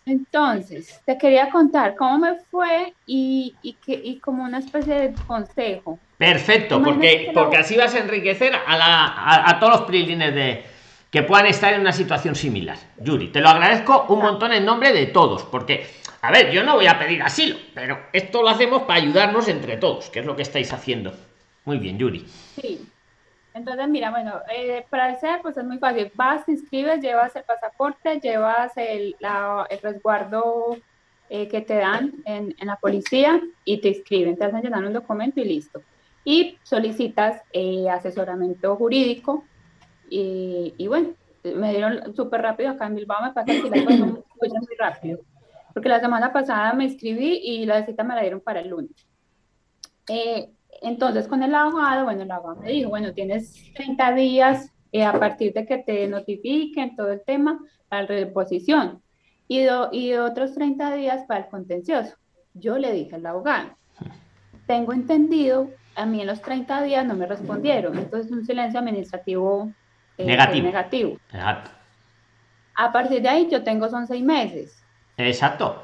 Entonces, 0.05 1.01
te 1.05 1.17
quería 1.17 1.49
contar 1.49 1.95
cómo 1.95 2.17
me 2.17 2.35
fue 2.49 2.93
y, 3.05 3.55
y, 3.61 3.73
que, 3.73 3.93
y 3.93 4.19
como 4.19 4.43
una 4.43 4.59
especie 4.59 4.93
de 4.95 5.13
consejo. 5.27 5.99
Perfecto, 6.17 6.81
porque, 6.81 7.31
porque 7.33 7.57
así 7.57 7.77
vas 7.77 7.93
a 7.93 7.99
enriquecer 7.99 8.53
a, 8.53 8.77
la, 8.77 9.49
a, 9.49 9.59
todos 9.59 9.79
los 9.79 9.81
prilines 9.83 10.33
de 10.33 10.63
que 11.11 11.23
puedan 11.23 11.47
estar 11.47 11.73
en 11.73 11.81
una 11.81 11.91
situación 11.91 12.35
similar. 12.35 12.77
Yuri, 12.97 13.29
te 13.29 13.41
lo 13.41 13.49
agradezco 13.49 14.05
un 14.09 14.19
montón 14.19 14.53
en 14.53 14.65
nombre 14.65 14.93
de 14.93 15.07
todos, 15.07 15.43
porque, 15.43 15.87
a 16.21 16.31
ver, 16.31 16.51
yo 16.51 16.63
no 16.63 16.75
voy 16.75 16.87
a 16.87 16.99
pedir 16.99 17.23
asilo, 17.23 17.57
pero 17.73 17.99
esto 18.13 18.43
lo 18.43 18.49
hacemos 18.49 18.83
para 18.83 19.01
ayudarnos 19.01 19.47
entre 19.47 19.77
todos, 19.77 20.09
que 20.09 20.19
es 20.19 20.25
lo 20.25 20.35
que 20.35 20.43
estáis 20.43 20.71
haciendo. 20.71 21.13
Muy 21.65 21.79
bien, 21.79 21.97
Yuri. 21.97 22.25
Sí. 22.61 22.87
Entonces, 23.53 23.87
mira, 23.89 24.11
bueno, 24.11 24.35
eh, 24.53 24.85
para 24.89 25.07
hacer, 25.07 25.41
pues 25.41 25.57
es 25.57 25.65
muy 25.65 25.79
fácil. 25.79 26.11
Vas, 26.13 26.45
te 26.45 26.51
inscribes, 26.51 27.01
llevas 27.01 27.35
el 27.35 27.43
pasaporte, 27.43 28.19
llevas 28.19 28.71
el, 28.77 29.15
el 29.69 29.79
resguardo 29.81 30.77
eh, 31.29 31.47
que 31.47 31.61
te 31.61 31.75
dan 31.75 32.13
en, 32.25 32.55
en, 32.57 32.67
la 32.67 32.75
policía 32.75 33.41
y 33.65 33.81
te 33.81 33.89
inscriben, 33.89 34.37
te 34.37 34.45
hacen 34.45 34.61
llenar 34.61 34.85
un 34.85 34.93
documento 34.93 35.41
y 35.41 35.45
listo. 35.45 35.81
Y 36.23 36.57
solicitas 36.63 37.41
eh, 37.51 37.89
asesoramiento 37.89 38.75
jurídico 38.75 39.43
y, 40.09 40.73
y, 40.77 40.87
bueno, 40.87 41.09
me 41.43 41.71
dieron 41.71 42.15
súper 42.15 42.41
rápido 42.41 42.71
acá 42.71 42.87
en 42.87 42.95
Bilbao, 42.95 43.23
me 43.23 43.33
pasa 43.33 43.45
que 43.45 43.69
las 43.69 43.83
cosas 43.83 43.99
muy 44.39 44.75
rápido, 44.77 45.19
porque 45.73 45.89
la 45.89 45.99
semana 45.99 46.33
pasada 46.33 46.73
me 46.73 46.85
inscribí 46.85 47.41
y 47.43 47.65
la 47.65 47.85
cita 47.85 48.03
me 48.03 48.15
la 48.15 48.21
dieron 48.21 48.41
para 48.41 48.61
el 48.61 48.69
lunes. 48.69 49.07
Eh, 50.09 50.49
entonces, 50.81 51.27
con 51.27 51.43
el 51.43 51.53
abogado, 51.53 52.05
bueno, 52.05 52.23
el 52.23 52.31
abogado 52.31 52.61
me 52.61 52.71
dijo, 52.71 52.89
bueno, 52.89 53.13
tienes 53.13 53.71
30 53.73 54.13
días 54.13 54.71
eh, 54.91 55.03
a 55.03 55.17
partir 55.19 55.53
de 55.53 55.65
que 55.65 55.77
te 55.79 56.07
notifiquen 56.07 56.95
todo 56.95 57.11
el 57.11 57.21
tema 57.23 57.59
para 57.87 58.03
la 58.03 58.07
reposición 58.07 59.01
y, 59.47 59.65
y 59.91 60.13
otros 60.13 60.53
30 60.53 60.95
días 60.95 61.25
para 61.27 61.45
el 61.45 61.49
contencioso. 61.49 62.15
Yo 62.53 62.77
le 62.77 62.91
dije 62.91 63.15
al 63.15 63.25
abogado, 63.25 63.69
tengo 64.67 64.93
entendido, 64.93 65.69
a 65.95 66.05
mí 66.05 66.21
en 66.21 66.27
los 66.27 66.41
30 66.41 66.83
días 66.83 67.05
no 67.05 67.15
me 67.15 67.25
respondieron, 67.25 67.97
entonces 67.97 68.31
un 68.31 68.45
silencio 68.45 68.79
administrativo 68.79 69.71
eh, 70.19 70.25
negativo. 70.25 70.67
negativo. 70.67 71.17
Exacto. 71.33 71.71
A 72.75 72.91
partir 72.91 73.21
de 73.21 73.29
ahí 73.29 73.47
yo 73.51 73.63
tengo 73.63 73.89
son 73.89 74.05
seis 74.07 74.23
meses. 74.23 74.83
Exacto. 75.17 75.83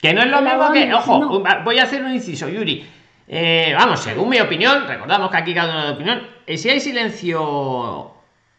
Que 0.00 0.14
no 0.14 0.22
es 0.22 0.28
lo 0.28 0.40
mismo 0.40 0.72
que, 0.72 0.94
ojo, 0.94 1.42
voy 1.64 1.78
a 1.78 1.82
hacer 1.82 2.02
un 2.02 2.14
inciso, 2.14 2.48
Yuri 2.48 2.86
eh, 3.32 3.72
vamos, 3.78 4.00
según 4.00 4.28
mi 4.28 4.40
opinión, 4.40 4.88
recordamos 4.88 5.30
que 5.30 5.36
aquí 5.36 5.54
cada 5.54 5.72
uno 5.72 5.86
de 5.86 5.92
opinión, 5.92 6.26
eh, 6.48 6.58
si 6.58 6.68
hay 6.68 6.80
silencio, 6.80 8.12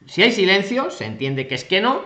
si 0.05 0.23
hay 0.23 0.31
silencio, 0.31 0.89
se 0.89 1.05
entiende 1.05 1.45
que 1.45 1.55
es 1.55 1.65
que 1.65 1.81
no, 1.81 2.03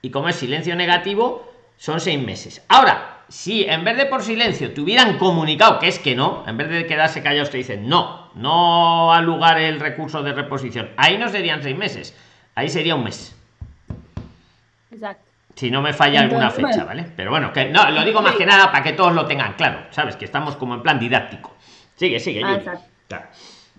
y 0.00 0.10
como 0.10 0.30
es 0.30 0.36
silencio 0.36 0.74
negativo, 0.76 1.52
son 1.76 2.00
seis 2.00 2.18
meses. 2.18 2.64
Ahora, 2.68 3.18
si 3.28 3.64
en 3.64 3.84
vez 3.84 3.98
de 3.98 4.06
por 4.06 4.22
silencio 4.22 4.72
te 4.72 4.80
hubieran 4.80 5.18
comunicado 5.18 5.78
que 5.78 5.88
es 5.88 5.98
que 5.98 6.14
no, 6.14 6.42
en 6.46 6.56
vez 6.56 6.70
de 6.70 6.86
quedarse 6.86 7.22
callados 7.22 7.50
te 7.50 7.58
dicen 7.58 7.86
no, 7.86 8.30
no 8.34 9.12
al 9.12 9.26
lugar 9.26 9.60
el 9.60 9.78
recurso 9.78 10.22
de 10.22 10.32
reposición, 10.32 10.88
ahí 10.96 11.18
no 11.18 11.28
serían 11.28 11.62
seis 11.62 11.76
meses, 11.76 12.16
ahí 12.56 12.68
sería 12.68 12.96
un 12.96 13.04
mes. 13.04 13.36
Exacto. 14.90 15.22
Si 15.54 15.70
no 15.70 15.80
me 15.80 15.92
falla 15.92 16.20
alguna 16.20 16.50
fecha, 16.50 16.84
¿vale? 16.84 17.06
Pero 17.16 17.30
bueno, 17.30 17.52
que 17.52 17.66
no, 17.66 17.88
lo 17.90 18.04
digo 18.04 18.20
más 18.20 18.34
que 18.34 18.44
nada 18.44 18.70
para 18.72 18.82
que 18.82 18.92
todos 18.92 19.14
lo 19.14 19.26
tengan 19.26 19.54
claro, 19.54 19.86
¿sabes? 19.90 20.16
Que 20.16 20.24
estamos 20.24 20.56
como 20.56 20.74
en 20.74 20.82
plan 20.82 20.98
didáctico. 20.98 21.54
Sigue, 21.94 22.20
sigue. 22.20 22.42
Ah, 22.44 23.22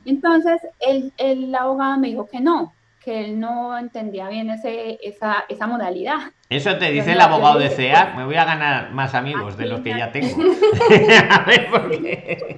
Entonces, 0.06 0.60
el, 0.80 1.14
el, 1.18 1.54
abogado 1.54 2.00
me 2.00 2.08
dijo 2.08 2.28
que 2.28 2.40
no, 2.40 2.74
que 3.04 3.26
él 3.26 3.40
no 3.40 3.78
entendía 3.78 4.28
bien 4.28 4.50
ese, 4.50 4.98
esa, 5.04 5.46
esa 5.50 5.68
modalidad. 5.68 6.32
Eso 6.50 6.78
te 6.78 6.90
dice 6.90 7.12
el 7.12 7.22
abogado 7.22 7.60
de 7.60 7.70
CEA, 7.70 8.14
me 8.18 8.26
voy 8.26 8.38
a 8.38 8.46
ganar 8.46 8.92
más 8.92 9.14
amigos 9.14 9.56
de 9.56 9.68
los 9.68 9.82
que 9.82 9.92
ya 9.92 10.12
tengo. 10.12 10.36
a 11.30 11.44
ver, 11.46 11.70
¿por 11.70 11.92
qué? 11.92 12.56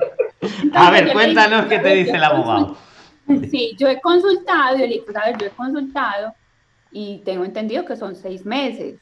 a 0.73 0.91
ver, 0.91 1.11
cuéntanos 1.11 1.65
qué 1.65 1.79
te 1.79 1.93
dice 1.93 2.15
el 2.15 2.23
abogado. 2.23 2.77
Sí, 3.49 3.75
yo 3.77 3.87
he 3.87 4.01
consultado, 4.01 4.77
pues, 4.77 5.17
yo 5.39 5.47
he 5.47 5.49
consultado 5.51 6.33
y 6.91 7.19
tengo 7.19 7.45
entendido 7.45 7.85
que 7.85 7.95
son 7.95 8.15
seis 8.15 8.45
meses. 8.45 8.99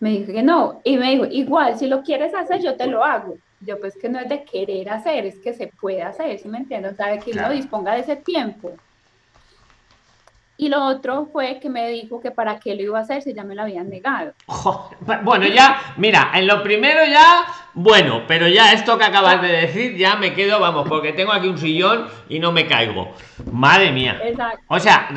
Me 0.00 0.10
dijo 0.10 0.32
que 0.32 0.42
no, 0.42 0.80
y 0.82 0.96
me 0.96 1.10
dijo, 1.10 1.26
igual, 1.26 1.78
si 1.78 1.86
lo 1.86 2.02
quieres 2.02 2.34
hacer, 2.34 2.60
yo 2.60 2.76
te 2.76 2.86
lo 2.86 3.04
hago 3.04 3.36
yo 3.64 3.78
pues 3.78 3.96
que 3.96 4.08
no 4.08 4.18
es 4.18 4.28
de 4.28 4.44
querer 4.44 4.88
hacer, 4.88 5.26
es 5.26 5.38
que 5.38 5.54
se 5.54 5.68
puede 5.68 6.02
hacer, 6.02 6.38
¿sí 6.38 6.48
me 6.48 6.58
entiendes? 6.58 6.92
O 6.92 6.96
sea, 6.96 7.18
que 7.18 7.30
uno 7.30 7.50
disponga 7.50 7.94
de 7.94 8.00
ese 8.00 8.16
tiempo. 8.16 8.72
Y 10.62 10.68
lo 10.68 10.84
otro 10.84 11.26
fue 11.32 11.58
que 11.58 11.68
me 11.68 11.88
dijo 11.88 12.20
que 12.20 12.30
para 12.30 12.60
qué 12.60 12.76
lo 12.76 12.82
iba 12.82 13.00
a 13.00 13.02
hacer 13.02 13.20
si 13.20 13.34
ya 13.34 13.42
me 13.42 13.56
lo 13.56 13.62
habían 13.62 13.90
negado. 13.90 14.32
bueno, 15.24 15.48
ya, 15.48 15.76
mira, 15.96 16.30
en 16.34 16.46
lo 16.46 16.62
primero 16.62 17.04
ya, 17.04 17.44
bueno, 17.74 18.22
pero 18.28 18.46
ya 18.46 18.72
esto 18.72 18.96
que 18.96 19.02
acabas 19.02 19.42
de 19.42 19.48
decir, 19.48 19.96
ya 19.96 20.14
me 20.14 20.34
quedo, 20.34 20.60
vamos, 20.60 20.88
porque 20.88 21.14
tengo 21.14 21.32
aquí 21.32 21.48
un 21.48 21.58
sillón 21.58 22.06
y 22.28 22.38
no 22.38 22.52
me 22.52 22.68
caigo. 22.68 23.10
Madre 23.50 23.90
mía. 23.90 24.20
Exacto. 24.22 24.60
O 24.68 24.78
sea, 24.78 25.08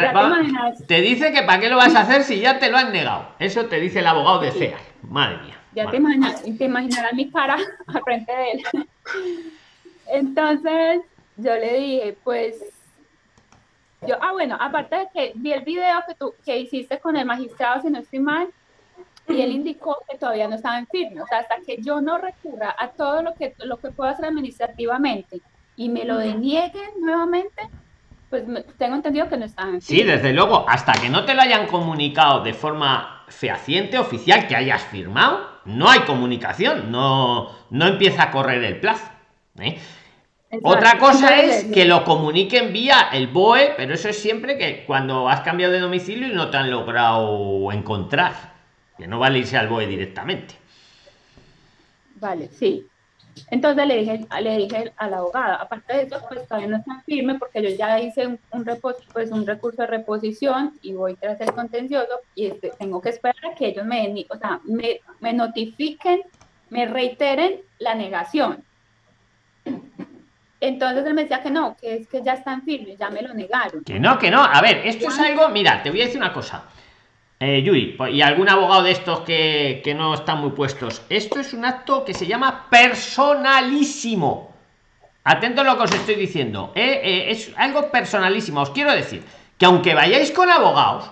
te, 0.87 1.01
dice 1.01 1.31
que 1.31 1.43
para 1.43 1.59
qué 1.59 1.69
lo 1.69 1.77
vas 1.77 1.93
a 1.93 2.01
hacer 2.01 2.23
si 2.23 2.39
ya 2.39 2.57
te 2.57 2.71
lo 2.71 2.77
han 2.77 2.91
negado. 2.91 3.27
Eso 3.37 3.65
te 3.65 3.79
dice 3.79 3.99
el 3.99 4.07
abogado 4.07 4.39
de 4.39 4.49
CEA. 4.49 4.79
Madre 5.03 5.37
mía. 5.43 5.59
Ya 5.75 5.91
te, 5.91 5.97
imaginarás 6.65 7.13
mi 7.13 7.29
cara 7.29 7.57
al 7.85 8.01
frente 8.01 8.31
de 8.31 8.51
él. 8.51 8.63
Entonces, 10.07 11.01
yo 11.37 11.53
le 11.53 11.77
dije, 11.77 12.17
pues, 12.23 12.55
yo, 14.07 14.15
ah, 14.21 14.31
bueno, 14.33 14.57
aparte 14.59 14.95
de 14.95 15.07
que 15.13 15.31
vi 15.35 15.53
el 15.53 15.61
video 15.61 16.03
que 16.07 16.15
tú 16.15 16.33
que 16.43 16.57
hiciste 16.59 16.99
con 16.99 17.15
el 17.15 17.25
magistrado, 17.25 17.81
si 17.81 17.89
no 17.89 17.99
estoy 17.99 18.19
mal, 18.19 18.49
y 19.27 19.41
él 19.41 19.51
indicó 19.51 19.97
que 20.09 20.17
todavía 20.17 20.47
no 20.47 20.55
estaba 20.55 20.77
en 20.77 20.87
firme. 20.87 21.21
O 21.21 21.27
sea, 21.27 21.39
hasta 21.39 21.55
que 21.65 21.81
yo 21.81 22.01
no 22.01 22.17
recurra 22.17 22.75
a 22.77 22.89
todo 22.89 23.21
lo 23.21 23.33
que, 23.33 23.55
lo 23.59 23.77
que 23.77 23.91
puedo 23.91 24.09
hacer 24.09 24.25
administrativamente 24.25 25.41
y 25.75 25.89
me 25.89 26.05
lo 26.05 26.17
denieguen 26.17 26.89
nuevamente, 27.01 27.69
pues 28.29 28.43
tengo 28.77 28.95
entendido 28.95 29.27
que 29.27 29.37
no 29.37 29.45
estaba 29.45 29.69
en 29.69 29.81
firme. 29.81 30.03
Sí, 30.03 30.07
desde 30.07 30.33
luego, 30.33 30.65
hasta 30.67 30.93
que 30.93 31.09
no 31.09 31.25
te 31.25 31.33
lo 31.33 31.41
hayan 31.41 31.67
comunicado 31.67 32.43
de 32.43 32.53
forma 32.53 33.23
fehaciente, 33.27 33.97
oficial, 33.97 34.47
que 34.47 34.55
hayas 34.55 34.83
firmado, 34.83 35.39
no 35.65 35.89
hay 35.89 36.01
comunicación, 36.01 36.91
no, 36.91 37.49
no 37.71 37.87
empieza 37.87 38.23
a 38.23 38.31
correr 38.31 38.63
el 38.63 38.79
plazo. 38.79 39.09
¿eh? 39.59 39.79
Otra 40.63 40.97
cosa 40.97 41.41
es 41.41 41.65
que 41.65 41.85
lo 41.85 42.03
comuniquen 42.03 42.73
vía 42.73 43.09
el 43.13 43.27
BOE, 43.27 43.73
pero 43.77 43.93
eso 43.93 44.09
es 44.09 44.17
siempre 44.17 44.57
que 44.57 44.85
cuando 44.85 45.29
has 45.29 45.41
cambiado 45.41 45.73
de 45.73 45.79
domicilio 45.79 46.27
y 46.27 46.33
no 46.33 46.49
te 46.49 46.57
han 46.57 46.69
logrado 46.69 47.71
encontrar, 47.71 48.33
que 48.97 49.07
no 49.07 49.19
vale 49.19 49.39
irse 49.39 49.57
al 49.57 49.67
BOE 49.67 49.87
directamente. 49.87 50.55
Vale, 52.15 52.49
sí. 52.49 52.87
Entonces 53.51 53.85
le 53.85 53.97
dije, 53.97 54.25
le 54.41 54.57
dije 54.57 54.93
a 54.95 55.09
la 55.09 55.17
abogada, 55.17 55.55
aparte 55.55 55.93
de 55.93 56.03
eso, 56.03 56.21
pues 56.27 56.47
todavía 56.47 56.69
no 56.69 56.77
está 56.77 57.01
firme 57.05 57.35
porque 57.37 57.61
yo 57.61 57.69
ya 57.75 57.99
hice 57.99 58.27
un, 58.27 58.39
un, 58.51 58.65
pues, 59.13 59.31
un 59.31 59.45
recurso 59.45 59.81
de 59.81 59.87
reposición 59.87 60.73
y 60.81 60.93
voy 60.93 61.15
tras 61.15 61.41
el 61.41 61.51
contencioso 61.53 62.21
y 62.33 62.47
este, 62.47 62.71
tengo 62.79 63.01
que 63.01 63.09
esperar 63.09 63.51
a 63.51 63.55
que 63.55 63.67
ellos 63.67 63.85
me, 63.85 64.25
o 64.29 64.37
sea, 64.37 64.61
me, 64.63 65.01
me 65.19 65.33
notifiquen, 65.33 66.21
me 66.69 66.85
reiteren 66.85 67.59
la 67.79 67.95
negación. 67.95 68.63
Entonces 70.59 71.05
él 71.05 71.13
me 71.13 71.23
decía 71.23 71.41
que 71.41 71.51
no, 71.51 71.75
que 71.75 71.95
es 71.95 72.07
que 72.07 72.23
ya 72.23 72.33
están 72.33 72.63
firmes, 72.63 72.97
ya 72.97 73.09
me 73.09 73.21
lo 73.21 73.33
negaron. 73.33 73.83
Que 73.83 73.99
no, 73.99 74.17
que 74.17 74.31
no. 74.31 74.43
A 74.43 74.61
ver, 74.61 74.81
esto 74.85 75.09
es 75.09 75.19
algo, 75.19 75.49
mira, 75.49 75.83
te 75.83 75.89
voy 75.89 76.01
a 76.01 76.05
decir 76.05 76.19
una 76.19 76.33
cosa. 76.33 76.63
Eh, 77.37 77.61
Yui, 77.63 77.97
y 78.11 78.21
algún 78.21 78.47
abogado 78.47 78.83
de 78.83 78.91
estos 78.91 79.19
que, 79.21 79.93
no 79.95 80.13
están 80.13 80.39
muy 80.39 80.51
puestos. 80.51 81.01
Esto 81.09 81.39
es 81.39 81.53
un 81.53 81.65
acto 81.65 82.05
que 82.05 82.13
se 82.13 82.25
llama 82.25 82.67
personalísimo. 82.69 84.53
Atento 85.25 85.61
a 85.61 85.63
lo 85.65 85.77
que 85.77 85.83
os 85.83 85.93
estoy 85.93 86.15
diciendo. 86.15 86.71
Eh, 86.75 87.01
eh, 87.03 87.31
es 87.31 87.51
algo 87.57 87.91
personalísimo. 87.91 88.61
Os 88.61 88.69
quiero 88.69 88.91
decir 88.93 89.23
que 89.57 89.65
aunque 89.65 89.93
vayáis 89.93 90.31
con 90.31 90.49
abogados, 90.49 91.11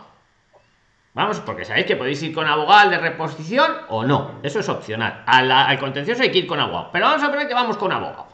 vamos, 1.13 1.41
porque 1.41 1.65
sabéis 1.65 1.87
que 1.87 1.97
podéis 1.97 2.23
ir 2.23 2.33
con 2.33 2.47
abogado 2.47 2.89
de 2.89 2.99
reposición 2.99 3.71
o 3.89 4.05
no. 4.05 4.39
Eso 4.43 4.61
es 4.61 4.69
opcional. 4.69 5.23
al 5.25 5.77
contencioso 5.79 6.23
hay 6.23 6.31
que 6.31 6.39
ir 6.39 6.47
con 6.47 6.59
abogado. 6.59 6.89
Pero 6.93 7.05
vamos 7.05 7.23
a 7.23 7.29
poner 7.29 7.49
que 7.49 7.53
vamos 7.53 7.75
con 7.75 7.91
abogado. 7.91 8.27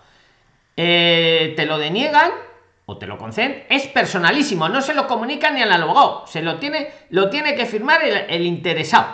Te 1.55 1.65
lo 1.65 1.77
deniegan 1.77 2.31
o 2.85 2.97
te 2.97 3.05
lo 3.05 3.17
conceden, 3.17 3.65
es 3.69 3.87
personalísimo, 3.87 4.69
no 4.69 4.81
se 4.81 4.93
lo 4.93 5.07
comunica 5.07 5.51
ni 5.51 5.61
al 5.61 5.71
abogado, 5.71 6.25
se 6.25 6.41
lo 6.41 6.57
tiene, 6.57 6.89
lo 7.09 7.29
tiene 7.29 7.53
que 7.53 7.65
firmar 7.65 8.01
el, 8.03 8.45
interesado 8.45 9.07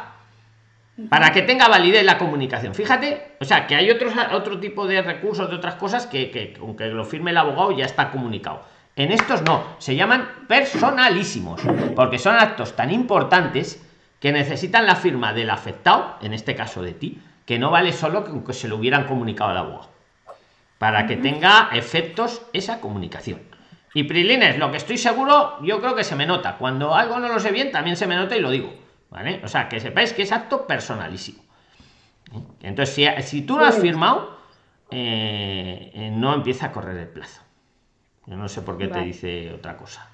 para 1.10 1.32
que 1.34 1.42
tenga 1.42 1.68
validez 1.68 2.06
la 2.06 2.18
comunicación. 2.18 2.74
Fíjate, 2.74 3.36
o 3.42 3.46
sea, 3.46 3.68
que 3.68 3.76
hay 3.76 3.90
otros 3.92 4.14
otro 4.32 4.60
tipo 4.60 4.88
de 4.88 5.02
recursos, 5.02 5.50
de 5.50 5.58
otras 5.58 5.76
cosas 5.76 6.08
que, 6.08 6.32
que 6.32 6.56
aunque 6.62 6.86
lo 6.86 7.04
firme 7.04 7.32
el 7.32 7.38
abogado 7.38 7.72
ya 7.72 7.86
está 7.86 8.12
comunicado. 8.12 8.62
En 8.96 9.12
estos 9.12 9.42
no, 9.42 9.62
se 9.78 9.96
llaman 9.96 10.30
personalísimos, 10.48 11.62
porque 11.98 12.18
son 12.18 12.36
actos 12.36 12.78
tan 12.78 12.92
importantes 12.92 13.86
que 14.22 14.32
necesitan 14.32 14.86
la 14.86 14.96
firma 14.96 15.34
del 15.34 15.50
afectado, 15.50 16.16
en 16.22 16.34
este 16.34 16.56
caso 16.56 16.82
de 16.82 16.94
ti, 16.94 17.20
que 17.46 17.60
no 17.60 17.72
vale 17.72 17.92
solo 17.92 18.24
que 18.46 18.54
se 18.54 18.70
lo 18.70 18.78
hubieran 18.78 19.06
comunicado 19.06 19.52
al 19.52 19.58
abogado, 19.58 19.90
para 20.86 21.08
que 21.08 21.18
tenga 21.18 21.70
efectos 21.74 22.44
esa 22.54 22.80
comunicación. 22.80 23.42
Y 23.96 24.04
Prilines, 24.04 24.60
lo 24.60 24.70
que 24.70 24.78
estoy 24.78 25.00
seguro, 25.00 25.58
yo 25.64 25.82
creo 25.82 25.96
que 25.96 26.04
se 26.04 26.16
me 26.16 26.28
nota. 26.28 26.58
Cuando 26.58 26.94
algo 26.94 27.18
no 27.18 27.28
lo 27.28 27.40
sé 27.40 27.52
bien, 27.52 27.72
también 27.72 27.98
se 27.98 28.06
me 28.06 28.16
nota 28.16 28.38
y 28.38 28.40
lo 28.40 28.52
digo. 28.52 28.72
¿Vale? 29.10 29.42
O 29.44 29.48
sea, 29.48 29.68
que 29.68 29.80
sepáis 29.80 30.14
que 30.14 30.22
es 30.22 30.32
acto 30.32 30.68
personalísimo. 30.68 31.42
¿Eh? 32.32 32.40
Entonces, 32.62 33.26
si, 33.26 33.42
tú 33.42 33.58
lo 33.58 33.66
has 33.66 33.80
firmado, 33.80 34.38
eh, 34.92 35.90
eh, 35.92 36.12
no 36.14 36.36
empieza 36.36 36.68
a 36.68 36.72
correr 36.72 36.98
el 36.98 37.08
plazo. 37.08 37.42
Yo 38.28 38.36
no 38.36 38.48
sé 38.48 38.62
por 38.62 38.78
qué 38.78 38.88
te 38.88 39.00
dice 39.00 39.54
otra 39.54 39.78
cosa. 39.78 40.08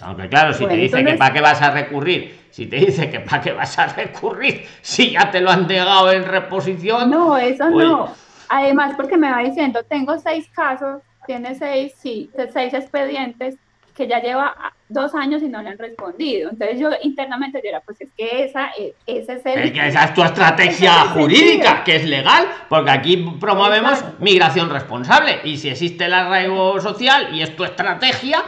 Aunque 0.00 0.30
claro, 0.30 0.54
si 0.54 0.64
te 0.66 0.76
dice 0.76 1.04
que 1.04 1.12
para 1.12 1.34
qué 1.34 1.42
vas 1.42 1.60
a 1.60 1.72
recurrir, 1.72 2.40
si 2.48 2.64
te 2.64 2.76
dice 2.76 3.10
que 3.10 3.20
para 3.20 3.42
qué 3.42 3.52
vas 3.52 3.78
a 3.78 3.88
recurrir, 3.88 4.66
si 4.80 5.10
ya 5.10 5.30
te 5.30 5.42
lo 5.42 5.50
han 5.50 5.66
negado 5.66 6.10
en 6.10 6.24
reposición. 6.24 7.10
No, 7.10 7.36
eso 7.36 7.68
pues 7.70 7.86
no. 7.86 8.25
Además, 8.48 8.94
porque 8.96 9.16
me 9.16 9.30
va 9.30 9.40
diciendo, 9.40 9.82
tengo 9.82 10.18
seis 10.18 10.48
casos 10.48 11.02
tiene 11.26 11.54
seis, 11.54 11.92
sí, 11.98 12.30
seis 12.52 12.72
expedientes 12.72 13.56
que 13.94 14.06
ya 14.06 14.20
lleva 14.20 14.54
dos 14.88 15.14
años 15.14 15.42
y 15.42 15.48
no 15.48 15.62
le 15.62 15.70
han 15.70 15.78
respondido. 15.78 16.50
Entonces 16.50 16.78
yo 16.78 16.90
internamente 17.02 17.60
diría, 17.62 17.80
pues 17.80 17.98
es 18.00 18.08
que 18.16 18.44
esa, 18.44 18.70
e, 18.78 18.94
ese 19.06 19.34
es 19.34 19.46
el... 19.46 19.58
Es 19.58 19.72
que 19.72 19.88
esa 19.88 20.04
es 20.04 20.14
tu 20.14 20.22
estrategia 20.22 20.92
jurídica, 21.14 21.82
que 21.82 21.96
es 21.96 22.04
legal, 22.04 22.46
porque 22.68 22.90
aquí 22.90 23.16
promovemos 23.40 24.04
migración 24.20 24.68
responsable. 24.68 25.40
Y 25.44 25.56
si 25.56 25.70
existe 25.70 26.04
el 26.04 26.12
arraigo 26.12 26.78
social 26.80 27.34
y 27.34 27.40
es 27.40 27.56
tu 27.56 27.64
estrategia, 27.64 28.42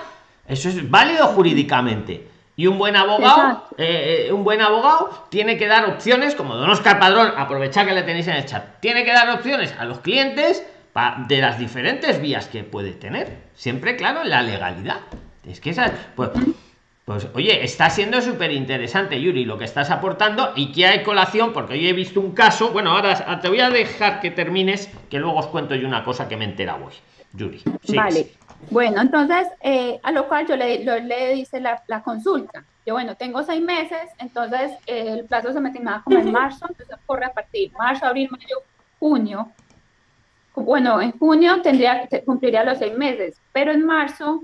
eso 0.47 0.69
es 0.69 0.89
válido 0.89 1.27
jurídicamente. 1.29 2.28
Y 2.59 2.67
un 2.67 2.77
buen 2.77 2.97
abogado, 2.97 3.69
eh, 3.79 4.27
eh, 4.27 4.33
un 4.33 4.43
buen 4.43 4.61
abogado 4.61 5.27
tiene 5.31 5.57
que 5.57 5.69
dar 5.69 5.89
opciones, 5.89 6.35
como 6.35 6.57
Don 6.57 6.69
Oscar 6.69 6.99
Padrón, 6.99 7.33
aprovechar 7.37 7.87
que 7.87 7.93
le 7.93 8.03
tenéis 8.03 8.27
en 8.27 8.35
el 8.35 8.47
chat, 8.47 8.81
tiene 8.81 9.05
que 9.05 9.13
dar 9.13 9.31
opciones 9.31 9.73
a 9.79 9.85
los 9.85 10.01
clientes 10.01 10.67
de 11.29 11.39
las 11.39 11.57
diferentes 11.61 12.21
vías 12.21 12.49
que 12.49 12.65
puede 12.65 12.91
tener. 12.91 13.45
Siempre, 13.55 13.95
claro, 13.95 14.23
en 14.23 14.31
la 14.31 14.43
legalidad. 14.43 15.03
Es 15.49 15.61
que 15.61 15.71
esa, 15.71 15.93
pues, 16.17 16.31
pues 17.05 17.29
oye, 17.33 17.63
está 17.63 17.91
siendo 17.91 18.21
súper 18.21 18.51
interesante, 18.51 19.21
Yuri, 19.21 19.45
lo 19.45 19.57
que 19.57 19.65
estás 19.65 19.93
aportando 19.93 20.53
y 20.57 20.73
que 20.73 20.85
hay 20.85 21.05
colación, 21.05 21.53
porque 21.53 21.75
hoy 21.75 21.87
he 21.87 21.93
visto 21.93 22.21
un 22.21 22.33
caso. 22.33 22.71
Bueno, 22.71 22.91
ahora 22.91 23.41
te 23.41 23.49
voy 23.49 23.61
a 23.61 23.71
dejar 23.71 24.19
que 24.19 24.33
termines, 24.33 24.91
que 25.09 25.21
luego 25.21 25.39
os 25.39 25.47
cuento 25.47 25.77
yo 25.77 25.87
una 25.87 26.03
cosa 26.03 26.27
que 26.27 26.37
me 26.37 26.45
entera 26.45 26.75
hoy. 26.75 26.95
Yuri. 27.35 27.63
Vale. 27.95 28.33
Bueno, 28.71 29.01
entonces, 29.01 29.49
eh, 29.61 29.99
a 30.03 30.13
lo 30.13 30.29
cual 30.29 30.47
yo 30.47 30.57
le, 30.57 30.85
le 30.85 31.35
dice 31.35 31.61
la, 31.61 31.83
la, 31.87 32.03
consulta. 32.03 32.65
Yo, 32.85 32.95
bueno, 32.95 33.15
tengo 33.15 33.43
seis 33.43 33.63
meses, 33.63 34.11
entonces 34.19 34.73
eh, 34.87 35.15
el 35.19 35.25
plazo 35.25 35.53
se 35.53 35.61
me 35.61 35.71
terminaba 35.71 36.03
como 36.03 36.19
en 36.19 36.33
marzo, 36.33 36.67
entonces 36.69 36.97
corre 37.07 37.27
a 37.27 37.33
partir 37.33 37.73
marzo, 37.73 38.07
abril, 38.07 38.29
mayo, 38.31 38.63
junio. 38.99 39.51
Bueno, 40.55 41.01
en 41.01 41.13
junio 41.19 41.63
tendría, 41.63 42.09
cumpliría 42.25 42.65
los 42.65 42.79
seis 42.79 42.97
meses, 42.97 43.41
pero 43.53 43.73
en 43.73 43.87
marzo 43.87 44.43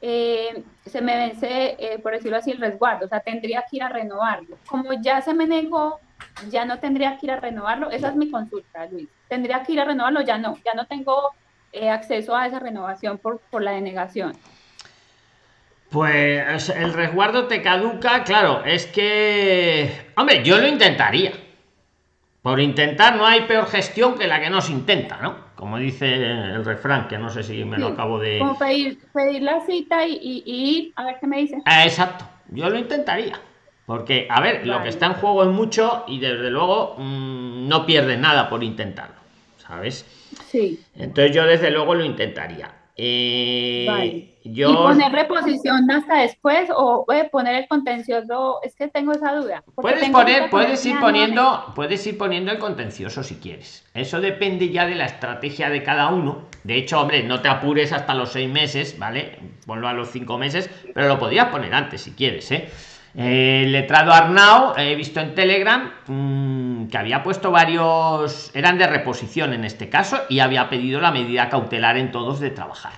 eh, 0.00 0.62
se 0.84 1.00
me 1.00 1.16
vence, 1.16 1.98
por 2.02 2.12
decirlo 2.12 2.36
así, 2.36 2.50
el 2.50 2.58
resguardo, 2.58 3.06
o 3.06 3.08
sea, 3.08 3.20
tendría 3.20 3.64
que 3.68 3.76
ir 3.76 3.82
a 3.82 3.88
renovarlo. 3.88 4.58
Como 4.68 4.92
ya 4.92 5.22
se 5.22 5.32
me 5.32 5.46
negó, 5.46 6.00
ya 6.50 6.64
no 6.64 6.78
tendría 6.78 7.18
que 7.18 7.26
ir 7.26 7.32
a 7.32 7.40
renovarlo. 7.40 7.90
Esa 7.90 8.08
es 8.08 8.16
mi 8.16 8.30
consulta, 8.30 8.86
Luis. 8.86 9.08
Tendría 9.28 9.62
que 9.62 9.72
ir 9.72 9.80
a 9.80 9.84
renovarlo, 9.84 10.20
ya 10.20 10.38
no, 10.38 10.56
ya 10.64 10.74
no 10.74 10.86
tengo 10.86 11.34
eh, 11.76 11.90
acceso 11.90 12.34
a 12.34 12.46
esa 12.46 12.58
renovación 12.58 13.18
por, 13.18 13.38
por 13.50 13.62
la 13.62 13.72
denegación? 13.72 14.32
Pues 15.90 16.68
el 16.68 16.92
resguardo 16.92 17.46
te 17.46 17.62
caduca, 17.62 18.24
claro, 18.24 18.64
es 18.64 18.86
que, 18.86 20.10
hombre, 20.16 20.42
yo 20.42 20.58
lo 20.58 20.66
intentaría. 20.66 21.32
Por 22.42 22.60
intentar 22.60 23.16
no 23.16 23.26
hay 23.26 23.42
peor 23.42 23.66
gestión 23.66 24.16
que 24.16 24.26
la 24.26 24.40
que 24.40 24.50
no 24.50 24.60
se 24.60 24.72
intenta, 24.72 25.18
¿no? 25.20 25.46
Como 25.56 25.78
dice 25.78 26.14
el 26.14 26.64
refrán, 26.64 27.08
que 27.08 27.18
no 27.18 27.30
sé 27.30 27.42
si 27.42 27.64
me 27.64 27.78
lo 27.78 27.88
acabo 27.88 28.18
de... 28.18 28.38
Como 28.38 28.58
pedir, 28.58 28.98
pedir 29.12 29.42
la 29.42 29.60
cita 29.66 30.06
y, 30.06 30.42
ir 30.44 30.92
a 30.96 31.04
ver 31.06 31.16
qué 31.20 31.26
me 31.26 31.38
dice. 31.38 31.62
Ah, 31.64 31.84
exacto, 31.84 32.24
yo 32.50 32.68
lo 32.68 32.78
intentaría. 32.78 33.40
Porque, 33.86 34.26
a 34.30 34.40
ver, 34.40 34.66
lo 34.66 34.82
que 34.82 34.88
está 34.88 35.06
en 35.06 35.14
juego 35.14 35.44
es 35.44 35.50
mucho 35.50 36.04
y 36.08 36.18
desde 36.18 36.50
luego 36.50 36.96
mm, 36.98 37.68
no 37.68 37.86
pierdes 37.86 38.18
nada 38.18 38.48
por 38.48 38.62
intentarlo, 38.62 39.16
¿sabes? 39.56 40.25
Sí. 40.56 40.80
Entonces 40.94 41.36
yo 41.36 41.44
desde 41.44 41.70
luego 41.70 41.94
lo 41.94 42.02
intentaría. 42.02 42.72
Eh, 42.96 44.38
yo... 44.42 44.70
¿Y 44.70 44.74
poner 44.74 45.12
reposición 45.12 45.90
hasta 45.90 46.22
después 46.22 46.70
o 46.74 47.04
poner 47.30 47.56
el 47.56 47.68
contencioso? 47.68 48.60
Es 48.62 48.74
que 48.74 48.88
tengo 48.88 49.12
esa 49.12 49.34
duda. 49.34 49.62
Puedes 49.74 50.08
poner, 50.08 50.48
puedes 50.48 50.86
ir 50.86 50.98
poniendo, 50.98 51.72
puedes 51.74 52.06
ir 52.06 52.16
poniendo 52.16 52.52
el 52.52 52.58
contencioso 52.58 53.22
si 53.22 53.34
quieres. 53.34 53.84
Eso 53.92 54.22
depende 54.22 54.70
ya 54.70 54.86
de 54.86 54.94
la 54.94 55.04
estrategia 55.04 55.68
de 55.68 55.82
cada 55.82 56.08
uno. 56.08 56.46
De 56.64 56.76
hecho, 56.76 56.98
hombre, 56.98 57.22
no 57.22 57.42
te 57.42 57.48
apures 57.48 57.92
hasta 57.92 58.14
los 58.14 58.30
seis 58.32 58.50
meses, 58.50 58.98
¿vale? 58.98 59.38
Ponlo 59.66 59.88
a 59.88 59.92
los 59.92 60.08
cinco 60.08 60.38
meses, 60.38 60.70
pero 60.94 61.06
lo 61.06 61.18
podrías 61.18 61.48
poner 61.48 61.74
antes 61.74 62.00
si 62.00 62.12
quieres, 62.12 62.50
¿eh? 62.50 62.70
El 63.16 63.72
letrado 63.72 64.12
Arnau, 64.12 64.74
he 64.76 64.94
visto 64.94 65.20
en 65.20 65.34
Telegram 65.34 65.90
mm, 66.06 66.88
que 66.88 66.98
había 66.98 67.22
puesto 67.22 67.50
varios, 67.50 68.54
eran 68.54 68.76
de 68.76 68.86
reposición 68.86 69.54
en 69.54 69.64
este 69.64 69.88
caso, 69.88 70.20
y 70.28 70.40
había 70.40 70.68
pedido 70.68 71.00
la 71.00 71.10
medida 71.10 71.48
cautelar 71.48 71.96
en 71.96 72.12
todos 72.12 72.40
de 72.40 72.50
trabajar. 72.50 72.92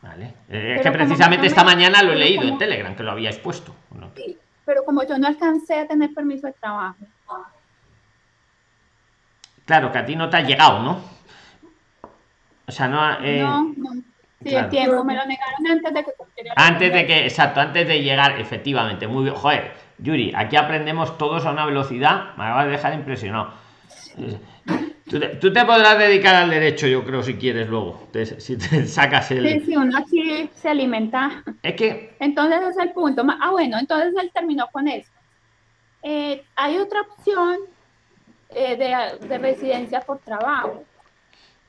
Vale. 0.00 0.32
Eh, 0.48 0.76
es 0.76 0.82
que 0.82 0.90
precisamente 0.90 1.46
esta 1.46 1.62
mañana 1.62 2.02
lo 2.02 2.12
he 2.12 2.16
leído 2.16 2.44
en 2.44 2.56
Telegram, 2.56 2.96
que 2.96 3.02
lo 3.02 3.10
había 3.10 3.28
expuesto. 3.28 3.74
pero 4.64 4.82
como 4.84 5.06
yo 5.06 5.18
no 5.18 5.26
alcancé 5.26 5.80
a 5.80 5.86
tener 5.86 6.14
permiso 6.14 6.46
de 6.46 6.54
trabajo. 6.54 6.96
Claro, 9.66 9.92
que 9.92 9.98
a 9.98 10.06
ti 10.06 10.16
no 10.16 10.30
te 10.30 10.38
ha 10.38 10.40
llegado, 10.40 10.82
¿no? 10.82 11.00
O 12.66 12.72
sea, 12.72 12.88
no. 12.88 13.20
Eh, 13.22 13.42
no, 13.42 13.74
no. 13.76 14.13
Sí, 14.42 14.54
el 14.54 14.68
tiempo, 14.68 15.04
me 15.04 15.14
lo 15.14 15.24
negaron 15.24 15.66
antes 15.70 15.94
de 15.94 16.04
que 16.04 16.12
Antes 16.56 16.92
de 16.92 17.06
que, 17.06 17.24
exacto, 17.24 17.60
antes 17.60 17.88
de 17.88 18.02
llegar, 18.02 18.38
efectivamente, 18.40 19.06
muy 19.06 19.24
bien. 19.24 19.34
Joder, 19.34 19.72
Yuri, 19.98 20.32
aquí 20.34 20.56
aprendemos 20.56 21.16
todos 21.16 21.46
a 21.46 21.52
una 21.52 21.64
velocidad, 21.64 22.34
me 22.36 22.44
vas 22.44 22.66
a 22.66 22.68
dejar 22.68 22.94
impresionado. 22.94 23.52
Tú 25.40 25.52
te, 25.52 25.64
podrás 25.64 25.98
dedicar 25.98 26.34
al 26.34 26.50
derecho, 26.50 26.86
yo 26.86 27.04
creo, 27.04 27.22
si 27.22 27.34
quieres 27.34 27.68
luego, 27.68 28.08
si 28.38 28.56
te 28.56 28.86
sacas 28.86 29.30
el... 29.30 29.48
Sí, 29.48 29.60
sí, 29.66 29.76
uno 29.76 29.98
así 29.98 30.50
se 30.54 30.68
alimenta. 30.68 31.42
Es 31.62 31.74
que... 31.74 32.16
Entonces 32.20 32.60
es 32.70 32.78
el 32.78 32.90
punto. 32.92 33.24
Ah, 33.40 33.50
bueno, 33.50 33.78
entonces 33.78 34.14
él 34.20 34.30
terminó 34.32 34.66
con 34.72 34.88
eso. 34.88 35.10
Eh, 36.02 36.42
hay 36.56 36.78
otra 36.78 37.02
opción 37.02 37.58
eh, 38.50 38.76
de, 38.76 39.26
de 39.26 39.38
residencia 39.38 40.00
por 40.00 40.18
trabajo 40.18 40.84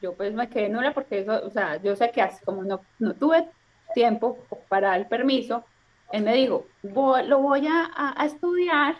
yo 0.02 0.14
pues 0.14 0.34
me 0.34 0.50
quedé 0.50 0.70
nula 0.70 0.94
porque 0.94 1.20
eso, 1.20 1.42
o 1.46 1.50
sea, 1.50 1.82
yo 1.82 1.96
sé 1.96 2.12
que 2.12 2.22
así 2.22 2.44
como 2.46 2.64
no, 2.64 2.82
no 3.00 3.14
tuve 3.14 3.48
tiempo 3.94 4.38
para 4.68 4.96
el 4.96 5.06
permiso, 5.08 5.64
él 6.12 6.24
me 6.24 6.34
dijo, 6.34 6.68
lo 6.84 7.40
voy 7.40 7.68
a, 7.68 8.14
a, 8.16 8.26
estudiar 8.26 8.96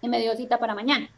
y 0.00 0.08
me 0.08 0.20
dio 0.20 0.34
cita 0.34 0.58
para 0.58 0.74
mañana. 0.74 1.08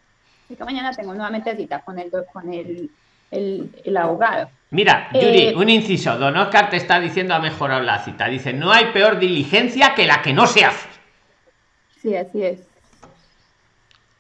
Así 0.45 0.57
que 0.57 0.65
mañana 0.65 0.93
tengo 0.93 1.15
nuevamente 1.15 1.57
cita 1.57 1.81
con 1.81 1.99
el, 1.99 2.11
con 2.33 2.53
el, 2.53 2.91
el, 3.31 3.71
el 3.85 3.97
abogado. 3.97 4.51
Mira, 4.71 5.09
Yuri, 5.13 5.49
eh, 5.49 5.55
un 5.57 5.69
inciso. 5.69 6.19
Don 6.19 6.37
Oscar 6.37 6.69
te 6.69 6.77
está 6.77 6.99
diciendo 7.01 7.35
ha 7.35 7.39
mejorado 7.39 7.81
la 7.83 8.01
cita. 8.01 8.27
Dice, 8.27 8.53
no 8.53 8.73
hay 8.73 8.87
peor 8.87 9.19
diligencia 9.19 9.95
que 9.95 10.07
la 10.07 10.21
que 10.21 10.33
no 10.33 10.47
se 10.47 10.65
hace. 10.65 10.89
Sí, 12.03 12.17
así 12.17 12.43
es. 12.43 12.74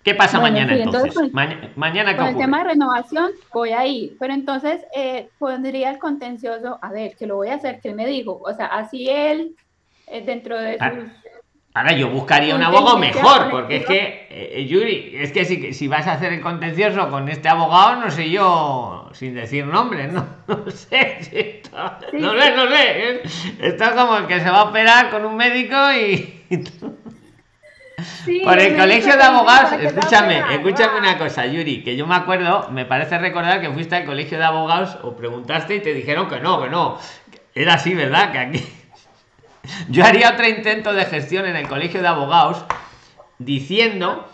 ¿Qué 0.05 0.15
pasa 0.15 0.39
mañana 0.39 0.77
entonces? 0.77 1.33
mañana 1.77 2.15
con 2.15 2.27
el 2.27 2.37
tema 2.37 2.59
de 2.59 2.65
renovación 2.65 3.31
voy 3.55 3.71
a 3.71 3.87
ir, 3.87 4.17
pero 4.21 4.35
entonces 4.35 4.83
eh, 4.95 5.31
pondría 5.39 5.91
el 5.91 5.99
contencioso, 5.99 6.79
a 6.83 6.91
ver, 6.91 7.17
que 7.17 7.27
lo 7.27 7.37
voy 7.37 7.49
a 7.49 7.55
hacer, 7.55 7.81
que 7.81 7.89
él 7.89 7.95
me 7.95 8.07
dijo, 8.07 8.39
o 8.45 8.53
sea, 8.53 8.67
así 8.67 9.09
él 9.09 9.57
eh, 10.07 10.23
dentro 10.25 10.59
de 10.59 10.77
ah, 10.79 10.91
sus... 10.91 11.05
Ahora 11.73 11.93
yo 11.93 12.11
buscaría 12.11 12.55
un 12.55 12.63
abogado 12.63 12.99
mejor, 12.99 13.51
porque 13.51 13.77
es 13.79 13.87
que, 13.87 13.99
eh, 14.31 14.53
eh, 14.59 14.67
Yuri, 14.67 15.15
es 15.15 15.33
que 15.33 15.47
si, 15.47 15.73
si, 15.73 15.89
vas 15.89 16.07
a 16.07 16.13
hacer 16.13 16.35
el 16.35 16.41
contencioso 16.43 17.09
con 17.09 17.29
este 17.31 17.49
abogado, 17.49 17.97
no 17.97 18.11
sé 18.11 18.31
yo, 18.31 19.09
sin 19.13 19.35
decir 19.35 19.67
nombres, 19.67 20.13
no, 20.13 20.25
no 20.47 20.71
sé, 20.71 21.63
no 22.13 22.39
sé, 22.39 22.57
no 22.57 22.69
sé, 22.69 23.23
esto 23.59 23.85
es 23.85 23.91
como 23.91 24.19
el 24.19 24.27
que 24.27 24.39
se 24.41 24.51
va 24.51 24.61
a 24.61 24.65
operar 24.65 25.11
con 25.11 25.25
un 25.25 25.35
médico 25.35 25.75
y 25.93 26.43
por 28.45 28.59
el 28.59 28.77
colegio 28.77 29.17
de 29.17 29.23
abogados, 29.23 29.73
escúchame, 29.81 30.43
escúchame 30.55 30.99
una 30.99 31.17
cosa, 31.19 31.47
Yuri, 31.47 31.83
que 31.85 31.97
yo 31.97 32.07
me 32.07 32.17
acuerdo, 32.17 32.69
me 32.71 32.85
parece 32.85 33.19
recordar 33.19 33.61
que 33.61 33.71
fuiste 33.71 33.97
al 33.97 34.05
colegio 34.05 34.39
de 34.39 34.45
abogados 34.45 34.99
o 35.03 35.15
preguntaste 35.17 35.77
y 35.77 35.81
te 35.81 35.95
dijeron 35.95 36.29
que 36.29 36.41
no, 36.41 36.61
que 36.63 36.69
no. 36.69 36.99
Era 37.55 37.75
así, 37.75 37.95
¿verdad? 37.95 38.33
Que 38.33 38.39
aquí. 38.39 38.67
Yo 39.89 40.05
haría 40.05 40.31
otro 40.31 40.47
intento 40.47 40.93
de 40.93 41.05
gestión 41.05 41.47
en 41.47 41.57
el 41.57 41.69
colegio 41.69 42.03
de 42.03 42.09
abogados 42.09 42.65
diciendo, 43.39 44.29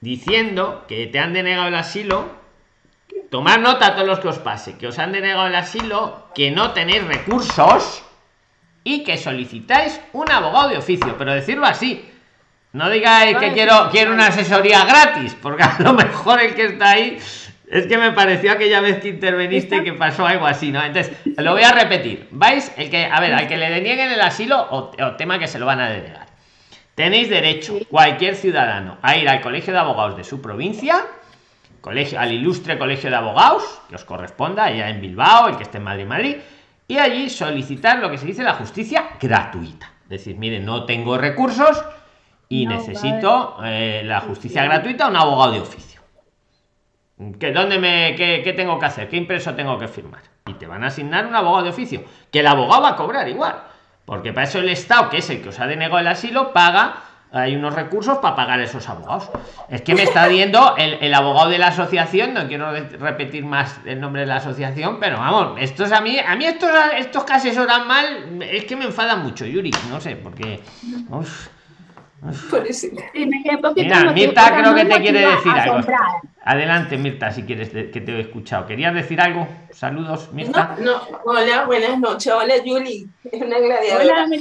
diciendo 0.00 0.84
que 0.88 1.06
te 1.06 1.18
han 1.18 1.32
denegado 1.32 1.68
el 1.68 1.74
asilo. 1.74 2.42
Tomar 3.30 3.60
nota 3.60 3.88
a 3.88 3.94
todos 3.94 4.06
los 4.06 4.20
que 4.20 4.28
os 4.28 4.38
pase, 4.38 4.76
que 4.76 4.88
os 4.88 4.98
han 4.98 5.12
denegado 5.12 5.46
el 5.46 5.54
asilo, 5.54 6.28
que 6.34 6.50
no 6.50 6.72
tenéis 6.72 7.04
recursos 7.04 8.02
y 8.82 9.02
que 9.04 9.16
solicitáis 9.16 10.00
un 10.12 10.30
abogado 10.30 10.68
de 10.68 10.78
oficio, 10.78 11.16
pero 11.16 11.32
decirlo 11.32 11.64
así, 11.64 12.08
no 12.74 12.90
digáis 12.90 13.36
que 13.38 13.52
quiero, 13.52 13.88
quiero 13.92 14.12
una 14.12 14.26
asesoría 14.26 14.84
gratis, 14.84 15.36
porque 15.40 15.62
a 15.62 15.76
lo 15.78 15.92
mejor 15.92 16.40
el 16.40 16.56
que 16.56 16.64
está 16.66 16.90
ahí 16.90 17.18
es 17.70 17.86
que 17.86 17.96
me 17.96 18.10
pareció 18.10 18.50
aquella 18.50 18.80
vez 18.80 18.98
que 18.98 19.10
interveniste 19.10 19.84
que 19.84 19.92
pasó 19.92 20.26
algo 20.26 20.44
así, 20.44 20.72
¿no? 20.72 20.82
Entonces, 20.82 21.16
lo 21.36 21.52
voy 21.52 21.62
a 21.62 21.70
repetir. 21.70 22.26
¿Vais? 22.32 22.72
El 22.76 22.90
que, 22.90 23.06
a 23.06 23.20
ver, 23.20 23.32
al 23.32 23.46
que 23.46 23.56
le 23.56 23.70
denieguen 23.70 24.10
el 24.10 24.20
asilo 24.20 24.66
o, 24.70 24.90
tema 25.16 25.38
que 25.38 25.46
se 25.46 25.60
lo 25.60 25.66
van 25.66 25.80
a 25.80 25.88
denegar. 25.88 26.26
Tenéis 26.96 27.30
derecho, 27.30 27.78
cualquier 27.88 28.34
ciudadano, 28.34 28.98
a 29.02 29.16
ir 29.16 29.28
al 29.28 29.40
colegio 29.40 29.72
de 29.72 29.78
abogados 29.78 30.16
de 30.16 30.24
su 30.24 30.42
provincia, 30.42 31.04
colegio, 31.80 32.18
al 32.18 32.32
ilustre 32.32 32.76
colegio 32.76 33.08
de 33.08 33.14
abogados, 33.14 33.62
que 33.88 33.94
os 33.94 34.04
corresponda, 34.04 34.64
allá 34.64 34.90
en 34.90 35.00
Bilbao, 35.00 35.46
el 35.46 35.56
que 35.56 35.62
esté 35.62 35.78
en 35.78 35.84
Madrid, 35.84 36.06
Madrid, 36.06 36.36
y 36.88 36.98
allí 36.98 37.30
solicitar 37.30 38.00
lo 38.00 38.10
que 38.10 38.18
se 38.18 38.26
dice 38.26 38.42
la 38.42 38.54
justicia 38.54 39.10
gratuita. 39.20 39.92
Es 40.04 40.08
decir, 40.08 40.36
miren, 40.36 40.64
no 40.64 40.84
tengo 40.86 41.16
recursos, 41.16 41.84
y 42.54 42.66
necesito 42.66 43.56
eh, 43.64 44.02
la 44.04 44.20
justicia 44.20 44.62
gratuita 44.62 45.08
un 45.08 45.16
abogado 45.16 45.52
de 45.52 45.60
oficio. 45.60 46.00
¿Que 47.40 47.50
dónde 47.50 47.80
me 47.80 48.14
qué, 48.14 48.52
tengo 48.56 48.78
que 48.78 48.86
hacer? 48.86 49.08
¿Qué 49.08 49.16
impreso 49.16 49.54
tengo 49.54 49.76
que 49.76 49.88
firmar? 49.88 50.22
Y 50.46 50.54
te 50.54 50.66
van 50.66 50.84
a 50.84 50.86
asignar 50.86 51.26
un 51.26 51.34
abogado 51.34 51.64
de 51.64 51.70
oficio, 51.70 52.04
que 52.30 52.40
el 52.40 52.46
abogado 52.46 52.82
va 52.82 52.90
a 52.90 52.96
cobrar 52.96 53.28
igual. 53.28 53.56
Porque 54.04 54.32
para 54.32 54.46
eso 54.46 54.60
el 54.60 54.68
Estado, 54.68 55.08
que 55.10 55.18
es 55.18 55.30
el 55.30 55.42
que 55.42 55.48
os 55.48 55.58
ha 55.58 55.66
denegado 55.66 55.98
el 55.98 56.06
asilo, 56.06 56.52
paga 56.52 57.02
hay 57.32 57.56
unos 57.56 57.74
recursos 57.74 58.18
para 58.18 58.36
pagar 58.36 58.60
esos 58.60 58.88
abogados. 58.88 59.28
Es 59.68 59.82
que 59.82 59.96
me 59.96 60.04
está 60.04 60.28
viendo 60.28 60.76
el, 60.76 61.12
abogado 61.12 61.50
de 61.50 61.58
la 61.58 61.68
asociación, 61.68 62.34
no 62.34 62.46
quiero 62.46 62.70
repetir 62.72 63.44
más 63.44 63.80
el 63.84 64.00
nombre 64.00 64.20
de 64.20 64.28
la 64.28 64.36
asociación, 64.36 65.00
pero 65.00 65.18
vamos, 65.18 65.60
estos 65.60 65.90
a 65.90 66.00
mí, 66.00 66.16
a 66.20 66.36
mí 66.36 66.44
estos, 66.44 66.70
estos 66.96 67.28
asesoran 67.28 67.88
mal, 67.88 68.40
es 68.42 68.64
que 68.66 68.76
me 68.76 68.84
enfada 68.84 69.16
mucho, 69.16 69.44
Yuri, 69.44 69.72
no 69.90 70.00
sé, 70.00 70.14
porque... 70.14 70.60
Mira, 73.76 74.12
Mirta 74.12 74.56
creo 74.56 74.74
que 74.74 74.84
te 74.86 75.00
quiere 75.00 75.20
decir 75.20 75.52
algo. 75.52 75.86
Adelante, 76.42 76.96
Mirta, 76.96 77.30
si 77.30 77.42
quieres 77.42 77.70
que 77.70 78.00
te 78.00 78.12
he 78.12 78.20
escuchado. 78.20 78.66
¿Querías 78.66 78.94
decir 78.94 79.20
algo? 79.20 79.46
Saludos, 79.72 80.32
Mirta. 80.32 80.76
No, 80.80 81.02
hola, 81.24 81.66
buenas 81.66 81.98
noches. 81.98 82.32
Hola, 82.32 82.56
Yuli. 82.64 83.08
Una 83.32 83.58
gladiadora. 83.58 84.24
Hola, 84.24 84.38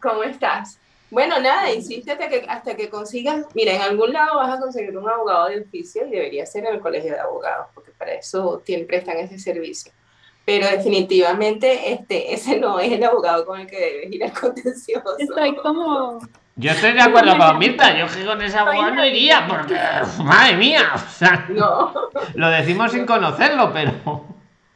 ¿Cómo 0.00 0.22
estás? 0.22 0.78
Bueno, 1.10 1.40
nada, 1.40 1.72
insiste 1.72 2.10
hasta 2.10 2.28
que, 2.28 2.44
hasta 2.48 2.74
que 2.74 2.88
consigas, 2.88 3.46
mira, 3.54 3.72
en 3.74 3.82
algún 3.82 4.12
lado 4.12 4.36
vas 4.36 4.52
a 4.52 4.60
conseguir 4.60 4.96
un 4.98 5.08
abogado 5.08 5.48
de 5.48 5.60
oficio 5.60 6.06
y 6.06 6.10
debería 6.10 6.44
ser 6.44 6.66
en 6.66 6.74
el 6.74 6.80
colegio 6.80 7.12
de 7.12 7.20
abogados, 7.20 7.68
porque 7.74 7.92
para 7.92 8.14
eso 8.14 8.60
tienen, 8.64 8.86
prestan 8.86 9.18
ese 9.18 9.38
servicio. 9.38 9.92
Pero 10.44 10.66
definitivamente 10.68 11.92
este, 11.92 12.34
ese 12.34 12.58
no 12.58 12.78
es 12.78 12.92
el 12.92 13.04
abogado 13.04 13.46
con 13.46 13.60
el 13.60 13.66
que 13.66 13.78
debes 13.78 14.12
ir 14.12 14.24
al 14.24 14.32
contencioso. 14.32 15.16
Estoy 15.18 15.56
como... 15.56 16.18
Yo 16.56 16.70
estoy 16.70 16.92
de 16.92 17.02
acuerdo 17.02 17.36
con 17.36 17.58
Mirta, 17.58 17.96
yo 17.98 18.06
que 18.06 18.24
con 18.24 18.40
ese 18.40 18.56
abogado 18.56 18.94
no 18.94 19.04
iría, 19.04 19.46
porque, 19.48 19.74
madre 20.22 20.56
mía, 20.56 20.92
o 20.94 21.10
sea, 21.10 21.46
no. 21.48 22.10
lo 22.34 22.48
decimos 22.50 22.92
sin 22.92 23.06
conocerlo, 23.06 23.72
pero... 23.72 23.92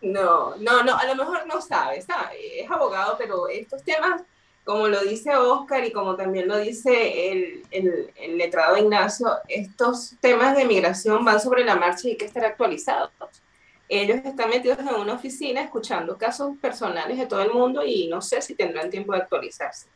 No, 0.00 0.56
no, 0.56 0.82
no, 0.82 0.96
a 0.96 1.04
lo 1.06 1.14
mejor 1.14 1.46
no 1.46 1.60
sabe, 1.60 2.02
sabe, 2.02 2.60
es 2.60 2.70
abogado, 2.70 3.16
pero 3.18 3.48
estos 3.48 3.82
temas 3.84 4.22
como 4.68 4.86
lo 4.86 5.00
dice 5.00 5.34
Oscar 5.34 5.82
y 5.86 5.92
como 5.92 6.14
también 6.14 6.46
lo 6.46 6.58
dice 6.58 7.32
el, 7.32 7.62
el, 7.70 8.36
letrado 8.36 8.76
Ignacio, 8.76 9.26
estos 9.48 10.16
temas 10.20 10.54
de 10.54 10.66
migración 10.66 11.24
van 11.24 11.40
sobre 11.40 11.64
la 11.64 11.74
marcha 11.74 12.06
y 12.06 12.10
hay 12.10 12.16
que 12.18 12.26
estar 12.26 12.44
actualizados. 12.44 13.10
Ellos 13.88 14.18
están 14.22 14.50
metidos 14.50 14.78
en 14.80 14.88
una 14.88 15.14
oficina 15.14 15.62
escuchando 15.62 16.18
casos 16.18 16.54
personales 16.60 17.16
de 17.16 17.24
todo 17.24 17.40
el 17.40 17.50
mundo 17.50 17.82
y 17.82 18.08
no 18.08 18.20
sé 18.20 18.42
si 18.42 18.54
tendrán 18.54 18.90
tiempo 18.90 19.14
de 19.14 19.20
actualizarse. 19.20 19.88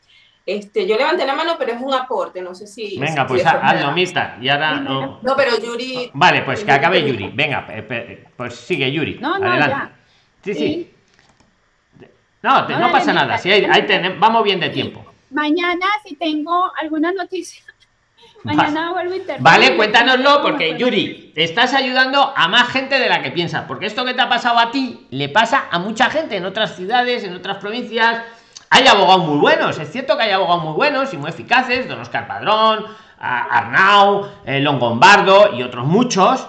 Este, 0.45 0.88
yo 0.88 0.97
levanté 0.97 1.24
la 1.24 1.36
mano, 1.36 1.55
pero 1.57 1.72
es 1.72 1.80
un 1.80 1.95
aporte, 1.95 2.43
no 2.43 2.55
sé 2.55 2.66
si... 2.66 2.99
Venga, 2.99 3.26
pues 3.26 3.47
hazlo, 3.47 3.93
Mirta, 3.93 4.38
y 4.40 4.49
ahora... 4.49 4.80
No. 4.80 5.20
no, 5.22 5.36
pero 5.36 5.57
Yuri... 5.57 6.11
Vale, 6.14 6.43
pues 6.43 6.64
que 6.64 6.72
acabe 6.72 7.07
Yuri, 7.07 7.30
venga, 7.32 7.66
pues 8.36 8.57
sigue 8.57 8.90
Yuri, 8.90 9.18
no, 9.20 9.38
no, 9.38 9.53
adelante. 9.53 9.95
Sí, 10.43 10.55
sí. 10.55 10.95
No, 12.43 12.68
no, 12.68 12.90
pasa 12.90 13.12
nada, 13.12 13.38
si 13.38 13.53
ahí, 13.53 13.68
vamos 14.18 14.43
bien 14.43 14.59
de 14.59 14.70
tiempo. 14.70 15.05
Mañana, 15.30 15.86
si 16.05 16.16
tengo 16.16 16.72
alguna 16.76 17.12
noticia, 17.12 17.62
mañana 18.43 18.90
vuelvo 18.90 19.12
a 19.12 19.16
intervenir. 19.16 19.43
Vale, 19.45 19.76
cuéntanoslo, 19.76 20.43
porque 20.43 20.76
Yuri, 20.76 21.32
estás 21.36 21.72
ayudando 21.72 22.32
a 22.36 22.49
más 22.49 22.68
gente 22.70 22.99
de 22.99 23.09
la 23.09 23.22
que 23.22 23.30
piensas, 23.30 23.64
porque 23.68 23.86
esto 23.86 24.05
que 24.05 24.14
te 24.14 24.22
ha 24.22 24.28
pasado 24.28 24.59
a 24.59 24.72
ti 24.72 25.07
le 25.11 25.28
pasa 25.28 25.68
a 25.70 25.78
mucha 25.78 26.11
gente 26.11 26.36
en 26.36 26.45
otras 26.45 26.74
ciudades, 26.74 27.22
en 27.22 27.34
otras 27.34 27.59
provincias. 27.59 28.24
Hay 28.75 28.87
abogados 28.87 29.27
muy 29.27 29.37
buenos, 29.37 29.79
es 29.79 29.93
cierto 29.93 30.16
que 30.16 30.23
hay 30.23 30.31
abogados 30.31 30.64
muy 30.64 30.73
buenos 30.73 31.12
y 31.12 31.18
muy 31.18 31.29
eficaces, 31.29 31.87
don 31.87 32.01
Oscar 32.01 32.27
Padrón, 32.27 32.87
Arnau, 33.18 34.27
eh, 34.47 34.61
Longombardo 34.61 35.55
y 35.55 35.62
otros 35.62 35.87
muchos, 35.87 36.47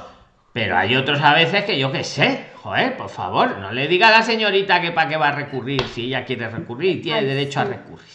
pero 0.54 0.78
hay 0.78 0.96
otros 0.96 1.20
a 1.22 1.34
veces 1.34 1.66
que 1.66 1.78
yo 1.78 1.92
qué 1.92 2.06
sé, 2.06 2.46
joder, 2.62 2.96
por 2.96 3.10
favor, 3.10 3.58
no 3.58 3.74
le 3.74 3.90
diga 3.90 4.08
a 4.08 4.12
la 4.12 4.24
señorita 4.24 4.80
que 4.80 4.94
para 4.94 5.10
qué 5.10 5.18
va 5.18 5.28
a 5.28 5.32
recurrir 5.34 5.86
si 5.90 6.06
ella 6.06 6.24
quiere 6.24 6.48
recurrir 6.48 7.00
y 7.00 7.02
tiene 7.02 7.24
derecho 7.24 7.60
a 7.60 7.66
recurrir. 7.66 8.08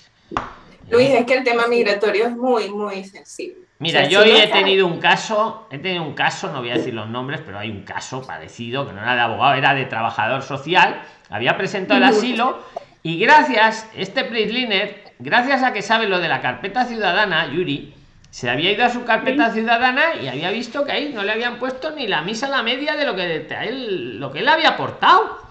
Luis, 0.88 1.10
es 1.10 1.26
que 1.26 1.34
el 1.34 1.44
tema 1.44 1.66
migratorio 1.66 2.28
es 2.28 2.34
muy, 2.34 2.70
muy 2.70 3.04
sensible. 3.04 3.58
Mira, 3.78 4.08
yo 4.08 4.22
hoy 4.22 4.30
he 4.30 4.46
tenido 4.46 4.86
un 4.86 5.00
caso, 5.00 5.68
he 5.70 5.76
tenido 5.76 6.02
un 6.02 6.14
caso, 6.14 6.50
no 6.50 6.60
voy 6.60 6.70
a 6.70 6.76
decir 6.76 6.94
los 6.94 7.10
nombres, 7.10 7.42
pero 7.44 7.58
hay 7.58 7.70
un 7.70 7.82
caso 7.82 8.26
parecido, 8.26 8.86
que 8.86 8.94
no 8.94 9.02
era 9.02 9.14
de 9.14 9.20
abogado, 9.20 9.52
era 9.52 9.74
de 9.74 9.84
trabajador 9.84 10.40
social, 10.40 11.02
había 11.28 11.58
presentado 11.58 11.98
el 11.98 12.04
asilo 12.04 12.58
y 13.02 13.18
gracias, 13.18 13.88
este 13.96 14.24
Prisliner, 14.24 15.12
gracias 15.18 15.62
a 15.62 15.72
que 15.72 15.82
sabe 15.82 16.08
lo 16.08 16.18
de 16.18 16.28
la 16.28 16.40
carpeta 16.40 16.84
ciudadana, 16.84 17.52
Yuri, 17.52 17.94
se 18.30 18.50
había 18.50 18.72
ido 18.72 18.84
a 18.84 18.90
su 18.90 19.04
carpeta 19.04 19.50
ciudadana 19.52 20.16
y 20.20 20.28
había 20.28 20.50
visto 20.50 20.84
que 20.84 20.92
ahí 20.92 21.12
no 21.14 21.22
le 21.22 21.32
habían 21.32 21.58
puesto 21.58 21.92
ni 21.92 22.06
la 22.06 22.22
misa 22.22 22.46
a 22.46 22.50
la 22.50 22.62
media 22.62 22.94
de 22.94 23.04
lo 23.04 23.16
que 23.16 23.46
él, 23.62 24.20
lo 24.20 24.30
que 24.30 24.40
él 24.40 24.48
había 24.48 24.70
aportado. 24.70 25.48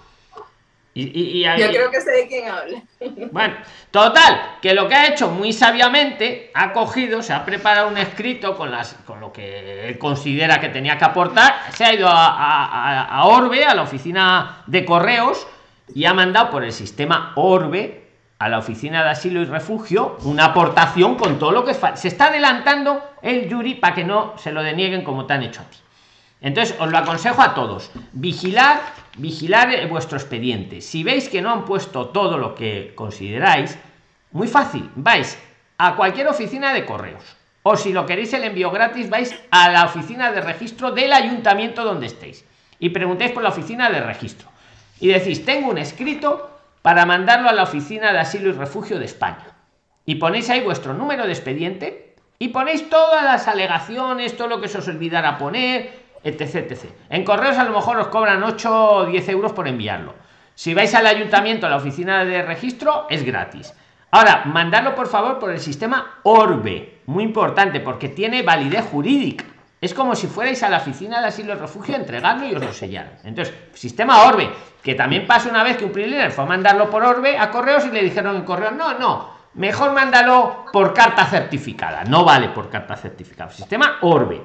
Y, 1.00 1.44
Yo 1.44 1.70
creo 1.70 1.92
que 1.92 2.02
sé 2.02 2.10
de 2.10 2.28
quién 2.28 2.50
habla. 2.50 2.82
Bueno, 3.32 3.56
total, 3.92 4.58
que 4.62 4.74
lo 4.74 4.88
que 4.88 4.96
ha 4.96 5.08
hecho 5.08 5.30
muy 5.30 5.54
sabiamente, 5.54 6.50
ha 6.56 6.74
cogido, 6.74 7.22
se 7.22 7.34
ha 7.34 7.46
preparado 7.46 7.88
un 7.88 7.98
escrito 7.98 8.58
con, 8.58 8.72
las, 8.72 8.94
con 9.06 9.20
lo 9.20 9.32
que 9.32 9.90
él 9.90 10.00
considera 10.00 10.60
que 10.60 10.70
tenía 10.70 10.98
que 10.98 11.06
aportar, 11.06 11.56
se 11.74 11.86
ha 11.86 11.94
ido 11.94 12.08
a, 12.10 13.04
a 13.04 13.26
Orbe, 13.26 13.64
a 13.64 13.76
la 13.76 13.84
oficina 13.84 14.64
de 14.66 14.86
correos, 14.86 15.46
y 15.94 16.06
ha 16.06 16.14
mandado 16.14 16.50
por 16.50 16.64
el 16.64 16.72
sistema 16.72 17.34
Orbe 17.36 18.08
a 18.40 18.50
la 18.50 18.60
oficina 18.60 19.04
de 19.04 19.10
asilo 19.10 19.42
y 19.42 19.46
refugio 19.46 20.18
una 20.24 20.46
aportación 20.46 21.16
con 21.16 21.40
todo 21.40 21.52
lo 21.52 21.66
que 21.66 21.74
se 21.74 22.08
está 22.08 22.28
adelantando 22.28 23.02
el 23.22 23.52
jury 23.52 23.76
para 23.76 23.96
que 23.96 24.04
no 24.04 24.34
se 24.38 24.52
lo 24.52 24.62
denieguen 24.62 25.04
como 25.04 25.26
te 25.26 25.34
han 25.34 25.44
hecho 25.44 25.62
a 25.62 25.66
ti. 25.66 25.78
Entonces 26.40 26.76
os 26.80 26.92
lo 26.92 26.98
aconsejo 26.98 27.42
a 27.42 27.56
todos 27.56 27.92
vigilar 28.14 28.80
vigilar 29.18 29.88
vuestro 29.88 30.18
expediente. 30.18 30.82
Si 30.82 31.04
veis 31.04 31.30
que 31.30 31.42
no 31.42 31.52
han 31.52 31.66
puesto 31.66 32.10
todo 32.10 32.38
lo 32.38 32.54
que 32.54 32.94
consideráis 32.96 33.78
muy 34.32 34.48
fácil 34.48 34.90
vais 34.96 35.38
a 35.78 35.96
cualquier 35.96 36.28
oficina 36.28 36.74
de 36.74 36.86
correos 36.86 37.24
o 37.64 37.76
si 37.76 37.92
lo 37.92 38.06
queréis 38.06 38.34
el 38.34 38.44
envío 38.44 38.70
gratis 38.72 39.10
vais 39.10 39.36
a 39.50 39.70
la 39.70 39.86
oficina 39.86 40.32
de 40.32 40.42
registro 40.42 40.92
del 40.92 41.12
ayuntamiento 41.12 41.84
donde 41.84 42.06
estéis 42.06 42.46
y 42.80 42.90
preguntéis 42.90 43.32
por 43.32 43.42
la 43.42 43.50
oficina 43.50 43.90
de 43.90 44.02
registro 44.02 44.50
y 45.00 45.10
decís 45.10 45.46
tengo 45.46 45.70
un 45.70 45.78
escrito 45.78 46.50
para 46.82 47.06
mandarlo 47.06 47.50
a 47.50 47.54
la 47.54 47.64
oficina 47.64 48.14
de 48.14 48.20
asilo 48.20 48.50
y 48.50 48.54
refugio 48.54 49.00
de 49.00 49.06
España. 49.06 49.56
Y 50.06 50.16
ponéis 50.16 50.50
ahí 50.50 50.62
vuestro 50.62 50.94
número 50.94 51.26
de 51.26 51.34
expediente 51.34 52.16
y 52.40 52.50
ponéis 52.50 52.90
todas 52.90 53.24
las 53.24 53.48
alegaciones, 53.48 54.38
todo 54.38 54.48
lo 54.48 54.62
que 54.62 54.68
se 54.68 54.78
os 54.78 54.88
olvidara 54.88 55.38
poner, 55.38 56.08
etc, 56.24 56.56
etc. 56.56 56.86
En 57.10 57.24
correos 57.24 57.58
a 57.58 57.64
lo 57.64 57.74
mejor 57.74 57.98
os 57.98 58.08
cobran 58.08 58.44
8 58.44 58.92
o 58.92 59.06
10 59.06 59.30
euros 59.30 59.54
por 59.54 59.68
enviarlo. 59.68 60.14
Si 60.56 60.74
vais 60.74 60.94
al 60.96 61.06
ayuntamiento, 61.06 61.68
a 61.68 61.70
la 61.70 61.78
oficina 61.78 62.26
de 62.26 62.42
registro, 62.42 63.06
es 63.10 63.24
gratis. 63.24 63.74
Ahora, 64.10 64.44
mandarlo 64.46 64.96
por 64.96 65.08
favor 65.08 65.38
por 65.38 65.52
el 65.52 65.60
sistema 65.60 66.20
Orbe. 66.24 67.02
Muy 67.06 67.24
importante 67.24 67.80
porque 67.80 68.10
tiene 68.10 68.42
validez 68.42 68.86
jurídica. 68.86 69.46
Es 69.80 69.94
como 69.94 70.16
si 70.16 70.26
fuerais 70.26 70.64
a 70.64 70.70
la 70.70 70.78
oficina 70.78 71.22
de 71.22 71.28
asilo 71.28 71.54
y 71.54 71.58
refugio 71.58 71.96
entregarlo 71.96 72.48
y 72.48 72.56
os 72.56 72.64
lo 72.64 72.74
sellaron. 72.74 73.14
Entonces, 73.24 73.54
sistema 73.74 74.24
Orbe, 74.24 74.50
que 74.82 74.96
también 74.96 75.28
pasó 75.28 75.50
una 75.50 75.64
vez 75.64 75.78
que 75.78 75.86
un 75.86 75.92
primer 75.92 76.32
fue 76.32 76.46
a 76.46 76.48
mandarlo 76.48 76.90
por 76.90 77.04
Orbe 77.04 77.38
a 77.38 77.52
correos 77.52 77.86
y 77.86 77.92
le 77.92 78.04
dijeron 78.04 78.36
en 78.36 78.42
correo, 78.42 78.72
no, 78.72 78.98
no, 78.98 79.30
mejor 79.54 79.94
mándalo 79.94 80.66
por 80.74 80.94
carta 80.96 81.26
certificada. 81.26 82.04
No 82.06 82.26
vale 82.26 82.50
por 82.50 82.70
carta 82.70 82.96
certificada. 82.96 83.52
Sistema 83.52 83.98
Orbe. 84.02 84.42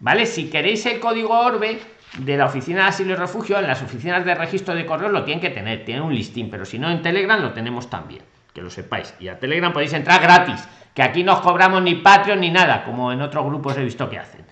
¿Vale? 0.00 0.26
Si 0.26 0.50
queréis 0.50 0.84
el 0.84 1.00
código 1.00 1.38
Orbe 1.38 1.80
de 2.18 2.36
la 2.36 2.46
oficina 2.46 2.82
de 2.82 2.88
asilo 2.88 3.12
y 3.12 3.16
refugio, 3.16 3.58
en 3.58 3.66
las 3.66 3.82
oficinas 3.82 4.24
de 4.24 4.34
registro 4.34 4.74
de 4.74 4.84
correos 4.84 5.12
lo 5.12 5.24
tienen 5.24 5.40
que 5.40 5.50
tener, 5.50 5.84
tienen 5.86 6.02
un 6.02 6.14
listín, 6.14 6.50
pero 6.50 6.66
si 6.66 6.78
no 6.78 6.90
en 6.90 7.00
Telegram 7.00 7.40
lo 7.40 7.52
tenemos 7.52 7.88
también, 7.88 8.22
que 8.52 8.60
lo 8.60 8.68
sepáis. 8.68 9.14
Y 9.18 9.28
a 9.28 9.38
Telegram 9.38 9.72
podéis 9.72 9.94
entrar 9.94 10.20
gratis, 10.20 10.68
que 10.92 11.02
aquí 11.02 11.24
no 11.24 11.32
os 11.32 11.40
cobramos 11.40 11.82
ni 11.82 11.94
Patreon 11.94 12.40
ni 12.40 12.50
nada, 12.50 12.84
como 12.84 13.12
en 13.12 13.22
otros 13.22 13.46
grupos 13.46 13.78
he 13.78 13.84
visto 13.84 14.10
que 14.10 14.18
hacen. 14.18 14.44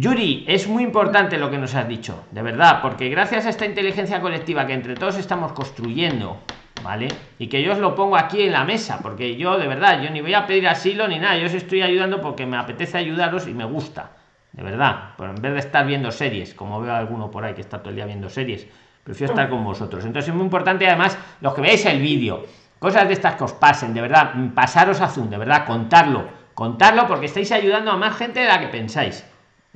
Yuri, 0.00 0.44
es 0.46 0.68
muy 0.68 0.84
importante 0.84 1.38
lo 1.38 1.50
que 1.50 1.58
nos 1.58 1.74
has 1.74 1.88
dicho, 1.88 2.22
de 2.30 2.40
verdad, 2.40 2.80
porque 2.80 3.08
gracias 3.08 3.46
a 3.46 3.48
esta 3.48 3.66
inteligencia 3.66 4.20
colectiva 4.20 4.64
que 4.64 4.72
entre 4.72 4.94
todos 4.94 5.18
estamos 5.18 5.50
construyendo, 5.50 6.36
¿vale? 6.84 7.08
Y 7.40 7.48
que 7.48 7.64
yo 7.64 7.72
os 7.72 7.80
lo 7.80 7.96
pongo 7.96 8.16
aquí 8.16 8.42
en 8.42 8.52
la 8.52 8.62
mesa, 8.62 9.00
porque 9.02 9.34
yo 9.34 9.58
de 9.58 9.66
verdad, 9.66 10.00
yo 10.00 10.08
ni 10.10 10.20
voy 10.20 10.34
a 10.34 10.46
pedir 10.46 10.68
asilo 10.68 11.08
ni 11.08 11.18
nada, 11.18 11.36
yo 11.36 11.46
os 11.46 11.54
estoy 11.54 11.82
ayudando 11.82 12.20
porque 12.20 12.46
me 12.46 12.56
apetece 12.56 12.96
ayudaros 12.96 13.48
y 13.48 13.54
me 13.54 13.64
gusta, 13.64 14.12
de 14.52 14.62
verdad, 14.62 15.14
pero 15.16 15.30
en 15.30 15.42
vez 15.42 15.52
de 15.54 15.58
estar 15.58 15.84
viendo 15.84 16.12
series, 16.12 16.54
como 16.54 16.80
veo 16.80 16.92
a 16.92 16.98
alguno 16.98 17.28
por 17.28 17.44
ahí 17.44 17.54
que 17.54 17.62
está 17.62 17.78
todo 17.80 17.90
el 17.90 17.96
día 17.96 18.06
viendo 18.06 18.28
series, 18.28 18.68
prefiero 19.02 19.32
estar 19.32 19.48
con 19.48 19.64
vosotros. 19.64 20.04
Entonces 20.04 20.28
es 20.28 20.34
muy 20.36 20.44
importante 20.44 20.86
además 20.86 21.18
los 21.40 21.54
que 21.54 21.60
veáis 21.60 21.84
el 21.86 22.00
vídeo, 22.00 22.46
cosas 22.78 23.08
de 23.08 23.14
estas 23.14 23.34
que 23.34 23.42
os 23.42 23.52
pasen, 23.52 23.94
de 23.94 24.00
verdad, 24.00 24.32
pasaros 24.54 25.00
a 25.00 25.08
Zoom, 25.08 25.28
de 25.28 25.38
verdad, 25.38 25.66
contarlo, 25.66 26.28
contarlo 26.54 27.08
porque 27.08 27.26
estáis 27.26 27.50
ayudando 27.50 27.90
a 27.90 27.96
más 27.96 28.16
gente 28.16 28.38
de 28.38 28.46
la 28.46 28.60
que 28.60 28.68
pensáis. 28.68 29.24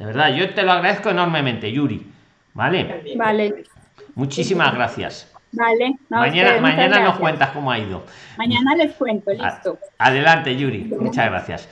De 0.02 0.06
verdad, 0.06 0.34
yo 0.34 0.52
te 0.52 0.64
lo 0.64 0.72
agradezco 0.72 1.10
enormemente, 1.10 1.70
Yuri. 1.70 2.04
¿Vale? 2.54 3.04
Vale. 3.16 3.62
Muchísimas 4.16 4.74
gracias. 4.74 5.32
Vale. 5.52 5.94
mañana 6.08 6.60
mañana 6.60 6.98
nos 6.98 7.18
cuentas 7.20 7.50
cómo 7.50 7.70
ha 7.70 7.78
ido. 7.78 8.02
Mañana 8.36 8.74
les 8.74 8.96
cuento, 8.96 9.30
listo. 9.30 9.78
Adelante, 9.98 10.56
Yuri. 10.56 10.92
Muchas 10.98 11.26
gracias. 11.30 11.68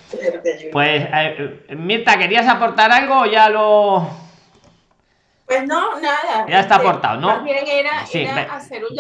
Pues, 0.71 1.09
eh, 1.13 1.75
Mirta, 1.77 2.17
¿querías 2.17 2.47
aportar 2.47 2.93
algo 2.93 3.23
o 3.23 3.27
ya 3.27 3.49
lo.? 3.49 4.09
Pues 5.45 5.67
no, 5.67 6.01
nada. 6.01 6.47
Ya 6.49 6.61
está 6.61 6.77
este, 6.77 6.89
aportado, 6.89 7.21
¿no? 7.21 7.27
Más 7.27 7.43
bien 7.43 7.67
era, 7.67 8.03
hacer 8.55 8.85
un, 8.85 8.97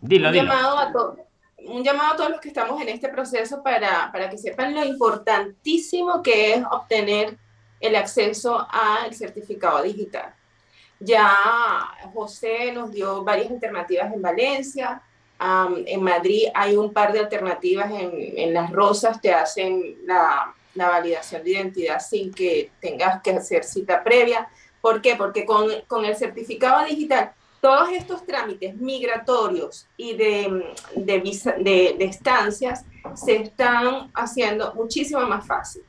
dilo, 0.00 0.32
llamado 0.32 0.78
a 0.80 0.90
todos 0.90 1.18
un 1.68 1.84
llamado 1.84 2.14
a 2.14 2.16
todos 2.16 2.30
los 2.30 2.40
que 2.40 2.48
estamos 2.48 2.82
en 2.82 2.88
este 2.88 3.08
proceso 3.08 3.62
para, 3.62 4.10
para 4.12 4.28
que 4.28 4.36
sepan 4.36 4.74
lo 4.74 4.84
importantísimo 4.84 6.22
que 6.22 6.54
es 6.54 6.64
obtener 6.70 7.38
el 7.80 7.96
acceso 7.96 8.66
al 8.70 9.14
certificado 9.14 9.82
digital. 9.82 10.34
Ya 11.00 11.36
José 12.12 12.72
nos 12.72 12.90
dio 12.92 13.24
varias 13.24 13.50
alternativas 13.50 14.12
en 14.12 14.22
Valencia, 14.22 15.02
en 15.86 16.02
Madrid 16.02 16.44
hay 16.54 16.76
un 16.76 16.92
par 16.92 17.12
de 17.12 17.20
alternativas, 17.20 17.90
en, 17.90 18.54
Las 18.54 18.70
Rosas 18.70 19.20
te 19.20 19.32
hacen 19.32 19.98
la, 20.04 20.54
la, 20.74 20.88
validación 20.88 21.42
de 21.42 21.50
identidad 21.50 22.00
sin 22.00 22.32
que 22.32 22.70
tengas 22.80 23.20
que 23.20 23.32
hacer 23.32 23.64
cita 23.64 24.02
previa. 24.02 24.48
¿Por 24.80 25.02
qué? 25.02 25.16
Porque 25.16 25.44
con, 25.44 25.68
con 25.86 26.04
el 26.04 26.16
certificado 26.16 26.84
digital 26.86 27.32
todos 27.60 27.90
estos 27.92 28.24
trámites 28.26 28.76
migratorios 28.76 29.86
y 29.96 30.14
de, 30.16 30.74
de, 30.96 31.20
de, 31.58 31.94
de, 31.98 32.04
estancias 32.04 32.84
se 33.14 33.36
están 33.36 34.10
haciendo 34.14 34.74
muchísimo 34.74 35.20
más 35.22 35.46
fácil 35.46 35.82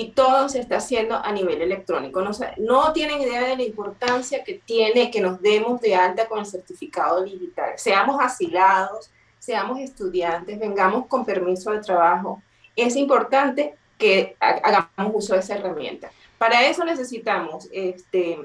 y 0.00 0.12
todo 0.12 0.48
se 0.48 0.60
está 0.60 0.76
haciendo 0.76 1.16
a 1.16 1.32
nivel 1.32 1.60
electrónico. 1.60 2.22
No, 2.58 2.92
tienen 2.92 3.20
idea 3.20 3.42
de 3.42 3.56
la 3.56 3.64
importancia 3.64 4.44
que 4.44 4.62
tiene 4.64 5.10
que 5.10 5.20
nos 5.20 5.42
demos 5.42 5.80
de 5.80 5.96
alta 5.96 6.28
con 6.28 6.38
el 6.38 6.46
certificado 6.46 7.24
digital. 7.24 7.72
Seamos 7.74 8.22
asilados, 8.22 9.10
seamos 9.40 9.80
estudiantes, 9.80 10.56
vengamos 10.56 11.08
con 11.08 11.24
permiso 11.24 11.72
de 11.72 11.80
trabajo. 11.80 12.40
Es 12.76 12.94
importante 12.94 13.74
que 13.98 14.36
hagamos 14.38 15.14
uso 15.16 15.34
de 15.34 15.40
esa 15.40 15.56
herramienta. 15.56 16.12
Para 16.38 16.64
eso 16.64 16.84
necesitamos 16.84 17.68
este, 17.72 18.38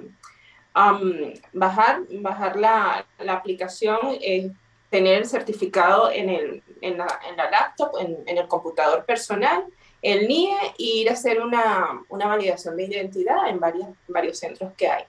bajar, 1.53 2.01
bajar 2.13 2.55
la, 2.55 3.05
aplicación, 3.29 3.99
eh, 4.21 4.51
tener 4.89 5.19
el 5.19 5.25
certificado 5.27 6.09
en, 6.09 6.29
el, 6.29 6.63
en, 6.81 6.97
la, 6.97 7.05
laptop, 7.51 7.91
en, 7.99 8.37
el 8.37 8.47
computador 8.47 9.05
personal, 9.05 9.65
el 10.03 10.27
NIE, 10.27 10.53
e 10.77 10.83
ir 10.83 11.09
a 11.09 11.13
hacer 11.13 11.41
una, 11.41 12.03
una 12.09 12.27
validación 12.27 12.75
de 12.75 12.83
identidad 12.83 13.47
en 13.49 13.59
varios, 13.59 13.87
varios 14.07 14.37
centros 14.37 14.73
que 14.77 14.87
hay. 14.87 15.05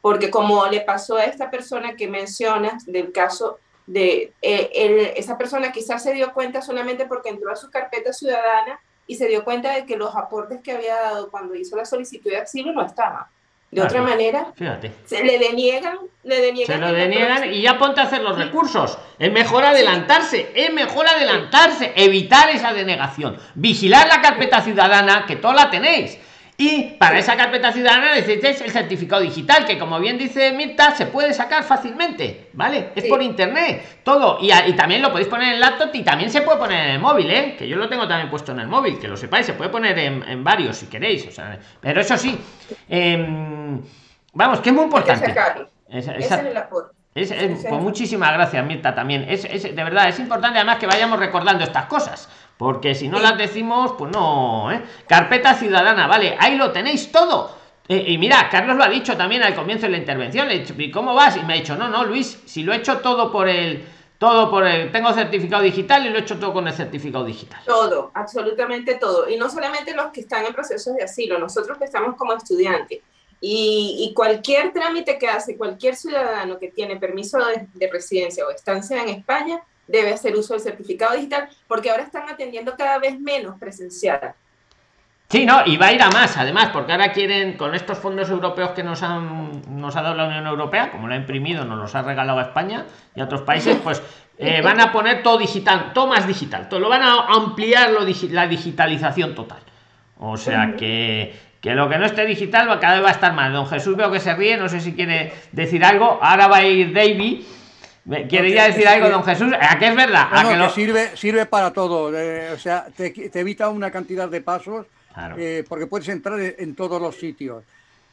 Porque 0.00 0.30
como 0.30 0.66
le 0.66 0.82
pasó 0.82 1.16
a 1.16 1.24
esta 1.24 1.50
persona 1.50 1.96
que 1.96 2.06
mencionas 2.06 2.86
del 2.86 3.10
caso 3.10 3.58
de 3.86 4.34
eh, 4.42 5.14
esa 5.16 5.38
persona 5.38 5.72
quizás 5.72 6.02
se 6.02 6.12
dio 6.12 6.34
cuenta 6.34 6.60
solamente 6.60 7.06
porque 7.06 7.30
entró 7.30 7.50
a 7.50 7.56
su 7.56 7.70
carpeta 7.70 8.12
ciudadana 8.12 8.78
y 9.06 9.16
se 9.16 9.26
dio 9.26 9.44
cuenta 9.44 9.74
de 9.74 9.86
que 9.86 9.96
los 9.96 10.14
aportes 10.14 10.60
que 10.60 10.72
había 10.72 10.94
dado 10.94 11.30
cuando 11.30 11.54
hizo 11.54 11.74
la 11.74 11.86
solicitud 11.86 12.30
de 12.30 12.36
asilo 12.36 12.72
no 12.72 12.84
estaban. 12.84 13.24
De 13.70 13.82
otra 13.82 14.00
manera, 14.00 14.46
Fíjate. 14.54 14.92
se 15.04 15.22
le 15.22 15.38
deniegan, 15.38 15.98
le 16.24 16.40
deniegan. 16.40 16.76
Se 16.76 16.80
lo 16.80 16.92
deniegan 16.92 17.52
y 17.52 17.60
ya 17.60 17.78
ponte 17.78 18.00
a 18.00 18.04
hacer 18.04 18.22
los 18.22 18.38
recursos. 18.38 18.98
Es 19.18 19.30
mejor 19.30 19.64
adelantarse, 19.64 20.50
es 20.54 20.72
mejor 20.72 21.06
adelantarse, 21.06 21.92
evitar 21.94 22.48
esa 22.48 22.72
denegación, 22.72 23.38
vigilar 23.54 24.08
la 24.08 24.22
carpeta 24.22 24.62
ciudadana, 24.62 25.26
que 25.26 25.36
todos 25.36 25.54
la 25.54 25.68
tenéis. 25.68 26.18
Y 26.60 26.96
para 26.98 27.20
esa 27.20 27.36
carpeta 27.36 27.70
ciudadana 27.70 28.16
necesitáis 28.16 28.60
el 28.62 28.72
certificado 28.72 29.22
digital, 29.22 29.64
que 29.64 29.78
como 29.78 30.00
bien 30.00 30.18
dice 30.18 30.50
Mirta, 30.50 30.90
se 30.90 31.06
puede 31.06 31.32
sacar 31.32 31.62
fácilmente, 31.62 32.50
¿vale? 32.52 32.90
Es 32.96 33.04
sí. 33.04 33.08
por 33.08 33.22
internet, 33.22 34.00
todo. 34.02 34.38
Y, 34.40 34.50
y, 34.52 34.72
también 34.72 35.00
lo 35.00 35.12
podéis 35.12 35.28
poner 35.28 35.50
en 35.50 35.54
el 35.54 35.60
laptop 35.60 35.90
y 35.92 36.02
también 36.02 36.30
se 36.30 36.42
puede 36.42 36.58
poner 36.58 36.86
en 36.88 36.90
el 36.94 36.98
móvil, 36.98 37.30
¿eh? 37.30 37.54
Que 37.56 37.68
yo 37.68 37.76
lo 37.76 37.88
tengo 37.88 38.08
también 38.08 38.28
puesto 38.28 38.50
en 38.50 38.58
el 38.58 38.66
móvil, 38.66 38.98
que 38.98 39.06
lo 39.06 39.16
sepáis, 39.16 39.46
se 39.46 39.52
puede 39.52 39.70
poner 39.70 39.96
en, 40.00 40.20
en 40.24 40.42
varios 40.42 40.78
si 40.78 40.86
queréis. 40.86 41.28
O 41.28 41.30
sea, 41.30 41.60
pero 41.80 42.00
eso 42.00 42.18
sí, 42.18 42.36
eh, 42.88 43.24
vamos, 44.32 44.58
que 44.58 44.70
es 44.70 44.74
muy 44.74 44.84
importante. 44.86 45.30
Esa, 45.88 46.16
esa, 46.16 46.40
es. 46.40 46.54
Es, 47.14 47.30
es, 47.32 47.66
pues 47.68 47.82
muchísimas 47.82 48.32
gracias, 48.32 48.64
Mirta, 48.64 48.94
también. 48.94 49.26
Es, 49.28 49.44
es, 49.44 49.62
de 49.62 49.84
verdad, 49.84 50.08
es 50.08 50.18
importante 50.18 50.58
además 50.58 50.78
que 50.78 50.86
vayamos 50.86 51.18
recordando 51.18 51.64
estas 51.64 51.86
cosas. 51.86 52.28
Porque 52.58 52.96
si 52.96 53.08
no 53.08 53.20
las 53.20 53.38
decimos, 53.38 53.94
pues 53.96 54.10
no. 54.12 54.70
¿eh? 54.72 54.82
Carpeta 55.06 55.54
ciudadana, 55.54 56.08
vale, 56.08 56.36
ahí 56.38 56.56
lo 56.56 56.72
tenéis 56.72 57.10
todo. 57.12 57.56
Eh, 57.88 58.04
y 58.08 58.18
mira, 58.18 58.48
Carlos 58.50 58.76
lo 58.76 58.84
ha 58.84 58.88
dicho 58.88 59.16
también 59.16 59.42
al 59.44 59.54
comienzo 59.54 59.86
de 59.86 59.92
la 59.92 59.98
intervención. 59.98 60.48
Le 60.48 60.56
he 60.56 60.58
dicho, 60.58 60.74
¿y 60.76 60.90
cómo 60.90 61.14
vas? 61.14 61.36
Y 61.36 61.42
me 61.44 61.54
ha 61.54 61.56
dicho, 61.56 61.76
no, 61.76 61.88
no, 61.88 62.04
Luis, 62.04 62.42
si 62.44 62.64
lo 62.64 62.72
he 62.72 62.76
hecho 62.76 62.98
todo 62.98 63.30
por 63.30 63.48
el. 63.48 63.86
Todo 64.18 64.50
por 64.50 64.66
el. 64.66 64.90
Tengo 64.90 65.12
certificado 65.12 65.62
digital 65.62 66.04
y 66.04 66.10
lo 66.10 66.18
he 66.18 66.22
hecho 66.22 66.36
todo 66.38 66.52
con 66.52 66.66
el 66.66 66.74
certificado 66.74 67.24
digital. 67.24 67.60
Todo, 67.64 68.10
absolutamente 68.12 68.96
todo. 68.96 69.28
Y 69.30 69.36
no 69.36 69.48
solamente 69.48 69.94
los 69.94 70.06
que 70.06 70.22
están 70.22 70.44
en 70.44 70.52
procesos 70.52 70.96
de 70.96 71.04
asilo, 71.04 71.38
nosotros 71.38 71.78
que 71.78 71.84
estamos 71.84 72.16
como 72.16 72.34
estudiantes. 72.34 72.98
Y, 73.40 73.98
y, 74.00 74.14
cualquier 74.14 74.72
trámite 74.72 75.16
que 75.16 75.28
hace 75.28 75.56
cualquier 75.56 75.94
ciudadano 75.94 76.58
que 76.58 76.72
tiene 76.72 76.96
permiso 76.96 77.38
de, 77.38 77.68
de, 77.72 77.88
residencia 77.88 78.44
o 78.44 78.50
estancia 78.50 79.00
en 79.00 79.10
España 79.10 79.62
debe 79.88 80.12
hacer 80.12 80.36
uso 80.36 80.54
del 80.54 80.62
certificado 80.62 81.16
digital 81.16 81.48
porque 81.66 81.90
ahora 81.90 82.04
están 82.04 82.28
atendiendo 82.28 82.76
cada 82.76 82.98
vez 82.98 83.18
menos 83.18 83.58
presencial. 83.58 84.34
Sí, 85.28 85.44
no, 85.44 85.60
y 85.66 85.76
va 85.76 85.86
a 85.86 85.92
ir 85.92 86.00
a 86.00 86.08
más, 86.10 86.38
además, 86.38 86.70
porque 86.72 86.92
ahora 86.92 87.12
quieren, 87.12 87.58
con 87.58 87.74
estos 87.74 87.98
fondos 87.98 88.30
europeos 88.30 88.70
que 88.70 88.82
nos, 88.82 89.02
han, 89.02 89.60
nos 89.68 89.94
ha 89.94 90.00
dado 90.00 90.14
la 90.14 90.26
Unión 90.26 90.46
Europea, 90.46 90.90
como 90.90 91.06
lo 91.06 91.12
ha 91.12 91.18
imprimido, 91.18 91.66
nos 91.66 91.78
los 91.78 91.94
ha 91.94 92.00
regalado 92.00 92.38
a 92.38 92.44
España 92.44 92.86
y 93.14 93.20
a 93.20 93.24
otros 93.24 93.42
países, 93.42 93.76
pues 93.84 94.02
eh, 94.38 94.62
van 94.62 94.80
a 94.80 94.90
poner 94.90 95.22
todo 95.22 95.36
digital, 95.36 95.92
todo 95.92 96.06
más 96.06 96.26
digital, 96.26 96.70
todo 96.70 96.80
lo 96.80 96.88
van 96.88 97.02
a 97.02 97.26
ampliar 97.26 97.90
lo, 97.90 98.00
la 98.30 98.46
digitalización 98.46 99.34
total. 99.34 99.60
O 100.20 100.36
sea 100.36 100.74
que 100.76 101.48
que 101.60 101.74
lo 101.74 101.88
que 101.88 101.98
no 101.98 102.06
esté 102.06 102.24
digital 102.24 102.68
va 102.68 102.78
cada 102.78 102.94
vez 102.94 103.04
va 103.04 103.08
a 103.08 103.12
estar 103.12 103.32
más. 103.32 103.52
Don 103.52 103.66
Jesús 103.66 103.96
veo 103.96 104.10
que 104.10 104.20
se 104.20 104.34
ríe, 104.34 104.56
no 104.56 104.68
sé 104.68 104.80
si 104.80 104.94
quiere 104.94 105.32
decir 105.52 105.84
algo. 105.84 106.18
Ahora 106.22 106.46
va 106.46 106.58
a 106.58 106.64
ir 106.64 106.92
David. 106.92 107.42
¿Quiere 108.28 108.52
ya 108.52 108.68
decir 108.68 108.88
algo, 108.88 109.10
don 109.10 109.22
Jesús? 109.22 109.52
¿A 109.60 109.78
qué 109.78 109.88
es 109.88 109.96
verdad? 109.96 110.28
No, 110.32 110.38
¿A 110.38 110.48
que 110.48 110.56
no, 110.56 110.68
que 110.68 110.74
sirve, 110.74 111.16
sirve 111.16 111.46
para 111.46 111.72
todo. 111.72 112.10
Eh, 112.18 112.50
o 112.52 112.58
sea, 112.58 112.86
te, 112.96 113.10
te, 113.10 113.40
evita 113.40 113.68
una 113.68 113.90
cantidad 113.90 114.28
de 114.28 114.40
pasos 114.40 114.86
claro. 115.12 115.36
eh, 115.38 115.64
porque 115.68 115.86
puedes 115.86 116.08
entrar 116.08 116.40
en 116.40 116.74
todos 116.74 117.00
los 117.00 117.16
sitios. 117.16 117.64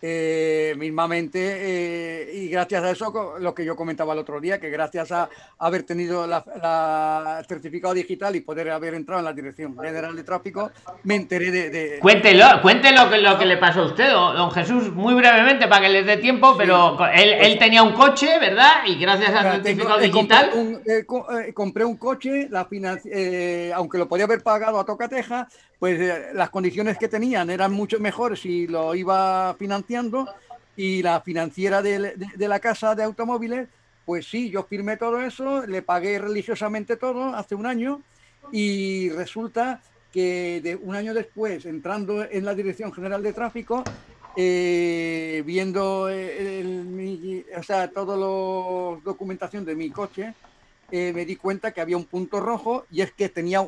Eh, 0.02 0.76
mismamente 0.78 1.40
eh, 1.42 2.30
y 2.34 2.50
gracias 2.50 2.84
a 2.84 2.92
eso 2.92 3.36
lo 3.40 3.56
que 3.56 3.64
yo 3.64 3.78
comentaba 3.78 4.12
el 4.12 4.20
otro 4.20 4.42
día 4.42 4.60
que 4.60 4.70
gracias 4.70 5.14
a 5.14 5.30
haber 5.58 5.84
tenido 5.84 6.28
la, 6.28 7.42
certificado 7.48 7.94
digital 7.94 8.36
y 8.36 8.42
poder 8.42 8.72
haber 8.72 8.94
entrado 8.94 9.20
en 9.20 9.26
la 9.26 9.32
dirección 9.32 9.74
general 9.80 10.14
de 10.14 10.24
tráfico 10.26 10.70
me 11.04 11.16
enteré 11.16 11.50
de, 11.50 11.70
de... 11.70 12.00
cuéntelo 12.00 12.46
cuéntelo 12.62 13.10
que 13.10 13.20
lo 13.20 13.40
que 13.40 13.46
le 13.46 13.56
pasó 13.56 13.84
a 13.84 13.86
usted 13.86 14.12
don 14.12 14.52
Jesús 14.52 14.92
muy 14.92 15.14
brevemente 15.14 15.66
para 15.68 15.86
que 15.86 15.90
les 15.90 16.06
dé 16.06 16.18
tiempo 16.18 16.52
sí. 16.52 16.58
pero 16.58 16.90
él, 16.92 16.98
pues, 16.98 17.48
él, 17.48 17.58
tenía 17.58 17.82
un 17.82 17.94
coche 17.94 18.38
verdad 18.38 18.86
y 18.86 19.00
gracias 19.00 19.34
al 19.34 19.54
certificado 19.54 20.00
tengo, 20.00 20.18
digital 20.18 20.50
compré 20.52 21.06
un, 21.08 21.40
eh, 21.40 21.54
compré 21.54 21.86
un 21.86 21.96
coche 21.96 22.50
la 22.52 22.68
eh, 23.06 23.72
aunque 23.74 23.98
lo 23.98 24.10
podía 24.10 24.26
haber 24.26 24.44
pagado 24.44 24.78
a 24.78 24.86
tocateja 24.86 25.48
pues 25.80 26.00
eh, 26.00 26.30
las 26.34 26.50
condiciones 26.50 26.98
que 26.98 27.08
tenían 27.08 27.50
eran 27.50 27.72
mucho 27.72 28.00
mejores 28.00 28.42
si 28.42 28.68
lo 28.68 28.96
iba 28.96 29.56
y 30.78 31.02
la 31.02 31.22
financiera 31.22 31.82
de, 31.82 32.00
de, 32.00 32.28
de, 32.36 32.48
la 32.48 32.60
casa 32.60 32.96
de 32.96 33.04
automóviles, 33.04 33.68
pues 34.06 34.28
sí, 34.28 34.50
yo 34.50 34.64
firmé 34.64 34.98
todo 34.98 35.22
eso, 35.22 35.66
le 35.66 35.82
pagué 35.82 36.20
religiosamente 36.20 36.98
todo 36.98 37.36
hace 37.36 37.56
un 37.56 37.66
año 37.66 38.02
y 38.52 39.10
resulta 39.10 39.82
que 40.12 40.62
de 40.62 40.76
un 40.76 40.96
año 40.96 41.14
después, 41.14 41.66
entrando 41.66 42.24
en 42.24 42.46
la 42.46 42.54
Dirección 42.54 42.94
General 42.94 43.22
de 43.22 43.34
Tráfico, 43.34 43.84
eh, 44.38 45.44
viendo 45.46 46.10
el, 46.10 46.86
mi, 46.86 47.44
o 47.58 47.64
sea, 47.64 47.90
toda 47.90 48.16
la 48.16 49.02
documentación 49.04 49.66
de 49.66 49.76
mi 49.76 49.90
coche, 49.90 50.34
eh, 50.92 51.12
me 51.14 51.26
di 51.26 51.36
cuenta 51.36 51.72
que 51.72 51.82
había 51.82 51.98
un 51.98 52.06
punto 52.06 52.40
rojo 52.40 52.86
y 52.92 53.02
es 53.02 53.12
que 53.12 53.30
tenía 53.30 53.66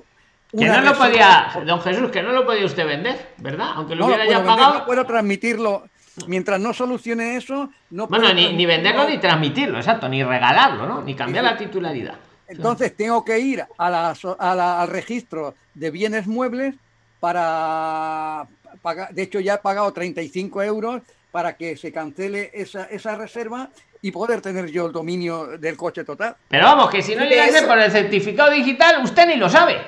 que 0.51 0.65
no 0.65 0.79
lo 0.79 0.97
podía, 0.97 1.51
don 1.65 1.81
Jesús, 1.81 2.09
que 2.09 2.23
no 2.23 2.31
lo 2.31 2.45
podía 2.45 2.65
usted 2.65 2.85
vender, 2.85 3.33
¿verdad? 3.37 3.71
Aunque 3.75 3.95
lo 3.95 4.01
no 4.01 4.05
hubiera 4.07 4.23
lo 4.23 4.31
ya 4.31 4.37
vender, 4.37 4.55
pagado. 4.55 4.79
No 4.79 4.85
puedo 4.85 5.05
transmitirlo 5.05 5.83
Mientras 6.25 6.59
no 6.59 6.73
solucione 6.73 7.35
eso, 7.35 7.69
no 7.91 8.07
Bueno, 8.07 8.33
ni, 8.33 8.53
ni, 8.53 8.65
venderlo 8.65 9.07
ni 9.07 9.19
transmitirlo, 9.19 9.77
exacto, 9.77 10.09
ni 10.09 10.23
regalarlo, 10.23 10.87
¿no? 10.87 11.01
Ni 11.03 11.15
cambiar 11.15 11.45
sí. 11.45 11.51
la 11.51 11.57
titularidad. 11.57 12.15
Entonces 12.47 12.95
tengo 12.95 13.23
que 13.23 13.37
ir 13.39 13.63
a 13.77 13.89
la, 13.89 14.15
a 14.39 14.55
la, 14.55 14.81
al 14.81 14.87
registro 14.87 15.53
de 15.73 15.91
bienes 15.91 16.27
muebles 16.27 16.75
para 17.19 18.47
pagar. 18.81 19.13
De 19.13 19.23
hecho, 19.23 19.39
ya 19.39 19.55
he 19.55 19.57
pagado 19.57 19.91
35 19.91 20.63
euros 20.63 21.01
para 21.31 21.55
que 21.55 21.75
se 21.77 21.91
cancele 21.91 22.49
esa, 22.53 22.85
esa 22.85 23.15
reserva 23.15 23.69
y 24.01 24.11
poder 24.11 24.41
tener 24.41 24.67
yo 24.67 24.87
el 24.87 24.93
dominio 24.93 25.57
del 25.57 25.75
coche 25.75 26.03
total. 26.03 26.35
Pero 26.47 26.65
vamos, 26.65 26.89
que 26.89 27.01
si 27.01 27.15
no 27.15 27.25
llega 27.25 27.45
a 27.45 27.49
ser 27.49 27.67
por 27.67 27.77
el 27.77 27.91
certificado 27.91 28.51
digital, 28.51 29.03
usted 29.03 29.27
ni 29.27 29.35
lo 29.35 29.49
sabe. 29.49 29.81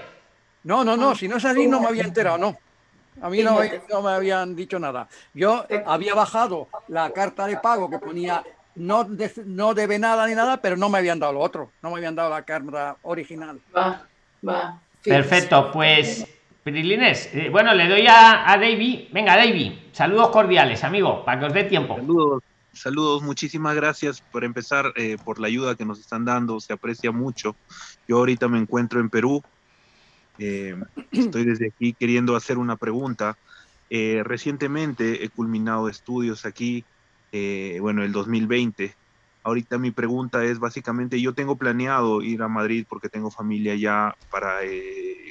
No, 0.63 0.83
no, 0.83 0.97
no, 0.97 1.15
si 1.15 1.27
no 1.27 1.37
es 1.37 1.45
así 1.45 1.67
no 1.67 1.79
me 1.79 1.87
había 1.87 2.03
enterado, 2.03 2.37
no. 2.37 2.57
A 3.21 3.29
mí 3.29 3.43
no, 3.43 3.59
no, 3.89 4.01
me 4.01 4.11
habían 4.11 4.55
dicho 4.55 4.79
nada. 4.79 5.07
Yo 5.33 5.65
había 5.85 6.13
bajado 6.13 6.67
la 6.87 7.09
carta 7.11 7.47
de 7.47 7.57
pago 7.57 7.89
que 7.89 7.99
ponía 7.99 8.43
no, 8.75 9.03
de, 9.03 9.31
no 9.45 9.73
debe 9.73 9.99
nada 9.99 10.25
ni 10.27 10.35
nada, 10.35 10.57
pero 10.57 10.77
no 10.77 10.89
me 10.89 10.97
habían 10.97 11.19
dado 11.19 11.33
lo 11.33 11.39
otro. 11.39 11.71
No 11.81 11.91
me 11.91 11.97
habían 11.97 12.15
dado 12.15 12.29
la 12.29 12.43
carta 12.43 12.97
original. 13.03 13.59
Va, 13.75 14.07
va. 14.47 14.81
Perfecto, 15.03 15.71
pues 15.71 16.25
Prilines, 16.63 17.29
eh, 17.33 17.49
bueno, 17.49 17.73
le 17.73 17.87
doy 17.87 18.05
a, 18.07 18.51
a 18.51 18.57
David. 18.57 19.07
Venga, 19.11 19.35
David, 19.35 19.73
saludos 19.91 20.29
cordiales, 20.29 20.83
amigo, 20.83 21.23
para 21.23 21.39
que 21.39 21.45
os 21.45 21.53
dé 21.53 21.63
tiempo. 21.63 21.95
Saludos, 21.95 22.43
saludos, 22.73 23.23
muchísimas 23.23 23.75
gracias 23.75 24.21
por 24.21 24.43
empezar, 24.43 24.91
eh, 24.95 25.17
por 25.23 25.39
la 25.39 25.47
ayuda 25.47 25.75
que 25.75 25.85
nos 25.85 25.99
están 25.99 26.25
dando, 26.25 26.59
se 26.59 26.73
aprecia 26.73 27.11
mucho. 27.11 27.55
Yo 28.07 28.17
ahorita 28.17 28.47
me 28.47 28.59
encuentro 28.59 28.99
en 28.99 29.09
Perú, 29.09 29.41
eh, 30.39 30.75
estoy 31.11 31.45
desde 31.45 31.67
aquí 31.67 31.93
queriendo 31.93 32.35
hacer 32.35 32.57
una 32.57 32.75
pregunta. 32.75 33.37
Eh, 33.89 34.21
recientemente 34.23 35.23
he 35.23 35.29
culminado 35.29 35.89
estudios 35.89 36.45
aquí, 36.45 36.83
bueno, 37.79 38.03
el 38.03 38.11
2020. 38.11 38.93
Ahorita 39.43 39.77
mi 39.77 39.91
pregunta 39.91 40.43
es 40.43 40.59
básicamente, 40.59 41.21
yo 41.21 41.33
tengo 41.33 41.55
planeado 41.55 42.21
ir 42.21 42.41
a 42.41 42.47
Madrid 42.47 42.85
porque 42.87 43.09
tengo 43.09 43.31
familia 43.31 43.75
ya 43.75 44.15
para 44.29 44.59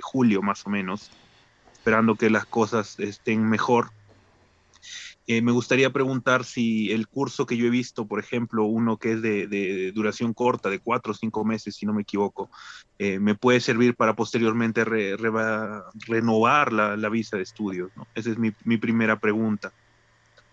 julio 0.02 0.42
más 0.42 0.66
o 0.66 0.70
menos, 0.70 1.10
esperando 1.72 2.16
que 2.16 2.30
las 2.30 2.46
cosas 2.46 2.98
estén 2.98 3.48
mejor 3.48 3.90
eh, 5.30 5.42
me 5.42 5.52
gustaría 5.52 5.90
preguntar 5.90 6.42
si 6.44 6.90
el 6.90 7.06
curso 7.06 7.44
que 7.44 7.58
yo 7.58 7.66
he 7.66 7.70
visto, 7.70 8.06
por 8.06 8.18
ejemplo, 8.18 8.64
uno 8.64 8.96
que 8.96 9.12
es 9.12 9.20
de, 9.20 9.92
duración 9.94 10.32
corta, 10.32 10.70
de 10.70 10.78
cuatro 10.78 11.12
o 11.12 11.14
cinco 11.14 11.44
meses, 11.44 11.76
si 11.76 11.84
no 11.84 11.92
me 11.92 12.00
equivoco, 12.00 12.48
eh, 12.98 13.18
me 13.18 13.34
puede 13.34 13.60
servir 13.60 13.94
para 13.94 14.16
posteriormente 14.16 14.86
renovar 14.86 16.72
la, 16.72 17.08
visa 17.10 17.36
de 17.36 17.42
estudios. 17.42 17.90
Esa 18.14 18.30
es 18.30 18.38
mi, 18.38 18.76
primera 18.78 19.20
pregunta. 19.20 19.70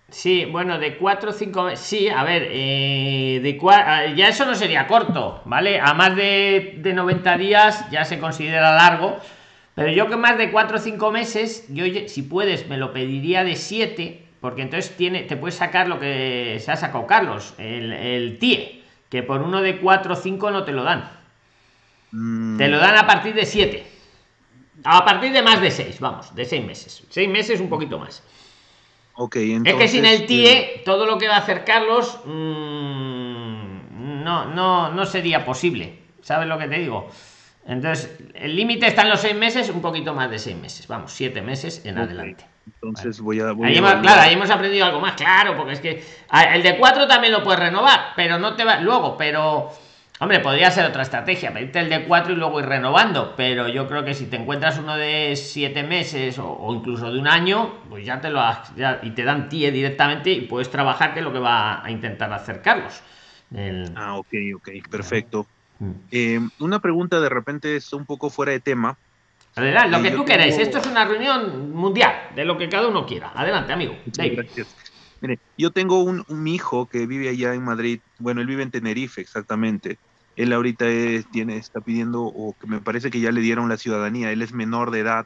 Sí, 0.09 0.43
bueno, 0.43 0.78
de 0.78 0.97
cuatro 0.97 1.30
o 1.30 1.34
cinco 1.34 1.63
meses. 1.63 1.86
Sí, 1.86 2.09
a 2.09 2.26
ver, 2.26 2.49
eh, 2.51 3.57
ah, 3.71 4.07
ya 4.13 4.28
eso 4.28 4.45
no 4.45 4.55
sería 4.55 4.88
corto, 4.88 5.41
¿vale? 5.45 5.80
A 5.80 5.93
más 5.93 6.17
de, 6.17 6.80
de 6.80 6.93
90 6.93 7.38
días 7.38 7.89
ya 7.91 8.03
se 8.03 8.19
considera 8.19 8.76
largo. 8.76 9.19
Pero 9.73 9.89
yo 9.93 10.09
que 10.09 10.17
más 10.17 10.38
de 10.38 10.51
cuatro 10.51 10.80
o 10.80 10.82
cinco 10.82 11.11
meses, 11.11 11.65
yo 11.69 11.86
si 12.07 12.23
puedes, 12.23 12.67
me 12.67 12.76
lo 12.76 12.91
pediría 12.91 13.45
de 13.45 13.55
siete 13.55 14.24
porque 14.46 14.62
entonces 14.62 14.96
tiene, 14.96 15.24
te 15.24 15.38
puedes 15.38 15.56
sacar 15.56 15.88
lo 15.88 16.00
que 16.00 16.62
se 16.64 16.72
ha 16.72 16.76
sacado 16.76 17.08
Carlos, 17.08 17.56
el, 17.58 18.38
TIE, 18.39 18.84
que 19.10 19.24
por 19.24 19.41
uno 19.41 19.60
de 19.60 19.80
4 19.80 20.14
o 20.14 20.16
5 20.16 20.52
no 20.52 20.64
te 20.64 20.72
lo 20.72 20.84
dan. 20.84 21.10
Mm. 22.12 22.56
Te 22.56 22.68
lo 22.68 22.78
dan 22.78 22.96
a 22.96 23.08
partir 23.08 23.34
de 23.34 23.43
7. 23.43 23.84
A 24.84 25.04
partir 25.04 25.34
de 25.34 25.41
más 25.41 25.60
de 25.62 25.72
6, 25.72 26.00
vamos, 26.00 26.36
de 26.36 26.46
6 26.46 26.64
meses. 26.64 27.04
6 27.10 27.28
meses 27.28 27.60
un 27.60 27.70
poquito 27.70 27.98
más. 27.98 28.22
Ok, 29.16 29.38
entonces, 29.38 29.74
Es 29.74 29.80
que 29.80 29.88
sin 29.88 30.06
el 30.06 30.28
TIE, 30.28 30.52
eh, 30.52 30.82
todo 30.86 31.08
lo 31.08 31.18
que 31.18 31.28
va 31.28 31.38
a 31.38 31.39
hacer 31.39 31.66
Carlos 31.66 32.20
mmm, 32.24 34.24
no, 34.24 34.46
no, 34.46 34.91
no 34.91 35.06
sería 35.08 35.43
posible. 35.43 36.02
¿Sabes 36.22 36.48
lo 36.48 36.60
que 36.60 36.68
te 36.68 36.78
digo? 36.78 37.10
Entonces, 37.66 38.16
el 38.36 38.56
límite 38.56 38.86
está 38.86 39.02
en 39.02 39.10
los 39.10 39.22
6 39.22 39.36
meses, 39.36 39.72
un 39.72 39.82
poquito 39.82 40.14
más 40.14 40.30
de 40.30 40.38
6 40.38 40.56
meses. 40.56 40.88
Vamos, 40.88 41.14
7 41.14 41.41
meses 41.41 41.84
en 41.84 41.98
adelante. 41.98 42.46
Entonces 42.66 43.20
voy 43.20 43.39
a. 43.39 43.49
ahí 43.49 43.78
hemos, 43.78 43.93
claro, 43.95 44.22
ahí 44.22 44.34
hemos 44.34 44.49
aprendido 44.49 44.86
algo 44.86 44.99
más, 44.99 45.13
claro, 45.13 45.55
porque 45.55 45.74
es 45.74 45.80
que 45.80 46.03
el 46.53 46.63
de 46.63 46.78
4 46.78 47.07
también 47.07 47.34
lo 47.34 47.43
puedes 47.43 47.59
renovar, 47.59 48.13
pero 48.16 48.39
no 48.39 48.55
te 48.55 48.63
va 48.63 48.80
luego, 48.80 49.18
pero. 49.18 49.70
Hombre, 50.18 50.39
podría 50.39 50.72
ser 50.72 50.86
otra 50.86 51.01
estrategia, 51.01 51.53
pedirte 51.53 51.78
el 51.78 51.89
de 51.89 52.05
4 52.05 52.32
y 52.32 52.38
luego 52.38 52.61
ir 52.61 52.66
renovando, 52.68 53.34
pero 53.36 53.68
yo 53.68 53.86
creo 53.89 54.05
que 54.05 54.13
si 54.13 54.28
te 54.28 54.38
encuentras 54.38 54.80
uno 54.80 54.95
de 54.95 55.36
7 55.36 55.84
meses 55.84 56.39
o, 56.39 56.74
incluso 56.74 57.11
de 57.11 57.20
un 57.20 57.28
año, 57.28 57.74
pues 57.89 58.05
ya 58.05 58.22
te 58.22 58.30
lo 58.30 58.39
has, 58.39 58.72
y 59.01 59.11
te 59.11 59.24
dan 59.26 59.49
TIE 59.49 59.72
directamente 59.72 60.32
y 60.32 60.41
puedes 60.41 60.70
trabajar, 60.70 61.13
que 61.13 61.20
es 61.20 61.26
lo 61.26 61.34
que 61.34 61.39
va 61.39 61.84
a 61.84 61.91
intentar 61.91 62.32
hacer 62.32 62.61
Carlos. 62.61 63.01
Ah, 63.95 64.18
ok, 64.18 64.34
ok, 64.55 64.70
perfecto. 64.89 65.47
Mm. 65.80 65.91
Eh, 66.11 66.39
una 66.59 66.80
pregunta 66.80 67.20
de 67.20 67.30
repente 67.30 67.76
es 67.76 67.91
un 67.93 68.05
poco 68.05 68.30
fuera 68.30 68.53
de 68.53 68.61
tema, 68.61 68.97
Adelante, 69.56 69.97
lo 69.97 70.03
que 70.03 70.12
tú 70.12 70.26
queráis. 70.26 70.58
Esto 70.58 70.80
es 70.80 70.88
una 70.88 71.06
reunión 71.06 71.72
mundial, 71.72 72.14
de 72.36 72.43
lo 72.43 72.58
que 72.58 72.68
cada 72.68 72.88
uno 72.88 73.06
quiera. 73.06 73.32
Adelante, 73.34 73.72
amigo. 73.72 73.97
Gracias. 74.06 74.76
Mire, 75.22 75.39
yo 75.58 75.72
tengo 75.72 76.03
un, 76.03 76.47
hijo 76.47 76.88
que 76.88 77.08
vive 77.08 77.30
allá 77.30 77.53
en 77.53 77.64
Madrid. 77.64 77.99
Bueno, 78.20 78.41
él 78.41 78.47
vive 78.47 78.64
en 78.64 78.72
Tenerife, 78.72 79.22
exactamente. 79.22 79.97
Él 80.36 80.51
ahorita 80.51 80.86
tiene, 81.32 81.58
está 81.58 81.80
pidiendo, 81.80 82.24
o 82.24 82.53
que 82.60 82.68
me 82.68 82.82
parece 82.82 83.10
que 83.10 83.22
ya 83.22 83.32
le 83.32 83.39
dieron 83.39 83.70
la 83.70 83.78
ciudadanía. 83.78 84.32
Él 84.32 84.41
es 84.41 84.51
menor 84.51 84.91
de 84.91 84.99
edad. 84.99 85.26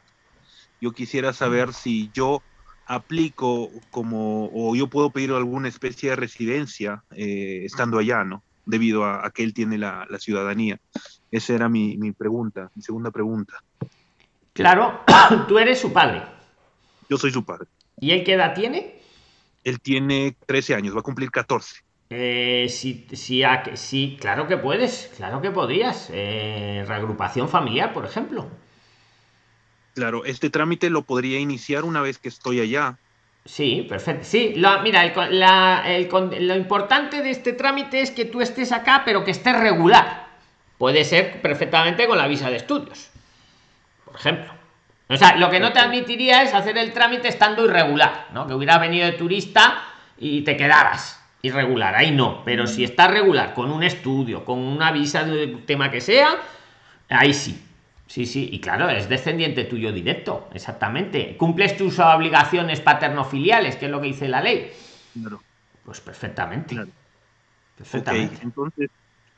Yo 0.80 0.92
quisiera 0.92 1.32
saber 1.32 1.72
si 1.72 2.10
yo 2.14 2.40
aplico 2.86 3.70
como, 3.90 4.48
o 4.52 4.74
yo 4.76 4.86
puedo 4.86 5.10
pedir 5.10 5.32
alguna 5.32 5.68
especie 5.68 6.10
de 6.10 6.16
residencia 6.16 7.02
eh, 7.10 7.62
estando 7.64 7.98
allá, 7.98 8.24
¿no? 8.24 8.44
Debido 8.64 9.04
a, 9.04 9.28
que 9.30 9.42
él 9.42 9.54
tiene 9.54 9.76
la, 9.76 10.06
ciudadanía. 10.18 10.78
Esa 11.32 11.54
era 11.54 11.68
mi, 11.68 11.96
mi 11.96 12.12
pregunta, 12.12 12.70
mi 12.76 12.82
segunda 12.82 13.10
pregunta. 13.10 13.54
Claro, 14.60 15.00
tú 15.48 15.58
eres 15.58 15.80
su 15.80 15.90
padre. 15.90 16.20
Yo 17.08 17.16
soy 17.16 17.30
su 17.30 17.42
padre. 17.46 17.66
¿Y 17.98 18.10
él 18.10 18.24
qué 18.24 18.34
edad 18.34 18.52
tiene? 18.54 19.00
Él 19.64 19.80
tiene 19.80 20.36
13 20.44 20.74
años, 20.74 20.94
va 20.94 21.00
a 21.00 21.02
cumplir 21.02 21.30
14. 21.30 21.76
Eh, 22.10 22.66
sí, 22.68 23.06
sí, 23.14 23.42
sí, 23.74 24.18
claro 24.20 24.46
que 24.46 24.58
puedes, 24.58 25.10
claro 25.16 25.40
que 25.40 25.50
podrías. 25.50 26.10
Eh, 26.12 26.84
reagrupación 26.86 27.48
familiar, 27.48 27.94
por 27.94 28.04
ejemplo. 28.04 28.48
Claro, 29.94 30.26
este 30.26 30.50
trámite 30.50 30.90
lo 30.90 31.02
podría 31.02 31.38
iniciar 31.38 31.84
una 31.84 32.02
vez 32.02 32.18
que 32.18 32.28
estoy 32.28 32.60
allá. 32.60 32.98
Sí, 33.46 33.86
perfecto. 33.88 34.24
Sí, 34.24 34.54
mira, 34.82 35.06
lo 35.06 36.56
importante 36.56 37.22
de 37.22 37.30
este 37.30 37.54
trámite 37.54 38.02
es 38.02 38.10
que 38.10 38.26
tú 38.26 38.42
estés 38.42 38.72
acá, 38.72 39.02
pero 39.06 39.24
que 39.24 39.30
estés 39.30 39.58
regular. 39.58 40.28
Puede 40.76 41.04
ser 41.04 41.40
perfectamente 41.40 42.06
con 42.06 42.18
la 42.18 42.26
visa 42.26 42.50
de 42.50 42.56
estudios 42.56 43.09
ejemplo. 44.20 44.52
O 45.08 45.16
sea, 45.16 45.36
lo 45.36 45.50
que 45.50 45.58
no 45.58 45.72
te 45.72 45.80
admitiría 45.80 46.42
es 46.42 46.54
hacer 46.54 46.78
el 46.78 46.92
trámite 46.92 47.26
estando 47.26 47.64
irregular, 47.64 48.28
¿no? 48.32 48.46
Que 48.46 48.54
hubiera 48.54 48.78
venido 48.78 49.06
de 49.06 49.12
turista 49.12 49.82
y 50.16 50.42
te 50.42 50.56
quedaras 50.56 51.20
irregular, 51.42 51.96
ahí 51.96 52.12
no. 52.12 52.44
Pero 52.44 52.68
si 52.68 52.84
estás 52.84 53.10
regular, 53.10 53.52
con 53.52 53.72
un 53.72 53.82
estudio, 53.82 54.44
con 54.44 54.60
una 54.60 54.92
visa 54.92 55.24
de 55.24 55.48
tema 55.66 55.90
que 55.90 56.00
sea, 56.00 56.36
ahí 57.08 57.34
sí. 57.34 57.60
Sí, 58.06 58.26
sí, 58.26 58.50
y 58.52 58.60
claro, 58.60 58.88
es 58.88 59.08
descendiente 59.08 59.64
tuyo 59.64 59.92
directo, 59.92 60.48
exactamente. 60.52 61.36
Cumples 61.36 61.76
tus 61.76 61.98
obligaciones 62.00 62.80
paterno-filiales, 62.80 63.76
que 63.76 63.86
es 63.86 63.90
lo 63.90 64.00
que 64.00 64.08
dice 64.08 64.28
la 64.28 64.40
ley. 64.40 64.72
Claro. 65.12 65.42
Pues 65.84 66.00
perfectamente. 66.00 66.76
Perfectamente. 67.76 68.40
entonces, 68.42 68.90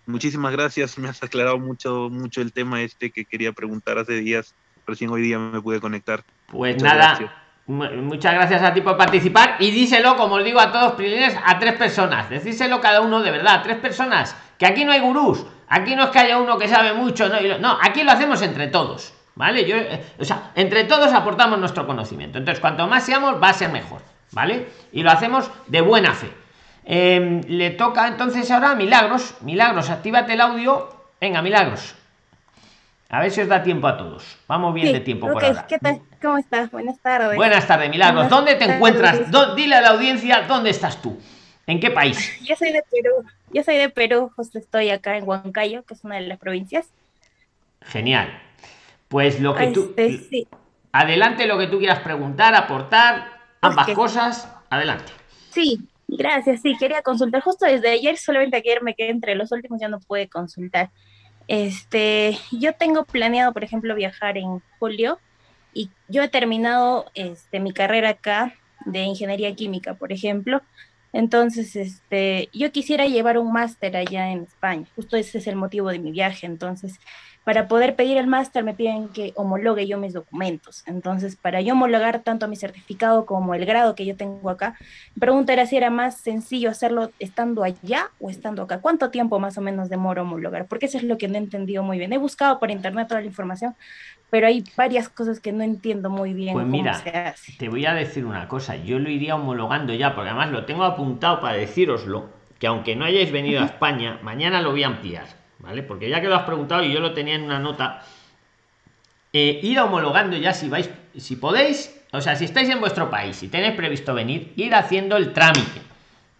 muchísimas 0.06 0.52
gracias, 0.52 0.98
me 0.98 1.08
has 1.08 1.22
aclarado 1.22 1.58
mucho, 1.58 2.08
mucho 2.10 2.40
el 2.40 2.52
tema 2.52 2.82
este 2.82 3.10
que 3.10 3.24
quería 3.24 3.52
preguntar 3.52 3.98
hace 3.98 4.14
días 4.14 4.54
recién 4.86 5.10
hoy 5.10 5.22
día 5.22 5.38
me 5.38 5.60
pude 5.60 5.80
conectar. 5.80 6.22
Pues 6.46 6.82
nada, 6.82 7.18
muchas 7.66 8.34
gracias 8.34 8.62
a 8.62 8.74
ti 8.74 8.80
por 8.80 8.96
participar 8.96 9.56
y 9.58 9.70
díselo, 9.70 10.16
como 10.16 10.36
os 10.36 10.44
digo 10.44 10.60
a 10.60 10.70
todos, 10.70 10.92
Prilines, 10.92 11.36
a 11.44 11.58
tres 11.58 11.74
personas. 11.74 12.28
Decíselo 12.28 12.80
cada 12.80 13.00
uno 13.00 13.20
de 13.22 13.30
verdad, 13.30 13.56
a 13.56 13.62
tres 13.62 13.78
personas. 13.78 14.36
Que 14.58 14.66
aquí 14.66 14.84
no 14.84 14.92
hay 14.92 15.00
gurús, 15.00 15.44
aquí 15.68 15.96
no 15.96 16.04
es 16.04 16.10
que 16.10 16.18
haya 16.18 16.38
uno 16.38 16.58
que 16.58 16.68
sabe 16.68 16.92
mucho, 16.92 17.28
no, 17.28 17.58
no 17.58 17.78
aquí 17.80 18.02
lo 18.02 18.12
hacemos 18.12 18.42
entre 18.42 18.68
todos. 18.68 19.14
¿Vale? 19.34 19.66
Yo, 19.66 19.76
eh, 19.76 20.04
o 20.18 20.24
sea, 20.24 20.50
entre 20.54 20.84
todos 20.84 21.12
aportamos 21.12 21.58
nuestro 21.58 21.86
conocimiento. 21.86 22.38
Entonces, 22.38 22.60
cuanto 22.60 22.86
más 22.86 23.04
seamos, 23.06 23.42
va 23.42 23.48
a 23.48 23.54
ser 23.54 23.70
mejor. 23.70 24.02
¿Vale? 24.32 24.68
Y 24.92 25.02
lo 25.02 25.10
hacemos 25.10 25.50
de 25.68 25.80
buena 25.80 26.12
fe. 26.12 26.30
Em, 26.84 27.40
le 27.46 27.70
toca 27.70 28.08
entonces 28.08 28.50
ahora 28.50 28.74
Milagros. 28.74 29.34
Milagros, 29.40 29.90
actívate 29.90 30.34
el 30.34 30.40
audio. 30.40 30.88
Venga, 31.20 31.40
Milagros. 31.42 31.94
A 33.12 33.20
ver 33.20 33.30
si 33.30 33.42
os 33.42 33.48
da 33.48 33.62
tiempo 33.62 33.86
a 33.86 33.98
todos. 33.98 34.38
Vamos 34.48 34.72
bien 34.72 34.90
de 34.90 35.00
tiempo 35.00 35.30
por 35.30 35.44
ahora. 35.44 35.66
¿Qué 35.66 35.78
tal? 35.78 36.00
¿Cómo 36.22 36.38
estás? 36.38 36.70
Buenas 36.70 36.98
tardes. 36.98 37.36
Buenas 37.36 37.66
tardes, 37.66 37.90
Milagros. 37.90 38.30
¿Dónde 38.30 38.54
te 38.54 38.64
encuentras? 38.64 39.20
Dile 39.54 39.74
a 39.74 39.82
la 39.82 39.90
audiencia 39.90 40.46
dónde 40.48 40.70
estás 40.70 41.02
tú. 41.02 41.18
¿En 41.66 41.78
qué 41.78 41.90
país? 41.90 42.32
Yo 42.48 42.56
soy 42.56 42.72
de 42.72 42.82
Perú. 42.90 43.22
Yo 43.52 43.62
soy 43.62 43.76
de 43.76 43.90
Perú. 43.90 44.32
Justo 44.34 44.58
estoy 44.58 44.88
acá 44.88 45.18
en 45.18 45.28
Huancayo, 45.28 45.82
que 45.82 45.92
es 45.92 46.02
una 46.04 46.14
de 46.14 46.22
las 46.22 46.38
provincias. 46.38 46.88
Genial. 47.82 48.32
Pues 49.08 49.40
lo 49.40 49.54
que 49.54 49.66
tú. 49.66 49.92
Este, 49.98 50.46
adelante 50.92 51.46
lo 51.46 51.58
que 51.58 51.66
tú 51.66 51.78
quieras 51.78 52.00
preguntar, 52.00 52.54
aportar, 52.54 53.42
ambas 53.60 53.88
cosas. 53.90 54.50
Adelante. 54.70 55.12
Sí, 55.50 55.80
gracias. 56.08 56.62
Sí, 56.62 56.78
quería 56.78 57.02
consultar 57.02 57.42
justo 57.42 57.66
desde 57.66 57.90
ayer. 57.90 58.16
Solamente 58.16 58.56
ayer 58.56 58.82
me 58.82 58.94
quedé 58.94 59.10
entre 59.10 59.34
los 59.34 59.52
últimos, 59.52 59.78
ya 59.82 59.88
no 59.88 60.00
pude 60.00 60.30
consultar. 60.30 60.88
Este, 61.48 62.38
yo 62.50 62.74
tengo 62.74 63.04
planeado, 63.04 63.52
por 63.52 63.64
ejemplo, 63.64 63.94
viajar 63.94 64.38
en 64.38 64.62
julio 64.78 65.18
y 65.74 65.90
yo 66.08 66.22
he 66.22 66.28
terminado 66.28 67.10
este, 67.14 67.60
mi 67.60 67.72
carrera 67.72 68.10
acá 68.10 68.54
de 68.84 69.00
ingeniería 69.00 69.54
química, 69.54 69.94
por 69.94 70.12
ejemplo. 70.12 70.62
Entonces, 71.12 71.76
este, 71.76 72.48
yo 72.52 72.72
quisiera 72.72 73.06
llevar 73.06 73.38
un 73.38 73.52
máster 73.52 73.96
allá 73.96 74.30
en 74.30 74.44
España. 74.44 74.86
Justo 74.96 75.16
ese 75.16 75.38
es 75.38 75.46
el 75.46 75.56
motivo 75.56 75.90
de 75.90 75.98
mi 75.98 76.10
viaje. 76.10 76.46
Entonces, 76.46 76.98
para 77.44 77.66
poder 77.68 77.96
pedir 77.96 78.18
el 78.18 78.26
máster 78.28 78.62
me 78.64 78.74
piden 78.74 79.08
que 79.08 79.32
homologue 79.36 79.86
yo 79.86 79.98
mis 79.98 80.12
documentos. 80.12 80.82
Entonces, 80.86 81.36
para 81.36 81.60
yo 81.60 81.72
homologar 81.74 82.20
tanto 82.20 82.46
mi 82.48 82.56
certificado 82.56 83.26
como 83.26 83.54
el 83.54 83.66
grado 83.66 83.94
que 83.94 84.06
yo 84.06 84.16
tengo 84.16 84.48
acá, 84.50 84.76
mi 85.16 85.20
pregunta 85.20 85.52
era 85.52 85.66
si 85.66 85.76
era 85.76 85.90
más 85.90 86.16
sencillo 86.18 86.70
hacerlo 86.70 87.10
estando 87.18 87.64
allá 87.64 88.10
o 88.20 88.30
estando 88.30 88.62
acá. 88.62 88.80
¿Cuánto 88.80 89.10
tiempo 89.10 89.40
más 89.40 89.58
o 89.58 89.60
menos 89.60 89.88
demora 89.88 90.22
homologar? 90.22 90.66
Porque 90.66 90.86
eso 90.86 90.98
es 90.98 91.04
lo 91.04 91.18
que 91.18 91.28
no 91.28 91.34
he 91.34 91.38
entendido 91.38 91.82
muy 91.82 91.98
bien. 91.98 92.12
He 92.12 92.18
buscado 92.18 92.58
por 92.60 92.70
internet 92.70 93.08
toda 93.08 93.20
la 93.20 93.26
información, 93.26 93.74
pero 94.30 94.46
hay 94.46 94.64
varias 94.76 95.08
cosas 95.08 95.40
que 95.40 95.52
no 95.52 95.62
entiendo 95.64 96.10
muy 96.10 96.32
bien 96.34 96.54
Pues 96.54 96.66
cómo 96.68 96.72
mira, 96.72 96.94
se 96.94 97.10
hace. 97.10 97.52
te 97.58 97.68
voy 97.68 97.86
a 97.86 97.94
decir 97.94 98.24
una 98.24 98.48
cosa, 98.48 98.76
yo 98.76 98.98
lo 98.98 99.10
iría 99.10 99.34
homologando 99.36 99.92
ya, 99.94 100.14
porque 100.14 100.30
además 100.30 100.50
lo 100.50 100.64
tengo 100.64 100.84
apuntado 100.84 101.40
para 101.40 101.56
decíroslo, 101.56 102.30
que 102.58 102.66
aunque 102.68 102.96
no 102.96 103.04
hayáis 103.04 103.32
venido 103.32 103.60
a 103.60 103.64
España, 103.66 104.18
mañana 104.22 104.62
lo 104.62 104.70
voy 104.70 104.84
a 104.84 104.86
ampliar, 104.86 105.26
¿vale? 105.62 105.82
Porque 105.82 106.08
ya 106.08 106.20
que 106.20 106.28
lo 106.28 106.36
has 106.36 106.44
preguntado 106.44 106.82
y 106.82 106.92
yo 106.92 107.00
lo 107.00 107.12
tenía 107.12 107.34
en 107.34 107.42
una 107.42 107.58
nota, 107.58 108.02
eh, 109.32 109.60
ir 109.62 109.78
homologando 109.80 110.36
ya 110.36 110.52
si 110.52 110.68
vais, 110.68 110.90
si 111.16 111.36
podéis, 111.36 111.98
o 112.12 112.20
sea, 112.20 112.36
si 112.36 112.44
estáis 112.44 112.68
en 112.68 112.80
vuestro 112.80 113.08
país, 113.08 113.36
si 113.36 113.48
tenéis 113.48 113.74
previsto 113.74 114.12
venir, 114.12 114.52
ir 114.56 114.74
haciendo 114.74 115.16
el 115.16 115.32
trámite, 115.32 115.80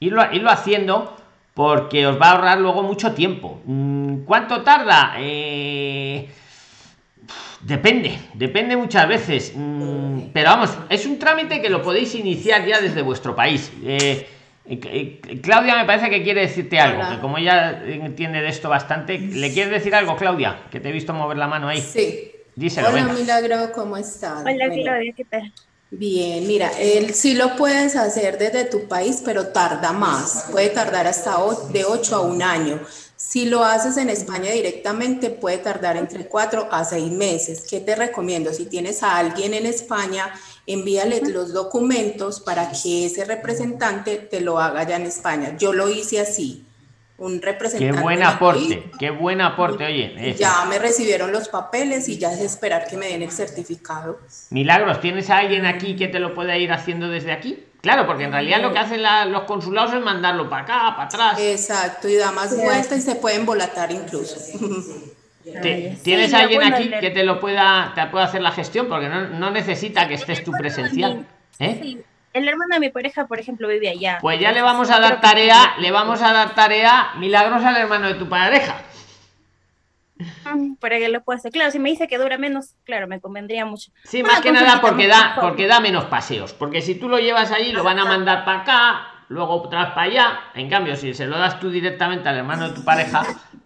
irlo, 0.01 0.23
irlo 0.33 0.51
haciendo 0.51 1.17
porque 1.55 2.07
os 2.07 2.21
va 2.21 2.27
a 2.27 2.33
ahorrar 2.33 2.59
luego 2.59 2.83
mucho 2.83 3.13
tiempo. 3.13 3.63
Mm, 3.65 4.25
¿Cuánto 4.25 4.63
tarda? 4.63 5.15
Eh, 5.19 6.29
Depende, 7.63 8.19
depende 8.35 8.77
muchas 8.77 9.07
veces. 9.07 9.53
Mm, 9.55 10.31
pero 10.33 10.51
vamos, 10.51 10.77
es 10.89 11.07
un 11.07 11.19
trámite 11.19 11.63
que 11.63 11.71
lo 11.71 11.81
podéis 11.81 12.15
iniciar 12.15 12.67
ya 12.67 12.81
desde 12.81 13.03
vuestro 13.03 13.37
país. 13.37 13.73
Eh, 13.85 14.27
Claudia 15.43 15.77
me 15.77 15.85
parece 15.85 16.09
que 16.09 16.23
quiere 16.23 16.43
decirte 16.43 16.79
algo, 16.79 17.01
Hola. 17.01 17.11
que 17.11 17.21
como 17.21 17.39
ella 17.39 17.83
entiende 17.85 18.41
de 18.41 18.49
esto 18.49 18.69
bastante, 18.69 19.19
¿le 19.19 19.53
quieres 19.53 19.73
decir 19.73 19.95
algo, 19.95 20.17
Claudia? 20.17 20.67
Que 20.71 20.79
te 20.79 20.91
he 20.91 20.93
visto 20.93 21.13
mover 21.13 21.37
la 21.37 21.49
mano 21.49 21.69
ahí. 21.69 21.81
Sí. 21.81 22.31
Díselo, 22.55 22.89
Hola, 22.89 23.07
venga. 23.07 23.13
Milagro, 23.15 23.73
¿cómo 23.73 23.97
estás? 23.97 24.43
Hola, 24.45 24.69
Claudia, 24.69 25.13
¿qué 25.17 25.25
tal? 25.25 25.53
Bien, 25.91 26.47
mira, 26.47 26.71
él 26.79 27.13
sí 27.13 27.35
lo 27.35 27.57
puedes 27.57 27.97
hacer 27.97 28.39
desde 28.39 28.65
tu 28.65 28.89
país, 28.89 29.23
pero 29.25 29.49
tarda 29.49 29.93
más. 29.93 30.47
Puede 30.51 30.71
tardar 30.71 31.07
hasta 31.07 31.37
de 31.71 31.85
8 31.85 32.17
a 32.17 32.21
un 32.21 32.43
año. 32.43 32.81
Si 33.15 33.47
lo 33.47 33.65
haces 33.65 33.97
en 33.99 34.09
España 34.11 34.51
directamente, 34.53 35.31
puede 35.31 35.59
tardar 35.59 35.97
entre 35.97 36.27
4 36.27 36.69
a 36.71 36.85
6 36.85 37.11
meses. 37.13 37.67
¿Qué 37.69 37.81
te 37.81 37.95
recomiendo? 37.95 38.53
Si 38.53 38.67
tienes 38.67 39.03
a 39.03 39.17
alguien 39.17 39.55
en 39.55 39.67
España, 39.67 40.33
envíale 40.67 41.21
los 41.29 41.53
documentos 41.53 42.41
para 42.41 42.71
que 42.71 43.07
ese 43.07 43.25
representante 43.25 44.17
te 44.17 44.41
lo 44.41 44.59
haga 44.61 44.85
ya 44.85 44.97
en 44.97 45.03
España. 45.07 45.57
Yo 45.59 45.73
lo 45.73 45.89
hice 45.89 46.21
así. 46.21 46.65
Un 47.19 47.39
Qué 47.39 47.47
representante. 47.47 48.01
buen 48.01 48.17
en 48.19 48.25
aquí, 48.25 48.35
aporte, 48.35 48.91
qué 48.99 49.11
buen 49.11 49.41
aporte, 49.41 49.85
oye. 49.85 50.31
eso. 50.31 50.41
Ya 50.41 50.65
me 50.65 50.79
recibieron 50.81 51.31
los 51.31 51.49
papeles 51.49 52.09
y 52.09 52.19
ya 52.19 52.33
es 52.33 52.41
esperar 52.41 52.87
que 52.89 52.97
me 52.97 53.07
den 53.09 53.23
el 53.23 53.31
certificado. 53.31 54.19
Milagros, 54.51 55.01
¿tienes 55.01 55.31
a 55.31 55.39
alguien 55.39 55.65
aquí 55.67 55.95
que 55.95 56.09
te 56.09 56.19
lo 56.19 56.35
pueda 56.35 56.57
ir 56.57 56.73
haciendo 56.73 57.09
desde 57.09 57.31
aquí? 57.31 57.65
Claro, 57.81 58.07
porque 58.07 58.25
en 58.25 58.33
realidad 58.33 58.61
lo 58.63 58.73
que 58.73 58.79
hacen 58.81 59.03
la- 59.03 59.25
los 59.25 59.43
consulados 59.45 59.93
es 59.95 60.01
mandarlo 60.01 60.49
para 60.51 60.63
acá, 60.63 60.97
para 60.97 61.05
atrás. 61.05 61.39
Exacto, 61.41 62.09
y 62.09 62.17
da 62.17 62.33
más 62.33 62.57
vueltas 62.57 62.99
y 62.99 63.03
se 63.03 63.15
pueden 63.17 63.47
volatar 63.47 63.93
incluso. 63.93 64.37
Sí, 65.45 65.99
¿Tienes 66.05 66.33
lo 66.33 66.39
alguien 66.39 66.61
bueno 66.61 66.77
aquí 66.77 66.91
que 67.01 67.11
te 67.11 67.25
lo 67.25 67.41
pueda, 67.41 67.93
te 67.95 68.07
pueda 68.07 68.27
hacer 68.27 68.43
la 68.43 68.53
gestión? 68.53 68.89
Porque 68.89 69.09
no, 69.09 69.29
no 69.29 69.51
necesita 69.51 70.07
que 70.07 70.15
estés 70.15 70.45
tú 70.45 70.53
presencial. 70.53 71.27
¿eh? 71.59 71.79
Sí, 71.83 72.03
el 72.33 72.49
hermano 72.49 72.75
de 72.75 72.81
mi 72.81 72.91
pareja, 72.91 73.27
por 73.27 73.39
ejemplo, 73.39 73.69
vive 73.69 73.89
allá. 73.89 74.19
Pues 74.21 74.41
ya 74.41 74.53
le 74.53 74.63
vamos 74.63 74.91
a 74.91 75.01
dar 75.01 75.21
tarea, 75.21 75.75
le 75.79 75.91
vamos 75.91 76.23
a 76.23 76.33
dar 76.33 76.55
tarea 76.55 77.13
milagros 77.17 77.63
al 77.65 77.77
hermano 77.77 78.09
de 78.09 78.15
tu 78.15 78.29
pareja. 78.29 78.77
Mm, 80.55 80.75
Para 80.77 80.99
que 80.99 81.09
lo 81.09 81.23
pueda 81.23 81.39
hacer. 81.39 81.53
Claro, 81.53 81.71
si 81.71 81.79
me 81.79 81.91
dice 81.91 82.09
que 82.09 82.19
dura 82.19 82.39
menos, 82.39 82.75
claro, 82.85 83.07
me 83.07 83.21
convendría 83.21 83.67
mucho. 83.67 83.91
Sí, 84.05 84.23
más 84.23 84.41
que 84.41 84.53
nada 84.53 84.81
porque 84.81 85.09
da, 85.09 85.37
porque 85.41 85.67
da 85.67 85.81
menos 85.81 86.05
paseos. 86.05 86.53
Porque 86.55 86.81
si 86.81 86.95
tú 86.95 87.09
lo 87.09 87.19
llevas 87.19 87.51
allí, 87.51 87.73
lo 87.73 87.85
van 87.85 87.99
a 87.99 88.05
mandar 88.05 88.45
para 88.45 88.61
acá, 88.61 89.07
luego 89.29 89.55
otra 89.63 89.85
vez 89.85 89.89
para 89.91 90.03
allá. 90.03 90.41
En 90.55 90.71
cambio, 90.71 90.97
si 90.97 91.13
se 91.15 91.27
lo 91.27 91.39
das 91.39 91.61
tú 91.61 91.71
directamente 91.71 92.29
al 92.29 92.37
hermano 92.39 92.69
de 92.69 92.75
tu 92.75 92.85
pareja, 92.85 93.25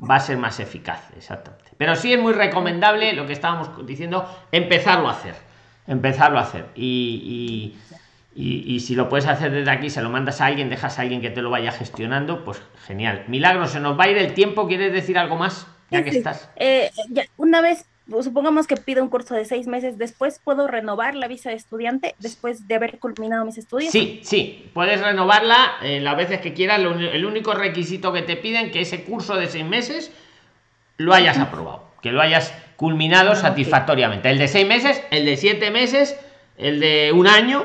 va 0.09 0.16
a 0.16 0.20
ser 0.20 0.39
más 0.39 0.59
eficaz. 0.61 1.11
Exactamente. 1.16 1.65
Pero 1.79 1.95
sí 1.97 2.12
es 2.12 2.20
muy 2.20 2.33
recomendable 2.33 3.12
lo 3.12 3.27
que 3.27 3.33
estábamos 3.33 3.87
diciendo, 3.87 4.29
empezarlo 4.53 5.09
a 5.09 5.12
hacer. 5.12 5.35
Empezarlo 5.87 6.39
a 6.39 6.43
hacer. 6.43 6.66
Y, 6.74 7.74
y, 8.35 8.43
y- 8.43 8.74
y 8.74 8.81
si 8.81 8.95
lo 8.95 9.09
puedes 9.09 9.27
hacer 9.27 9.51
desde 9.53 9.70
aquí, 9.70 9.89
se 9.91 10.03
lo 10.03 10.11
mandas 10.11 10.41
a 10.41 10.47
alguien, 10.47 10.68
dejas 10.68 10.99
a 10.99 11.03
alguien 11.03 11.20
que 11.20 11.31
te 11.31 11.43
lo 11.43 11.51
vaya 11.51 11.72
gestionando, 11.72 12.45
pues 12.45 12.61
genial. 12.87 13.24
Milagro, 13.29 13.66
se 13.66 13.81
nos 13.81 13.99
va 13.99 14.05
a 14.05 14.09
ir 14.09 14.18
el 14.18 14.35
tiempo. 14.35 14.66
¿Quieres 14.66 14.93
decir 14.93 15.16
algo 15.18 15.37
más? 15.37 15.66
Ya 15.91 15.99
Sí, 15.99 16.05
que 16.05 16.11
estás. 16.18 16.51
Eh, 16.57 16.91
ya, 17.11 17.24
una 17.37 17.61
vez, 17.61 17.87
supongamos 18.22 18.66
que 18.66 18.77
pido 18.77 19.03
un 19.03 19.09
curso 19.09 19.35
de 19.37 19.45
seis 19.45 19.68
meses, 19.68 19.97
después 19.99 20.41
puedo 20.43 20.66
renovar 20.66 21.14
la 21.14 21.29
visa 21.29 21.51
de 21.51 21.57
estudiante 21.57 22.14
después 22.18 22.66
de 22.66 22.74
haber 22.74 22.99
culminado 22.99 23.45
mis 23.45 23.59
estudios. 23.59 23.93
Sí, 23.93 24.20
sí, 24.24 24.68
puedes 24.74 25.01
renovarla 25.01 25.77
eh, 25.83 26.01
las 26.01 26.16
veces 26.16 26.41
que 26.41 26.53
quieras. 26.53 26.81
Lo 26.81 26.93
el 26.99 27.24
único 27.24 27.55
requisito 27.55 28.12
que 28.12 28.22
te 28.22 28.37
piden 28.37 28.72
que 28.72 28.81
ese 28.81 29.05
curso 29.05 29.37
de 29.37 29.47
seis 29.47 29.64
meses 29.64 30.11
lo 30.99 31.12
hayas 31.14 31.38
aprobado, 31.38 31.84
que 32.03 32.12
lo 32.12 32.20
hayas 32.22 32.53
culminado 32.76 33.32
Ah, 33.32 33.36
satisfactoriamente. 33.36 34.30
El 34.30 34.38
de 34.38 34.49
seis 34.49 34.66
meses, 34.66 35.03
el 35.11 35.24
de 35.26 35.36
siete 35.36 35.70
meses, 35.70 36.18
el 36.59 36.80
de 36.80 37.12
un 37.12 37.26
año, 37.26 37.64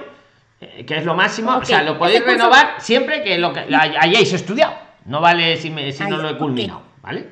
eh, 0.60 0.86
que 0.86 0.98
es 0.98 1.06
lo 1.06 1.16
máximo. 1.16 1.56
O 1.58 1.66
sea, 1.66 1.84
lo 1.84 1.98
podéis 1.98 2.22
curso- 2.22 2.32
renovar 2.38 2.76
siempre 2.80 3.24
que 3.24 3.38
lo 3.38 3.54
que 3.54 3.62
hayáis 3.72 4.34
estudiado. 4.34 4.74
No 5.06 5.20
vale 5.22 5.58
si, 5.58 5.70
me- 5.70 5.92
si 5.92 6.04
Ah, 6.04 6.08
no 6.08 6.18
lo 6.18 6.30
he 6.30 6.38
culminado, 6.38 6.84
¿vale? 7.02 7.28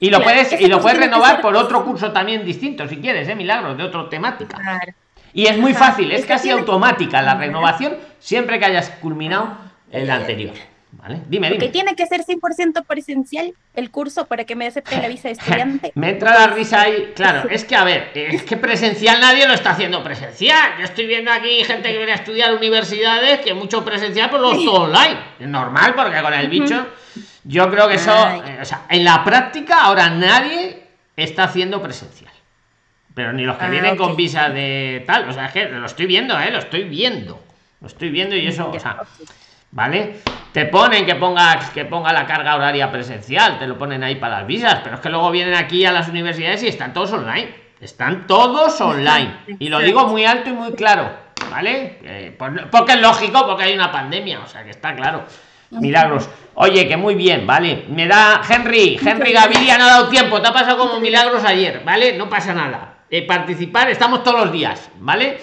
Y 0.00 0.10
lo 0.10 0.18
Claro, 0.20 0.24
puedes, 0.42 0.60
y 0.60 0.66
lo 0.66 0.80
puedes 0.80 0.98
renovar 0.98 1.32
ser- 1.32 1.40
por 1.40 1.56
otro 1.56 1.84
curso 1.84 2.12
también 2.12 2.44
distinto, 2.44 2.86
si 2.88 2.96
quieres, 2.98 3.28
¿eh? 3.28 3.34
Milagros, 3.34 3.76
de 3.78 3.84
otra 3.84 4.08
temática. 4.10 4.58
Claro. 4.58 4.92
Y 5.32 5.46
es 5.46 5.56
muy 5.56 5.72
Ajá. 5.72 5.86
fácil, 5.86 6.12
es 6.12 6.26
casi 6.26 6.44
tiene- 6.44 6.60
automática 6.60 7.22
la 7.22 7.34
renovación 7.34 7.96
siempre 8.18 8.58
que 8.58 8.66
hayas 8.66 8.90
culminado 9.00 9.56
el 9.90 10.10
anterior. 10.10 10.54
¿Vale? 10.96 11.22
Dime, 11.28 11.50
dime. 11.50 11.68
tiene 11.68 11.94
que 11.96 12.06
ser 12.06 12.22
100% 12.24 12.84
presencial 12.86 13.52
el 13.74 13.90
curso 13.90 14.26
para 14.26 14.44
que 14.44 14.54
me 14.56 14.66
acepten 14.66 15.02
la 15.02 15.08
visa 15.08 15.28
de 15.28 15.32
estudiante. 15.38 15.92
Me 15.94 16.10
entra 16.10 16.38
la 16.38 16.46
risa 16.48 16.82
ahí. 16.82 17.12
Claro, 17.14 17.48
es 17.50 17.64
que 17.64 17.76
a 17.76 17.84
ver, 17.84 18.10
es 18.14 18.42
que 18.42 18.56
presencial 18.56 19.20
nadie 19.20 19.46
lo 19.46 19.54
está 19.54 19.70
haciendo 19.70 20.02
presencial. 20.02 20.74
Yo 20.78 20.84
estoy 20.84 21.06
viendo 21.06 21.30
aquí 21.30 21.62
gente 21.64 21.90
que 21.90 21.96
viene 21.96 22.12
a 22.12 22.16
estudiar 22.16 22.54
universidades 22.54 23.40
que 23.40 23.52
mucho 23.54 23.84
presencial, 23.84 24.30
pues 24.30 24.40
lo 24.40 24.52
todo 24.52 24.82
online. 24.84 25.18
Es 25.38 25.48
normal 25.48 25.94
porque 25.94 26.22
con 26.22 26.32
el 26.32 26.48
bicho. 26.48 26.86
Yo 27.44 27.70
creo 27.70 27.88
que 27.88 27.94
eso, 27.96 28.12
Ay. 28.14 28.40
eh, 28.46 28.58
o 28.62 28.64
sea, 28.64 28.86
en 28.88 29.04
la 29.04 29.22
práctica 29.22 29.82
ahora 29.82 30.08
nadie 30.08 30.82
está 31.16 31.44
haciendo 31.44 31.82
presencial. 31.82 32.32
Pero 33.14 33.32
ni 33.32 33.44
los 33.44 33.56
que 33.58 33.64
Ah, 33.66 33.70
vienen 33.70 33.96
con 33.96 34.16
visa 34.16 34.48
de 34.48 35.04
tal, 35.06 35.28
o 35.28 35.32
sea, 35.32 35.46
es 35.46 35.52
que 35.52 35.66
lo 35.66 35.86
estoy 35.86 36.06
viendo, 36.06 36.38
¿eh? 36.40 36.50
Lo 36.50 36.58
estoy 36.58 36.84
viendo. 36.84 37.44
Lo 37.80 37.86
estoy 37.86 38.08
viendo 38.10 38.34
y 38.34 38.46
eso, 38.46 38.70
o 38.70 38.80
sea. 38.80 38.96
¿Vale? 39.74 40.20
Te 40.52 40.66
ponen 40.66 41.04
que 41.04 41.16
ponga, 41.16 41.58
que 41.74 41.84
ponga 41.84 42.12
la 42.12 42.26
carga 42.26 42.54
horaria 42.54 42.90
presencial, 42.90 43.58
te 43.58 43.66
lo 43.66 43.76
ponen 43.76 44.02
ahí 44.04 44.14
para 44.14 44.38
las 44.38 44.46
visas, 44.46 44.80
pero 44.82 44.94
es 44.94 45.00
que 45.00 45.10
luego 45.10 45.30
vienen 45.30 45.54
aquí 45.54 45.84
a 45.84 45.92
las 45.92 46.08
universidades 46.08 46.62
y 46.62 46.68
están 46.68 46.92
todos 46.94 47.12
online. 47.12 47.52
Están 47.80 48.26
todos 48.26 48.80
online. 48.80 49.34
Y 49.58 49.68
lo 49.68 49.80
digo 49.80 50.06
muy 50.06 50.24
alto 50.24 50.48
y 50.50 50.52
muy 50.52 50.72
claro, 50.72 51.10
¿vale? 51.50 51.98
Eh, 52.04 52.34
por- 52.38 52.70
porque 52.70 52.92
es 52.92 53.00
lógico, 53.00 53.44
porque 53.46 53.64
hay 53.64 53.74
una 53.74 53.90
pandemia, 53.92 54.40
o 54.40 54.46
sea 54.46 54.62
que 54.64 54.70
está 54.70 54.94
claro. 54.94 55.24
Milagros. 55.70 56.30
Oye, 56.54 56.86
que 56.86 56.96
muy 56.96 57.16
bien, 57.16 57.46
¿vale? 57.48 57.84
Me 57.88 58.06
da 58.06 58.40
Henry, 58.48 58.96
Henry 59.04 59.32
Gaviria 59.32 59.76
no 59.76 59.84
ha 59.84 59.88
dado 59.88 60.08
tiempo, 60.08 60.40
te 60.40 60.46
ha 60.48 60.52
pasado 60.52 60.78
como 60.78 61.00
milagros 61.00 61.44
ayer, 61.44 61.82
¿vale? 61.84 62.16
No 62.16 62.28
pasa 62.30 62.54
nada. 62.54 62.98
Eh, 63.10 63.22
participar, 63.26 63.90
estamos 63.90 64.22
todos 64.22 64.40
los 64.44 64.52
días, 64.52 64.88
¿vale? 65.00 65.38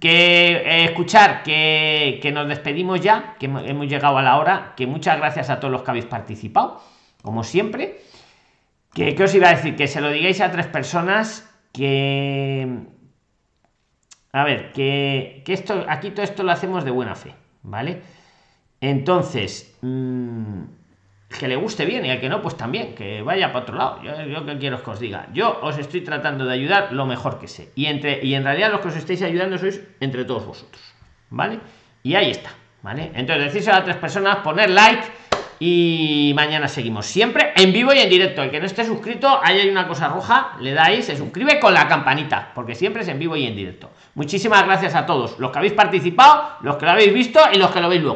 Que 0.00 0.52
eh, 0.56 0.84
escuchar 0.84 1.42
que, 1.42 2.18
que 2.20 2.30
nos 2.30 2.46
despedimos 2.46 3.00
ya, 3.00 3.36
que 3.38 3.46
hemos- 3.46 3.86
llegado 3.88 4.18
a 4.18 4.22
la 4.22 4.36
hora, 4.38 4.74
que 4.76 4.86
muchas 4.86 5.16
gracias 5.16 5.48
a 5.48 5.58
todos 5.60 5.72
los 5.72 5.82
que 5.82 5.90
habéis 5.90 6.04
participado, 6.06 6.80
como 7.22 7.42
siempre. 7.42 8.02
Que, 8.92 9.14
¿Qué 9.14 9.22
os 9.24 9.34
iba 9.34 9.48
a 9.48 9.54
decir? 9.54 9.74
Que 9.76 9.86
se 9.88 10.00
lo 10.00 10.10
digáis 10.10 10.40
a 10.40 10.50
tres 10.50 10.66
personas 10.66 11.48
que. 11.72 12.78
A 14.32 14.44
ver, 14.44 14.72
que, 14.72 15.42
que 15.46 15.52
esto, 15.54 15.84
aquí 15.88 16.10
todo 16.10 16.22
esto 16.22 16.42
lo 16.42 16.52
hacemos 16.52 16.84
de 16.84 16.90
buena 16.90 17.14
fe, 17.14 17.34
¿vale? 17.62 18.02
Entonces, 18.82 19.74
mm, 19.80 20.62
que 21.28 21.48
le 21.48 21.56
guste 21.56 21.84
bien 21.84 22.06
y 22.06 22.10
al 22.10 22.20
que 22.20 22.28
no, 22.28 22.40
pues 22.40 22.56
también, 22.56 22.94
que 22.94 23.22
vaya 23.22 23.52
para 23.52 23.64
otro 23.64 23.76
lado. 23.76 24.02
Yo, 24.02 24.12
yo 24.26 24.46
que 24.46 24.58
quiero 24.58 24.82
que 24.82 24.90
os 24.90 25.00
diga. 25.00 25.26
Yo 25.32 25.58
os 25.62 25.76
estoy 25.78 26.02
tratando 26.02 26.44
de 26.44 26.54
ayudar 26.54 26.92
lo 26.92 27.06
mejor 27.06 27.38
que 27.38 27.48
sé. 27.48 27.72
Y, 27.74 27.86
entre, 27.86 28.24
y 28.24 28.34
en 28.34 28.44
realidad 28.44 28.70
los 28.70 28.80
que 28.80 28.88
os 28.88 28.96
estáis 28.96 29.22
ayudando 29.22 29.58
sois 29.58 29.80
entre 30.00 30.24
todos 30.24 30.46
vosotros, 30.46 30.82
¿vale? 31.30 31.60
Y 32.02 32.14
ahí 32.14 32.30
está, 32.30 32.50
¿vale? 32.82 33.10
Entonces, 33.14 33.46
decírselo 33.46 33.76
a 33.76 33.84
tres 33.84 33.96
personas, 33.96 34.36
poner 34.38 34.70
like 34.70 35.04
y 35.58 36.32
mañana 36.34 36.68
seguimos. 36.68 37.06
Siempre 37.06 37.52
en 37.56 37.72
vivo 37.72 37.92
y 37.92 37.98
en 37.98 38.10
directo. 38.10 38.42
El 38.42 38.50
que 38.50 38.60
no 38.60 38.66
esté 38.66 38.84
suscrito, 38.84 39.40
ahí 39.42 39.58
hay 39.58 39.68
una 39.68 39.88
cosa 39.88 40.08
roja, 40.08 40.56
le 40.60 40.72
dais, 40.72 41.06
se 41.06 41.16
suscribe 41.16 41.58
con 41.58 41.74
la 41.74 41.88
campanita, 41.88 42.52
porque 42.54 42.74
siempre 42.74 43.02
es 43.02 43.08
en 43.08 43.18
vivo 43.18 43.36
y 43.36 43.46
en 43.46 43.56
directo. 43.56 43.90
Muchísimas 44.14 44.64
gracias 44.64 44.94
a 44.94 45.06
todos, 45.06 45.38
los 45.38 45.50
que 45.50 45.58
habéis 45.58 45.72
participado, 45.72 46.56
los 46.62 46.76
que 46.76 46.84
lo 46.84 46.92
habéis 46.92 47.12
visto 47.12 47.40
y 47.52 47.58
los 47.58 47.70
que 47.70 47.80
lo 47.80 47.88
veis 47.88 48.02
luego. 48.02 48.14